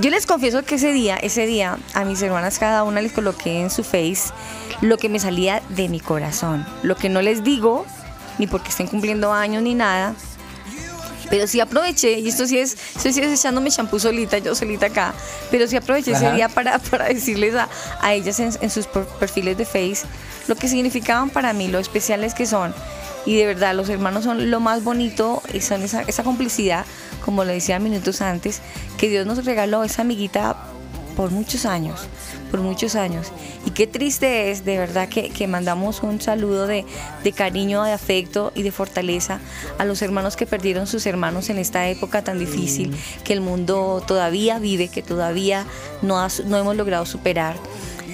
Yo 0.00 0.10
les 0.10 0.26
confieso 0.26 0.64
que 0.64 0.74
ese 0.74 0.92
día, 0.92 1.14
ese 1.14 1.46
día, 1.46 1.78
a 1.94 2.04
mis 2.04 2.20
hermanas 2.20 2.58
cada 2.58 2.82
una 2.82 3.00
les 3.00 3.12
coloqué 3.12 3.60
en 3.60 3.70
su 3.70 3.84
face 3.84 4.32
lo 4.80 4.98
que 4.98 5.08
me 5.08 5.20
salía 5.20 5.62
de 5.68 5.88
mi 5.88 6.00
corazón. 6.00 6.66
Lo 6.82 6.96
que 6.96 7.08
no 7.08 7.22
les 7.22 7.44
digo, 7.44 7.86
ni 8.38 8.48
porque 8.48 8.70
estén 8.70 8.88
cumpliendo 8.88 9.32
años 9.32 9.62
ni 9.62 9.74
nada. 9.74 10.16
Pero 11.30 11.46
sí 11.46 11.60
aproveché, 11.60 12.18
y 12.20 12.28
esto 12.28 12.46
sí 12.46 12.58
es, 12.58 12.76
esto 12.96 13.12
sí 13.12 13.20
es 13.20 13.40
echándome 13.40 13.70
champú 13.70 13.98
solita, 13.98 14.38
yo 14.38 14.54
solita 14.54 14.86
acá. 14.86 15.14
Pero 15.50 15.66
sí 15.66 15.76
aproveché 15.76 16.12
ese 16.12 16.26
Ajá. 16.26 16.34
día 16.36 16.48
para, 16.48 16.78
para 16.90 17.06
decirles 17.06 17.54
a, 17.54 17.68
a 18.00 18.14
ellas 18.14 18.38
en, 18.40 18.50
en 18.60 18.70
sus 18.70 18.86
per- 18.86 19.06
perfiles 19.06 19.56
de 19.58 19.64
Face 19.64 20.06
lo 20.48 20.54
que 20.54 20.68
significaban 20.68 21.28
para 21.30 21.52
mí, 21.52 21.66
lo 21.68 21.78
especiales 21.80 22.32
que 22.34 22.46
son. 22.46 22.72
Y 23.24 23.36
de 23.36 23.46
verdad, 23.46 23.74
los 23.74 23.88
hermanos 23.88 24.22
son 24.22 24.48
lo 24.52 24.60
más 24.60 24.84
bonito, 24.84 25.42
y 25.52 25.60
son 25.60 25.82
esa, 25.82 26.02
esa 26.02 26.22
complicidad, 26.22 26.84
como 27.24 27.42
lo 27.42 27.50
decía 27.52 27.80
minutos 27.80 28.20
antes, 28.20 28.60
que 28.96 29.08
Dios 29.08 29.26
nos 29.26 29.44
regaló, 29.44 29.82
esa 29.82 30.02
amiguita 30.02 30.56
por 31.16 31.30
muchos 31.30 31.64
años, 31.64 32.00
por 32.50 32.60
muchos 32.60 32.94
años. 32.94 33.32
Y 33.64 33.70
qué 33.70 33.86
triste 33.86 34.50
es, 34.50 34.64
de 34.64 34.78
verdad, 34.78 35.08
que, 35.08 35.30
que 35.30 35.48
mandamos 35.48 36.02
un 36.02 36.20
saludo 36.20 36.66
de, 36.66 36.84
de 37.24 37.32
cariño, 37.32 37.82
de 37.82 37.92
afecto 37.92 38.52
y 38.54 38.62
de 38.62 38.70
fortaleza 38.70 39.40
a 39.78 39.84
los 39.84 40.02
hermanos 40.02 40.36
que 40.36 40.46
perdieron 40.46 40.86
sus 40.86 41.06
hermanos 41.06 41.48
en 41.48 41.58
esta 41.58 41.88
época 41.88 42.22
tan 42.22 42.38
difícil 42.38 42.94
que 43.24 43.32
el 43.32 43.40
mundo 43.40 44.04
todavía 44.06 44.58
vive, 44.58 44.88
que 44.88 45.02
todavía 45.02 45.66
no, 46.02 46.24
no 46.44 46.56
hemos 46.58 46.76
logrado 46.76 47.06
superar. 47.06 47.56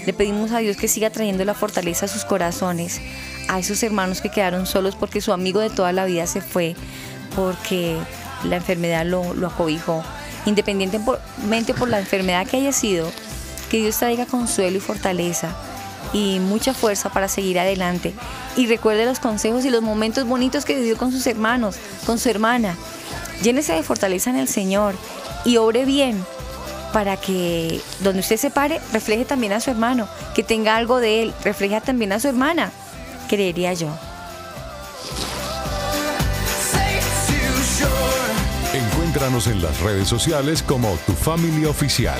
Le 0.06 0.12
pedimos 0.12 0.52
a 0.52 0.58
Dios 0.58 0.76
que 0.76 0.88
siga 0.88 1.10
trayendo 1.10 1.44
la 1.44 1.54
fortaleza 1.54 2.06
a 2.06 2.08
sus 2.08 2.24
corazones, 2.24 3.00
a 3.48 3.58
esos 3.58 3.82
hermanos 3.82 4.20
que 4.20 4.30
quedaron 4.30 4.66
solos 4.66 4.96
porque 4.96 5.20
su 5.20 5.32
amigo 5.32 5.60
de 5.60 5.70
toda 5.70 5.92
la 5.92 6.04
vida 6.04 6.26
se 6.26 6.40
fue, 6.40 6.74
porque 7.36 7.96
la 8.44 8.56
enfermedad 8.56 9.04
lo, 9.04 9.34
lo 9.34 9.48
acobijó. 9.48 10.02
Independientemente 10.46 11.74
por 11.74 11.88
la 11.88 12.00
enfermedad 12.00 12.46
que 12.46 12.56
haya 12.56 12.72
sido, 12.72 13.10
que 13.70 13.78
Dios 13.78 13.96
traiga 13.96 14.26
consuelo 14.26 14.76
y 14.76 14.80
fortaleza 14.80 15.54
y 16.12 16.40
mucha 16.40 16.74
fuerza 16.74 17.10
para 17.10 17.28
seguir 17.28 17.58
adelante. 17.58 18.12
Y 18.56 18.66
recuerde 18.66 19.06
los 19.06 19.18
consejos 19.18 19.64
y 19.64 19.70
los 19.70 19.82
momentos 19.82 20.26
bonitos 20.26 20.64
que 20.64 20.76
vivió 20.76 20.96
con 20.96 21.12
sus 21.12 21.26
hermanos, 21.26 21.76
con 22.04 22.18
su 22.18 22.28
hermana. 22.28 22.76
Llénese 23.42 23.72
de 23.72 23.82
fortaleza 23.82 24.30
en 24.30 24.36
el 24.36 24.48
Señor 24.48 24.94
y 25.44 25.56
obre 25.56 25.84
bien 25.84 26.22
para 26.92 27.16
que 27.16 27.80
donde 28.00 28.20
usted 28.20 28.36
se 28.36 28.50
pare 28.50 28.80
refleje 28.92 29.24
también 29.24 29.54
a 29.54 29.60
su 29.60 29.70
hermano, 29.70 30.06
que 30.34 30.42
tenga 30.42 30.76
algo 30.76 31.00
de 31.00 31.22
él, 31.22 31.34
refleje 31.42 31.80
también 31.80 32.12
a 32.12 32.20
su 32.20 32.28
hermana, 32.28 32.70
creería 33.28 33.72
yo. 33.72 33.88
Encuéntranos 39.12 39.46
en 39.46 39.60
las 39.60 39.78
redes 39.80 40.08
sociales 40.08 40.62
como 40.62 40.96
tu 41.06 41.12
familia 41.12 41.68
oficial. 41.68 42.18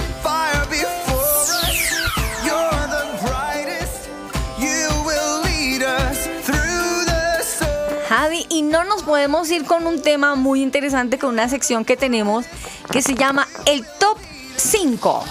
Javi, 8.06 8.46
y 8.50 8.60
no 8.60 8.84
nos 8.84 9.04
podemos 9.04 9.50
ir 9.50 9.64
con 9.64 9.86
un 9.86 10.02
tema 10.02 10.34
muy 10.34 10.62
interesante, 10.62 11.18
con 11.18 11.30
una 11.30 11.48
sección 11.48 11.86
que 11.86 11.96
tenemos 11.96 12.44
que 12.90 13.00
se 13.00 13.14
llama 13.14 13.48
el 13.64 13.86
Top 13.98 14.18
5. 14.56 15.24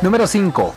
Número 0.00 0.26
5. 0.26 0.74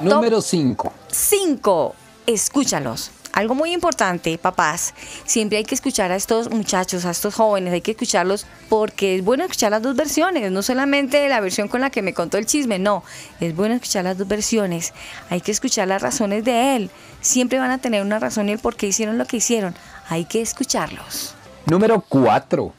Número 0.00 0.42
5. 0.42 0.92
5. 1.12 1.94
Escúchalos. 2.26 3.12
Algo 3.40 3.54
muy 3.54 3.72
importante, 3.72 4.36
papás, 4.36 4.92
siempre 5.24 5.56
hay 5.56 5.64
que 5.64 5.74
escuchar 5.74 6.12
a 6.12 6.16
estos 6.16 6.50
muchachos, 6.50 7.06
a 7.06 7.10
estos 7.10 7.34
jóvenes, 7.34 7.72
hay 7.72 7.80
que 7.80 7.92
escucharlos 7.92 8.44
porque 8.68 9.16
es 9.16 9.24
bueno 9.24 9.44
escuchar 9.44 9.70
las 9.70 9.80
dos 9.80 9.96
versiones, 9.96 10.52
no 10.52 10.60
solamente 10.60 11.26
la 11.26 11.40
versión 11.40 11.66
con 11.68 11.80
la 11.80 11.88
que 11.88 12.02
me 12.02 12.12
contó 12.12 12.36
el 12.36 12.44
chisme, 12.44 12.78
no, 12.78 13.02
es 13.40 13.56
bueno 13.56 13.74
escuchar 13.76 14.04
las 14.04 14.18
dos 14.18 14.28
versiones, 14.28 14.92
hay 15.30 15.40
que 15.40 15.52
escuchar 15.52 15.88
las 15.88 16.02
razones 16.02 16.44
de 16.44 16.76
él, 16.76 16.90
siempre 17.22 17.58
van 17.58 17.70
a 17.70 17.78
tener 17.78 18.02
una 18.02 18.18
razón 18.18 18.50
y 18.50 18.52
el 18.52 18.58
por 18.58 18.76
qué 18.76 18.88
hicieron 18.88 19.16
lo 19.16 19.24
que 19.24 19.38
hicieron, 19.38 19.74
hay 20.10 20.26
que 20.26 20.42
escucharlos. 20.42 21.34
Número 21.64 22.04
4. 22.06 22.74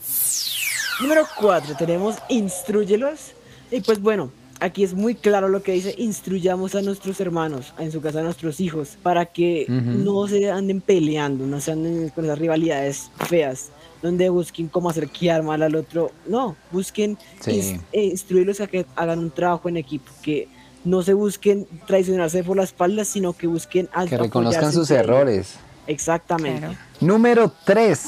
Número 1.01 1.27
4 1.39 1.75
tenemos 1.75 2.17
instruyelos. 2.29 3.31
Y 3.71 3.81
pues 3.81 3.99
bueno, 3.99 4.31
aquí 4.61 4.83
es 4.85 4.93
muy 4.93 5.15
claro 5.15 5.49
lo 5.49 5.61
que 5.63 5.73
dice, 5.73 5.93
instruyamos 5.97 6.75
a 6.75 6.81
nuestros 6.81 7.19
hermanos, 7.19 7.73
en 7.79 7.91
su 7.91 7.99
casa 7.99 8.19
a 8.19 8.23
nuestros 8.23 8.59
hijos, 8.61 8.97
para 9.03 9.25
que 9.25 9.65
no 9.67 10.27
se 10.27 10.49
anden 10.49 10.79
peleando, 10.79 11.45
no 11.47 11.59
se 11.59 11.71
anden 11.73 12.09
con 12.09 12.23
esas 12.25 12.39
rivalidades 12.39 13.11
feas, 13.27 13.69
donde 14.01 14.29
busquen 14.29 14.67
cómo 14.69 14.89
hacer 14.89 15.09
quedar 15.09 15.43
mal 15.43 15.61
al 15.63 15.75
otro. 15.75 16.11
No, 16.27 16.55
busquen 16.71 17.17
Sí. 17.41 17.79
eh, 17.91 18.03
instruirlos 18.05 18.61
a 18.61 18.67
que 18.67 18.85
hagan 18.95 19.19
un 19.19 19.31
trabajo 19.31 19.67
en 19.67 19.77
equipo, 19.77 20.11
que 20.21 20.47
no 20.83 21.03
se 21.03 21.13
busquen 21.13 21.67
traicionarse 21.85 22.43
por 22.43 22.57
la 22.57 22.63
espalda, 22.63 23.03
sino 23.05 23.33
que 23.33 23.47
busquen 23.47 23.89
a- 23.93 24.05
Que 24.05 24.17
reconozcan 24.17 24.71
sus 24.71 24.89
errores. 24.91 25.55
Exactamente. 25.87 26.67
Número 26.99 27.51
3. 27.65 27.99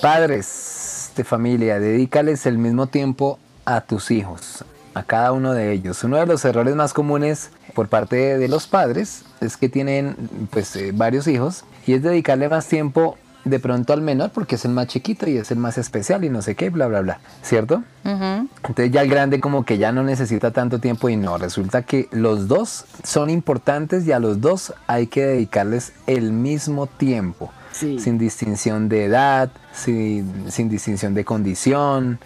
Padres 0.00 1.10
de 1.16 1.24
familia, 1.24 1.78
dedícales 1.78 2.46
el 2.46 2.58
mismo 2.58 2.86
tiempo 2.86 3.38
a 3.64 3.80
tus 3.80 4.10
hijos, 4.10 4.64
a 4.94 5.02
cada 5.02 5.32
uno 5.32 5.52
de 5.52 5.72
ellos. 5.72 6.02
Uno 6.04 6.16
de 6.16 6.26
los 6.26 6.44
errores 6.44 6.74
más 6.74 6.92
comunes 6.92 7.50
por 7.74 7.88
parte 7.88 8.38
de 8.38 8.48
los 8.48 8.66
padres 8.66 9.24
es 9.40 9.56
que 9.56 9.68
tienen 9.68 10.16
pues 10.50 10.74
eh, 10.76 10.92
varios 10.94 11.26
hijos 11.26 11.64
y 11.86 11.94
es 11.94 12.02
dedicarle 12.02 12.48
más 12.48 12.66
tiempo 12.66 13.16
de 13.44 13.58
pronto 13.58 13.92
al 13.92 14.02
menor 14.02 14.30
porque 14.30 14.54
es 14.54 14.64
el 14.64 14.72
más 14.72 14.86
chiquito 14.86 15.28
y 15.28 15.36
es 15.36 15.50
el 15.50 15.58
más 15.58 15.78
especial 15.78 16.24
y 16.24 16.30
no 16.30 16.42
sé 16.42 16.54
qué, 16.54 16.70
bla, 16.70 16.86
bla, 16.86 17.00
bla, 17.00 17.20
¿cierto? 17.42 17.82
Entonces 18.04 18.90
ya 18.90 19.02
el 19.02 19.08
grande 19.08 19.40
como 19.40 19.64
que 19.64 19.78
ya 19.78 19.92
no 19.92 20.02
necesita 20.02 20.52
tanto 20.52 20.78
tiempo 20.78 21.08
y 21.08 21.16
no, 21.16 21.38
resulta 21.38 21.82
que 21.82 22.08
los 22.12 22.46
dos 22.48 22.84
son 23.02 23.30
importantes 23.30 24.06
y 24.06 24.12
a 24.12 24.20
los 24.20 24.40
dos 24.40 24.74
hay 24.86 25.08
que 25.08 25.24
dedicarles 25.24 25.92
el 26.06 26.32
mismo 26.32 26.86
tiempo, 26.86 27.50
sin 27.72 28.18
distinción 28.18 28.88
de 28.88 29.06
edad, 29.06 29.50
sin, 29.72 30.50
sin 30.50 30.68
distinción 30.68 31.14
de 31.14 31.24
condición. 31.24 32.20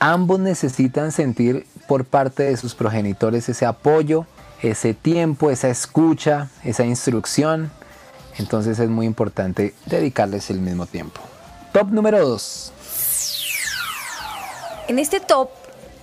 Ambos 0.00 0.38
necesitan 0.38 1.10
sentir 1.10 1.66
por 1.88 2.04
parte 2.04 2.44
de 2.44 2.56
sus 2.56 2.74
progenitores 2.74 3.48
ese 3.48 3.66
apoyo, 3.66 4.26
ese 4.62 4.94
tiempo, 4.94 5.50
esa 5.50 5.68
escucha, 5.68 6.50
esa 6.62 6.84
instrucción. 6.84 7.70
Entonces 8.38 8.78
es 8.78 8.88
muy 8.88 9.06
importante 9.06 9.74
dedicarles 9.86 10.50
el 10.50 10.60
mismo 10.60 10.86
tiempo. 10.86 11.20
Top 11.72 11.90
número 11.90 12.26
2. 12.26 12.72
En 14.88 14.98
este 14.98 15.20
top 15.20 15.50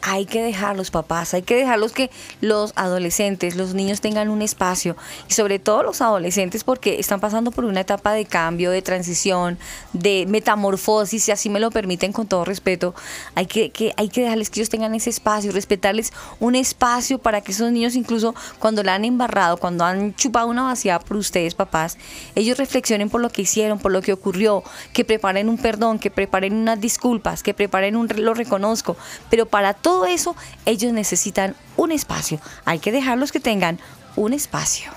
hay 0.07 0.25
que 0.27 0.43
dejar 0.43 0.75
los 0.77 0.91
papás, 0.91 1.33
hay 1.33 1.41
que 1.41 1.55
dejarlos 1.55 1.91
que 1.91 2.11
los 2.39 2.73
adolescentes, 2.75 3.55
los 3.55 3.73
niños 3.73 4.01
tengan 4.01 4.29
un 4.29 4.43
espacio 4.43 4.95
y 5.27 5.33
sobre 5.33 5.57
todo 5.57 5.81
los 5.81 5.99
adolescentes 5.99 6.63
porque 6.63 6.99
están 6.99 7.19
pasando 7.19 7.49
por 7.49 7.65
una 7.65 7.81
etapa 7.81 8.13
de 8.13 8.25
cambio, 8.25 8.69
de 8.69 8.83
transición, 8.83 9.57
de 9.93 10.25
metamorfosis, 10.27 11.23
si 11.23 11.31
así 11.31 11.49
me 11.49 11.59
lo 11.59 11.71
permiten 11.71 12.13
con 12.13 12.27
todo 12.27 12.45
respeto, 12.45 12.93
hay 13.33 13.47
que, 13.47 13.71
que- 13.71 13.93
hay 13.97 14.09
que 14.09 14.21
dejarles 14.21 14.51
que 14.51 14.59
ellos 14.59 14.69
tengan 14.69 14.93
ese 14.93 15.09
espacio, 15.09 15.51
respetarles 15.51 16.13
un 16.39 16.53
espacio 16.53 17.17
para 17.17 17.41
que 17.41 17.51
esos 17.51 17.71
niños 17.71 17.95
incluso 17.95 18.35
cuando 18.59 18.83
la 18.83 18.93
han 18.93 19.05
embarrado, 19.05 19.57
cuando 19.57 19.85
han 19.85 20.13
chupado 20.13 20.47
una 20.47 20.61
vaciada 20.63 20.99
por 20.99 21.17
ustedes 21.17 21.55
papás, 21.55 21.97
ellos 22.35 22.59
reflexionen 22.59 23.09
por 23.09 23.21
lo 23.21 23.29
que 23.31 23.41
hicieron, 23.41 23.79
por 23.79 23.91
lo 23.91 24.03
que 24.03 24.13
ocurrió, 24.13 24.63
que 24.93 25.03
preparen 25.03 25.49
un 25.49 25.57
perdón, 25.57 25.97
que 25.97 26.11
preparen 26.11 26.53
unas 26.53 26.79
disculpas, 26.79 27.41
que 27.41 27.55
preparen 27.55 27.95
un 27.95 28.07
lo 28.17 28.35
reconozco, 28.35 28.95
pero 29.31 29.47
para 29.47 29.73
todo 29.95 30.05
eso 30.05 30.35
ellos 30.65 30.93
necesitan 30.93 31.55
un 31.77 31.91
espacio. 31.91 32.39
Hay 32.65 32.79
que 32.79 32.91
dejarlos 32.91 33.31
que 33.31 33.39
tengan 33.39 33.79
un 34.15 34.33
espacio. 34.33 34.91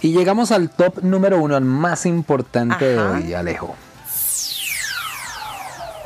Y 0.00 0.12
llegamos 0.12 0.50
al 0.50 0.68
top 0.68 1.02
número 1.02 1.40
uno, 1.40 1.54
al 1.54 1.64
más 1.64 2.06
importante 2.06 2.98
Ajá. 2.98 3.12
de 3.12 3.24
hoy, 3.24 3.34
Alejo. 3.34 3.76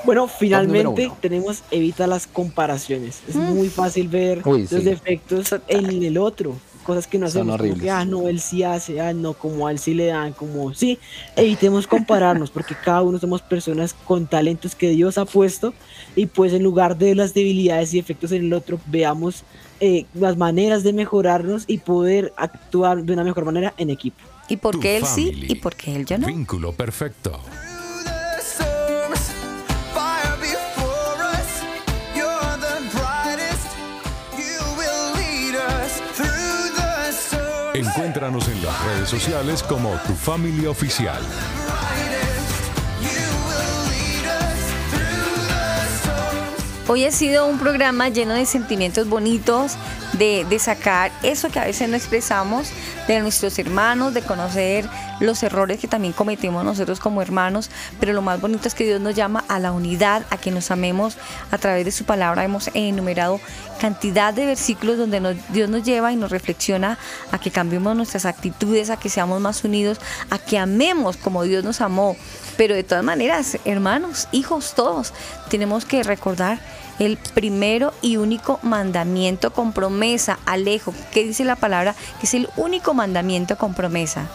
Bueno, 0.05 0.29
finalmente 0.29 1.11
tenemos 1.21 1.63
evita 1.71 2.07
las 2.07 2.27
comparaciones. 2.27 3.21
Es 3.27 3.35
muy 3.35 3.69
fácil 3.69 4.07
ver 4.09 4.43
Uy, 4.47 4.61
los 4.61 4.71
sí. 4.71 4.81
defectos 4.83 5.55
en 5.67 6.03
el 6.05 6.19
otro, 6.19 6.55
cosas 6.87 7.07
que 7.07 7.19
no 7.19 7.27
Son 7.27 7.41
hacemos. 7.41 7.57
como 7.57 7.65
horribles. 7.65 7.83
que, 7.83 7.91
ah, 7.91 8.05
no, 8.05 8.29
él 8.29 8.41
sí 8.41 8.63
hace, 8.63 9.01
ah, 9.01 9.13
no, 9.13 9.35
como 9.35 9.67
a 9.67 9.73
él 9.73 9.79
sí 9.79 9.93
le 9.93 10.07
dan, 10.07 10.33
como 10.33 10.73
sí. 10.73 10.99
Evitemos 11.35 11.87
compararnos 11.87 12.51
porque 12.51 12.75
cada 12.75 13.03
uno 13.03 13.19
somos 13.19 13.43
personas 13.43 13.93
con 13.93 14.27
talentos 14.27 14.75
que 14.75 14.91
Dios 14.91 15.19
ha 15.19 15.25
puesto 15.25 15.75
y 16.15 16.27
pues 16.27 16.53
en 16.53 16.63
lugar 16.63 16.97
de 16.97 17.15
las 17.15 17.35
debilidades 17.35 17.93
y 17.93 17.99
defectos 17.99 18.33
en 18.33 18.45
el 18.45 18.53
otro, 18.53 18.79
veamos 18.87 19.43
eh, 19.81 20.07
las 20.15 20.37
maneras 20.39 20.83
de 20.85 20.93
mejorarnos 20.93 21.65
y 21.67 21.79
poder 21.79 22.33
actuar 22.37 23.03
de 23.03 23.13
una 23.13 23.25
mejor 23.25 23.45
manera 23.45 23.75
en 23.77 23.91
equipo. 23.91 24.17
¿Y 24.49 24.57
por 24.57 24.79
qué 24.79 24.97
él 24.97 25.05
sí 25.05 25.27
family. 25.33 25.47
y 25.51 25.55
por 25.57 25.75
qué 25.75 25.97
él 25.97 26.07
ya 26.07 26.19
no? 26.19 26.29
Vínculo 26.29 26.73
perfecto. 26.73 27.41
Encuéntranos 37.77 38.49
en 38.49 38.65
las 38.65 38.85
redes 38.87 39.11
sociales 39.11 39.63
como 39.63 39.91
Tu 40.07 40.15
Family 40.15 40.65
Oficial. 40.65 41.21
Hoy 46.89 47.05
ha 47.05 47.11
sido 47.11 47.47
un 47.47 47.59
programa 47.59 48.09
lleno 48.09 48.33
de 48.33 48.47
sentimientos 48.47 49.07
bonitos, 49.11 49.73
de, 50.15 50.45
de 50.49 50.59
sacar 50.59 51.13
eso 51.23 51.51
que 51.51 51.59
a 51.59 51.65
veces 51.65 51.89
no 51.89 51.97
expresamos 51.97 52.71
de 53.07 53.21
nuestros 53.21 53.59
hermanos, 53.59 54.15
de 54.15 54.23
conocer 54.23 54.89
los 55.21 55.43
errores 55.43 55.79
que 55.79 55.89
también 55.89 56.13
cometemos 56.13 56.65
nosotros 56.65 57.01
como 57.01 57.23
hermanos, 57.23 57.71
pero 57.99 58.13
lo 58.13 58.23
más 58.23 58.41
bonito 58.41 58.69
es 58.69 58.75
que 58.75 58.85
Dios 58.85 59.01
nos 59.01 59.15
llama 59.15 59.45
a 59.49 59.59
la 59.59 59.73
unidad, 59.73 60.25
a 60.31 60.37
que 60.37 60.51
nos 60.51 60.71
amemos 60.71 61.17
a 61.51 61.59
través 61.59 61.85
de 61.85 61.93
su 61.93 62.05
palabra. 62.05 62.45
Hemos 62.45 62.71
enumerado 62.75 63.41
cantidad 63.81 64.33
de 64.35 64.47
versículos 64.47 64.99
donde 64.99 65.37
Dios 65.51 65.69
nos 65.69 65.85
lleva 65.85 66.13
y 66.13 66.17
nos 66.17 66.31
reflexiona 66.31 66.99
a 67.33 67.39
que 67.39 67.51
cambiemos 67.51 67.97
nuestras 67.97 68.27
actitudes, 68.27 68.91
a 68.91 68.97
que 68.97 69.09
seamos 69.09 69.41
más 69.41 69.65
unidos, 69.65 70.01
a 70.31 70.39
que 70.39 70.59
amemos 70.59 71.17
como 71.17 71.43
Dios 71.45 71.65
nos 71.65 71.81
amó. 71.81 72.17
Pero 72.57 72.75
de 72.75 72.85
todas 72.85 73.05
maneras, 73.05 73.59
hermanos, 73.65 74.29
hijos, 74.33 74.75
todos, 74.75 75.13
tenemos 75.51 75.85
que 75.85 76.03
recordar 76.03 76.59
el 76.99 77.17
primero 77.17 77.93
y 78.03 78.17
único 78.17 78.59
mandamiento 78.63 79.53
con 79.53 79.73
promesa, 79.73 80.39
Alejo, 80.47 80.95
¿qué 81.13 81.25
dice 81.25 81.45
la 81.45 81.57
palabra? 81.57 81.95
Que 82.21 82.27
es 82.27 82.35
el 82.35 82.49
único 82.57 82.95
mandamiento 82.95 83.57
con 83.57 83.75
promesa. 83.75 84.29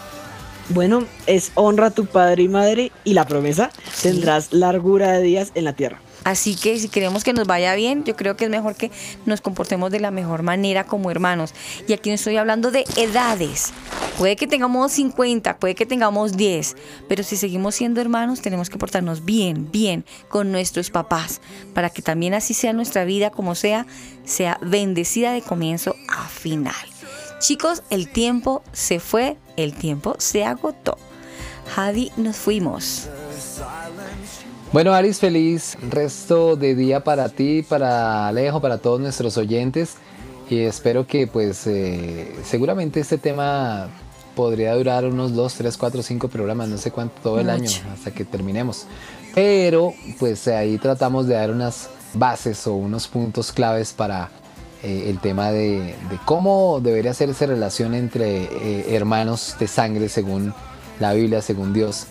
Bueno, 0.68 1.04
es 1.26 1.50
honra 1.54 1.86
a 1.86 1.90
tu 1.90 2.06
padre 2.06 2.44
y 2.44 2.48
madre 2.48 2.92
y 3.04 3.14
la 3.14 3.26
promesa, 3.26 3.70
tendrás 4.00 4.52
largura 4.52 5.12
de 5.12 5.22
días 5.22 5.52
en 5.54 5.64
la 5.64 5.72
tierra. 5.72 6.00
Así 6.24 6.54
que 6.54 6.78
si 6.78 6.88
queremos 6.88 7.24
que 7.24 7.32
nos 7.32 7.46
vaya 7.46 7.74
bien, 7.74 8.04
yo 8.04 8.14
creo 8.14 8.36
que 8.36 8.44
es 8.44 8.50
mejor 8.50 8.76
que 8.76 8.90
nos 9.26 9.40
comportemos 9.40 9.90
de 9.90 10.00
la 10.00 10.12
mejor 10.12 10.42
manera 10.42 10.84
como 10.84 11.10
hermanos. 11.10 11.52
Y 11.88 11.92
aquí 11.94 12.10
no 12.10 12.14
estoy 12.14 12.36
hablando 12.36 12.70
de 12.70 12.84
edades. 12.96 13.72
Puede 14.22 14.36
que 14.36 14.46
tengamos 14.46 14.92
50, 14.92 15.58
puede 15.58 15.74
que 15.74 15.84
tengamos 15.84 16.36
10, 16.36 16.76
pero 17.08 17.24
si 17.24 17.36
seguimos 17.36 17.74
siendo 17.74 18.00
hermanos 18.00 18.40
tenemos 18.40 18.70
que 18.70 18.78
portarnos 18.78 19.24
bien, 19.24 19.68
bien 19.72 20.04
con 20.28 20.52
nuestros 20.52 20.90
papás, 20.90 21.40
para 21.74 21.90
que 21.90 22.02
también 22.02 22.32
así 22.32 22.54
sea 22.54 22.72
nuestra 22.72 23.04
vida 23.04 23.30
como 23.30 23.56
sea, 23.56 23.84
sea 24.24 24.60
bendecida 24.62 25.32
de 25.32 25.42
comienzo 25.42 25.96
a 26.06 26.28
final. 26.28 26.72
Chicos, 27.40 27.82
el 27.90 28.12
tiempo 28.12 28.62
se 28.70 29.00
fue, 29.00 29.38
el 29.56 29.74
tiempo 29.74 30.14
se 30.18 30.44
agotó. 30.44 30.98
Javi, 31.74 32.12
nos 32.16 32.36
fuimos. 32.36 33.08
Bueno, 34.72 34.92
Aris, 34.94 35.18
feliz 35.18 35.76
resto 35.90 36.54
de 36.54 36.76
día 36.76 37.02
para 37.02 37.28
ti, 37.28 37.64
para 37.64 38.28
Alejo, 38.28 38.60
para 38.60 38.78
todos 38.78 39.00
nuestros 39.00 39.36
oyentes. 39.36 39.96
Y 40.48 40.60
espero 40.60 41.08
que, 41.08 41.26
pues, 41.26 41.66
eh, 41.66 42.32
seguramente 42.44 43.00
este 43.00 43.18
tema 43.18 43.90
podría 44.34 44.74
durar 44.74 45.04
unos 45.04 45.34
2, 45.34 45.54
3, 45.54 45.76
4, 45.76 46.02
5 46.02 46.28
programas, 46.28 46.68
no 46.68 46.78
sé 46.78 46.90
cuánto, 46.90 47.14
todo 47.22 47.40
el 47.40 47.50
año, 47.50 47.70
hasta 47.92 48.10
que 48.10 48.24
terminemos. 48.24 48.86
Pero, 49.34 49.92
pues, 50.18 50.46
ahí 50.48 50.78
tratamos 50.78 51.26
de 51.26 51.34
dar 51.34 51.50
unas 51.50 51.88
bases 52.14 52.66
o 52.66 52.74
unos 52.74 53.08
puntos 53.08 53.52
claves 53.52 53.92
para 53.92 54.28
eh, 54.82 55.06
el 55.08 55.18
tema 55.20 55.50
de, 55.50 55.78
de 55.78 56.18
cómo 56.26 56.80
debería 56.82 57.14
ser 57.14 57.30
esa 57.30 57.46
relación 57.46 57.94
entre 57.94 58.44
eh, 58.44 58.94
hermanos 58.96 59.56
de 59.58 59.68
sangre 59.68 60.08
según 60.08 60.52
la 61.00 61.12
Biblia, 61.14 61.40
según 61.40 61.72
Dios. 61.72 62.06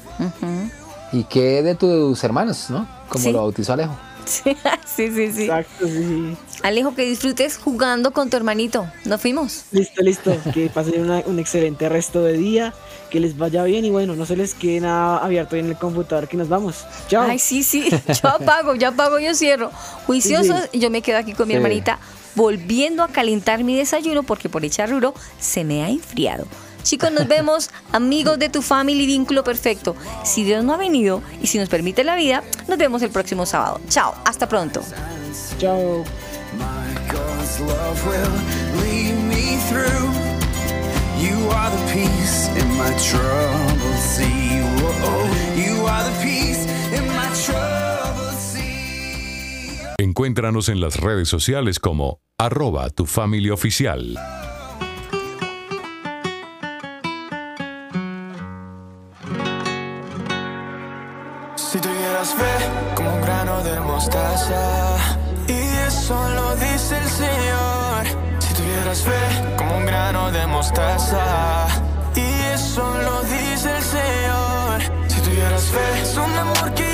¿Y 1.12 1.24
qué 1.26 1.62
de 1.62 1.76
tus 1.76 2.24
hermanos, 2.24 2.68
no? 2.70 2.88
Como 3.10 3.26
Sí. 3.26 3.32
lo 3.32 3.40
bautizó 3.40 3.74
Alejo. 3.74 3.96
Sí, 4.26 4.56
sí, 4.86 5.08
sí. 5.16 5.32
sí. 5.34 5.42
Exacto, 5.44 5.88
sí. 5.88 6.36
Alejo, 6.64 6.94
que 6.96 7.04
disfrutes 7.04 7.58
jugando 7.58 8.12
con 8.12 8.30
tu 8.30 8.38
hermanito. 8.38 8.86
¿Nos 9.06 9.20
fuimos? 9.22 9.64
Listo, 9.72 10.02
listo. 10.04 10.36
Que 10.54 10.70
pasen 10.70 11.02
una- 11.02 11.24
un 11.26 11.40
excelente 11.40 11.90
resto 11.90 12.22
de 12.24 12.38
día. 12.38 12.74
Que 13.10 13.20
les 13.20 13.38
vaya 13.38 13.64
bien 13.64 13.84
y 13.84 13.90
bueno, 13.90 14.16
no 14.16 14.26
se 14.26 14.38
les 14.38 14.54
quede 14.54 14.80
nada 14.82 15.18
abierto 15.18 15.56
en 15.58 15.66
el 15.68 15.76
computador 15.78 16.28
que 16.30 16.38
nos 16.38 16.48
vamos. 16.50 16.86
Chao. 17.10 17.24
Ay, 17.30 17.40
sí, 17.40 17.64
sí. 17.64 17.90
Yo 18.24 18.30
apago, 18.30 18.76
yo 18.76 18.90
apago, 18.90 19.20
yo 19.20 19.34
cierro. 19.34 19.70
Juiciosos, 20.06 20.62
Sí, 20.64 20.70
y 20.74 20.80
yo 20.80 20.90
me 20.90 21.02
quedo 21.02 21.18
aquí 21.18 21.34
con 21.34 21.48
mi 21.48 21.54
Sí. 21.54 21.58
hermanita 21.58 22.00
volviendo 22.36 23.04
a 23.04 23.10
calentar 23.10 23.64
mi 23.66 23.76
desayuno 23.76 24.24
porque 24.24 24.48
por 24.48 24.64
echar 24.64 24.90
ruro 24.90 25.14
se 25.40 25.66
me 25.66 25.84
ha 25.84 25.90
enfriado. 25.90 26.46
Chicos, 26.84 27.12
nos 27.12 27.28
vemos, 27.28 27.70
amigos 27.92 28.40
de 28.40 28.50
tu 28.50 28.62
family 28.62 29.06
vínculo 29.06 29.44
perfecto. 29.44 29.96
Si 30.24 30.44
Dios 30.44 30.64
no 30.64 30.74
ha 30.74 30.78
venido 30.78 31.22
y 31.42 31.48
si 31.48 31.58
nos 31.58 31.70
permite 31.70 32.04
la 32.04 32.16
vida, 32.16 32.44
nos 32.68 32.78
vemos 32.78 33.02
el 33.02 33.10
próximo 33.10 33.46
sábado. 33.46 33.80
Chao, 33.90 34.14
hasta 34.26 34.48
pronto. 34.48 34.82
Chao. 35.60 36.04
Encuéntranos 49.98 50.70
en 50.70 50.82
las 50.82 50.98
redes 50.98 51.30
sociales 51.30 51.80
como 51.80 52.22
arroba 52.40 52.90
tu 52.90 53.06
familia 53.06 53.54
oficial. 53.54 54.18
Si 61.72 61.80
tuvieras 61.80 62.34
fe 62.34 62.96
como 62.96 63.14
un 63.14 63.22
grano 63.22 63.64
de 63.64 63.80
mostaza, 63.80 64.98
y 65.48 65.88
eso 65.88 66.16
lo 66.36 66.54
dice 66.58 66.98
el 66.98 67.08
Señor. 67.08 68.06
Si 68.40 68.54
tuvieras 68.54 69.02
fe 69.04 69.56
como 69.56 69.78
un 69.78 69.86
grano 69.86 70.32
de 70.34 70.48
mostaza, 70.48 71.68
y 72.14 72.54
eso 72.54 72.84
lo 73.06 73.22
dice 73.22 73.74
el 73.78 73.84
Señor. 73.84 74.82
Si 75.08 75.22
tuvieras 75.22 75.64
fe, 75.64 76.02
es 76.02 76.18
un 76.18 76.38
amor 76.38 76.74
que 76.74 76.91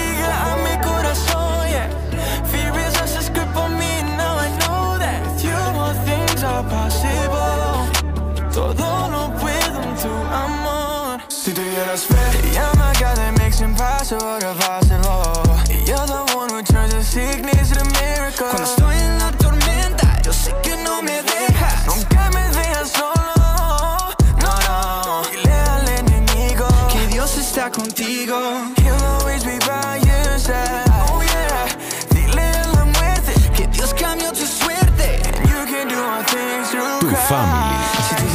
Makes 13.57 13.69
impossible 13.71 14.39
to 14.39 14.53
possible. 14.53 15.57
You're 15.87 16.05
the 16.05 16.31
one 16.35 16.49
who 16.51 16.61
turns 16.61 16.93
the 16.93 17.01
sickness 17.01 17.71
to 17.71 17.83
miracle. 17.99 18.49
Cuando 18.51 18.63
estoy 18.63 18.95
en 18.99 19.17
la 19.17 19.31
tormenta, 19.31 20.21
yo 20.21 20.31
sé 20.31 20.53
que 20.61 20.77
no 20.77 21.01
me 21.01 21.23
dejas. 21.23 21.87
Nunca 21.87 22.29
me 22.35 22.43
dejas 22.49 22.91
solo. 22.91 24.13
No, 24.43 24.53
no. 24.67 25.23
Dile 25.31 25.53
al 25.53 25.87
enemigo 25.89 26.67
que 26.91 27.07
Dios 27.07 27.35
está 27.37 27.71
contigo. 27.71 28.37
He'll 28.77 29.03
always 29.05 29.43
be 29.43 29.57
by 29.65 30.01
your 30.05 30.37
side. 30.37 30.85
Oh, 31.09 31.23
yeah. 31.23 31.65
Dile 32.13 32.39
a 32.39 32.67
la 32.75 32.85
muerte 32.85 33.33
que 33.55 33.65
Dios 33.69 33.91
cambió 33.95 34.33
tu 34.33 34.45
suerte. 34.45 35.19
And 35.25 35.49
you 35.49 35.65
can 35.65 35.87
do 35.87 35.97
all 35.97 36.23
things 36.25 36.69
through 36.69 36.99
Tu 36.99 37.15
family. 37.27 37.77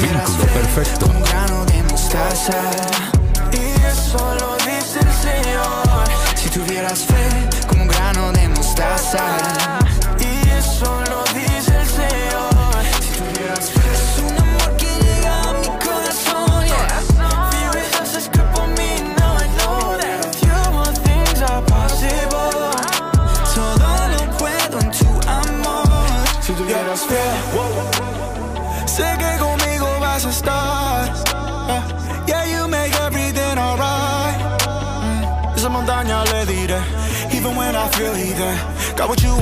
Vínculo 0.01 0.39
fe, 0.39 0.47
perfecto. 0.49 1.07
un 1.07 1.23
grano 1.23 1.65
de 1.67 1.83
mostaza. 1.85 2.92
Got 39.03 39.11
with 39.11 39.25
you, 39.25 39.42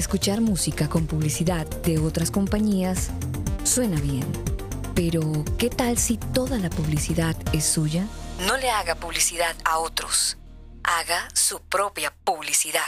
Escuchar 0.00 0.40
música 0.40 0.88
con 0.88 1.06
publicidad 1.06 1.66
de 1.82 1.98
otras 1.98 2.30
compañías 2.30 3.10
suena 3.64 4.00
bien, 4.00 4.24
pero 4.94 5.20
¿qué 5.58 5.68
tal 5.68 5.98
si 5.98 6.16
toda 6.16 6.58
la 6.58 6.70
publicidad 6.70 7.36
es 7.52 7.66
suya? 7.66 8.06
No 8.46 8.56
le 8.56 8.70
haga 8.70 8.94
publicidad 8.94 9.54
a 9.62 9.76
otros, 9.76 10.38
haga 10.84 11.28
su 11.34 11.60
propia 11.60 12.14
publicidad. 12.24 12.80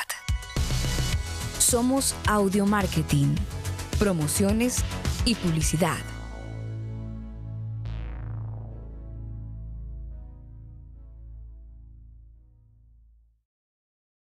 Somos 1.58 2.14
Audio 2.26 2.64
Marketing, 2.64 3.34
promociones 3.98 4.78
y 5.26 5.34
publicidad. 5.34 6.11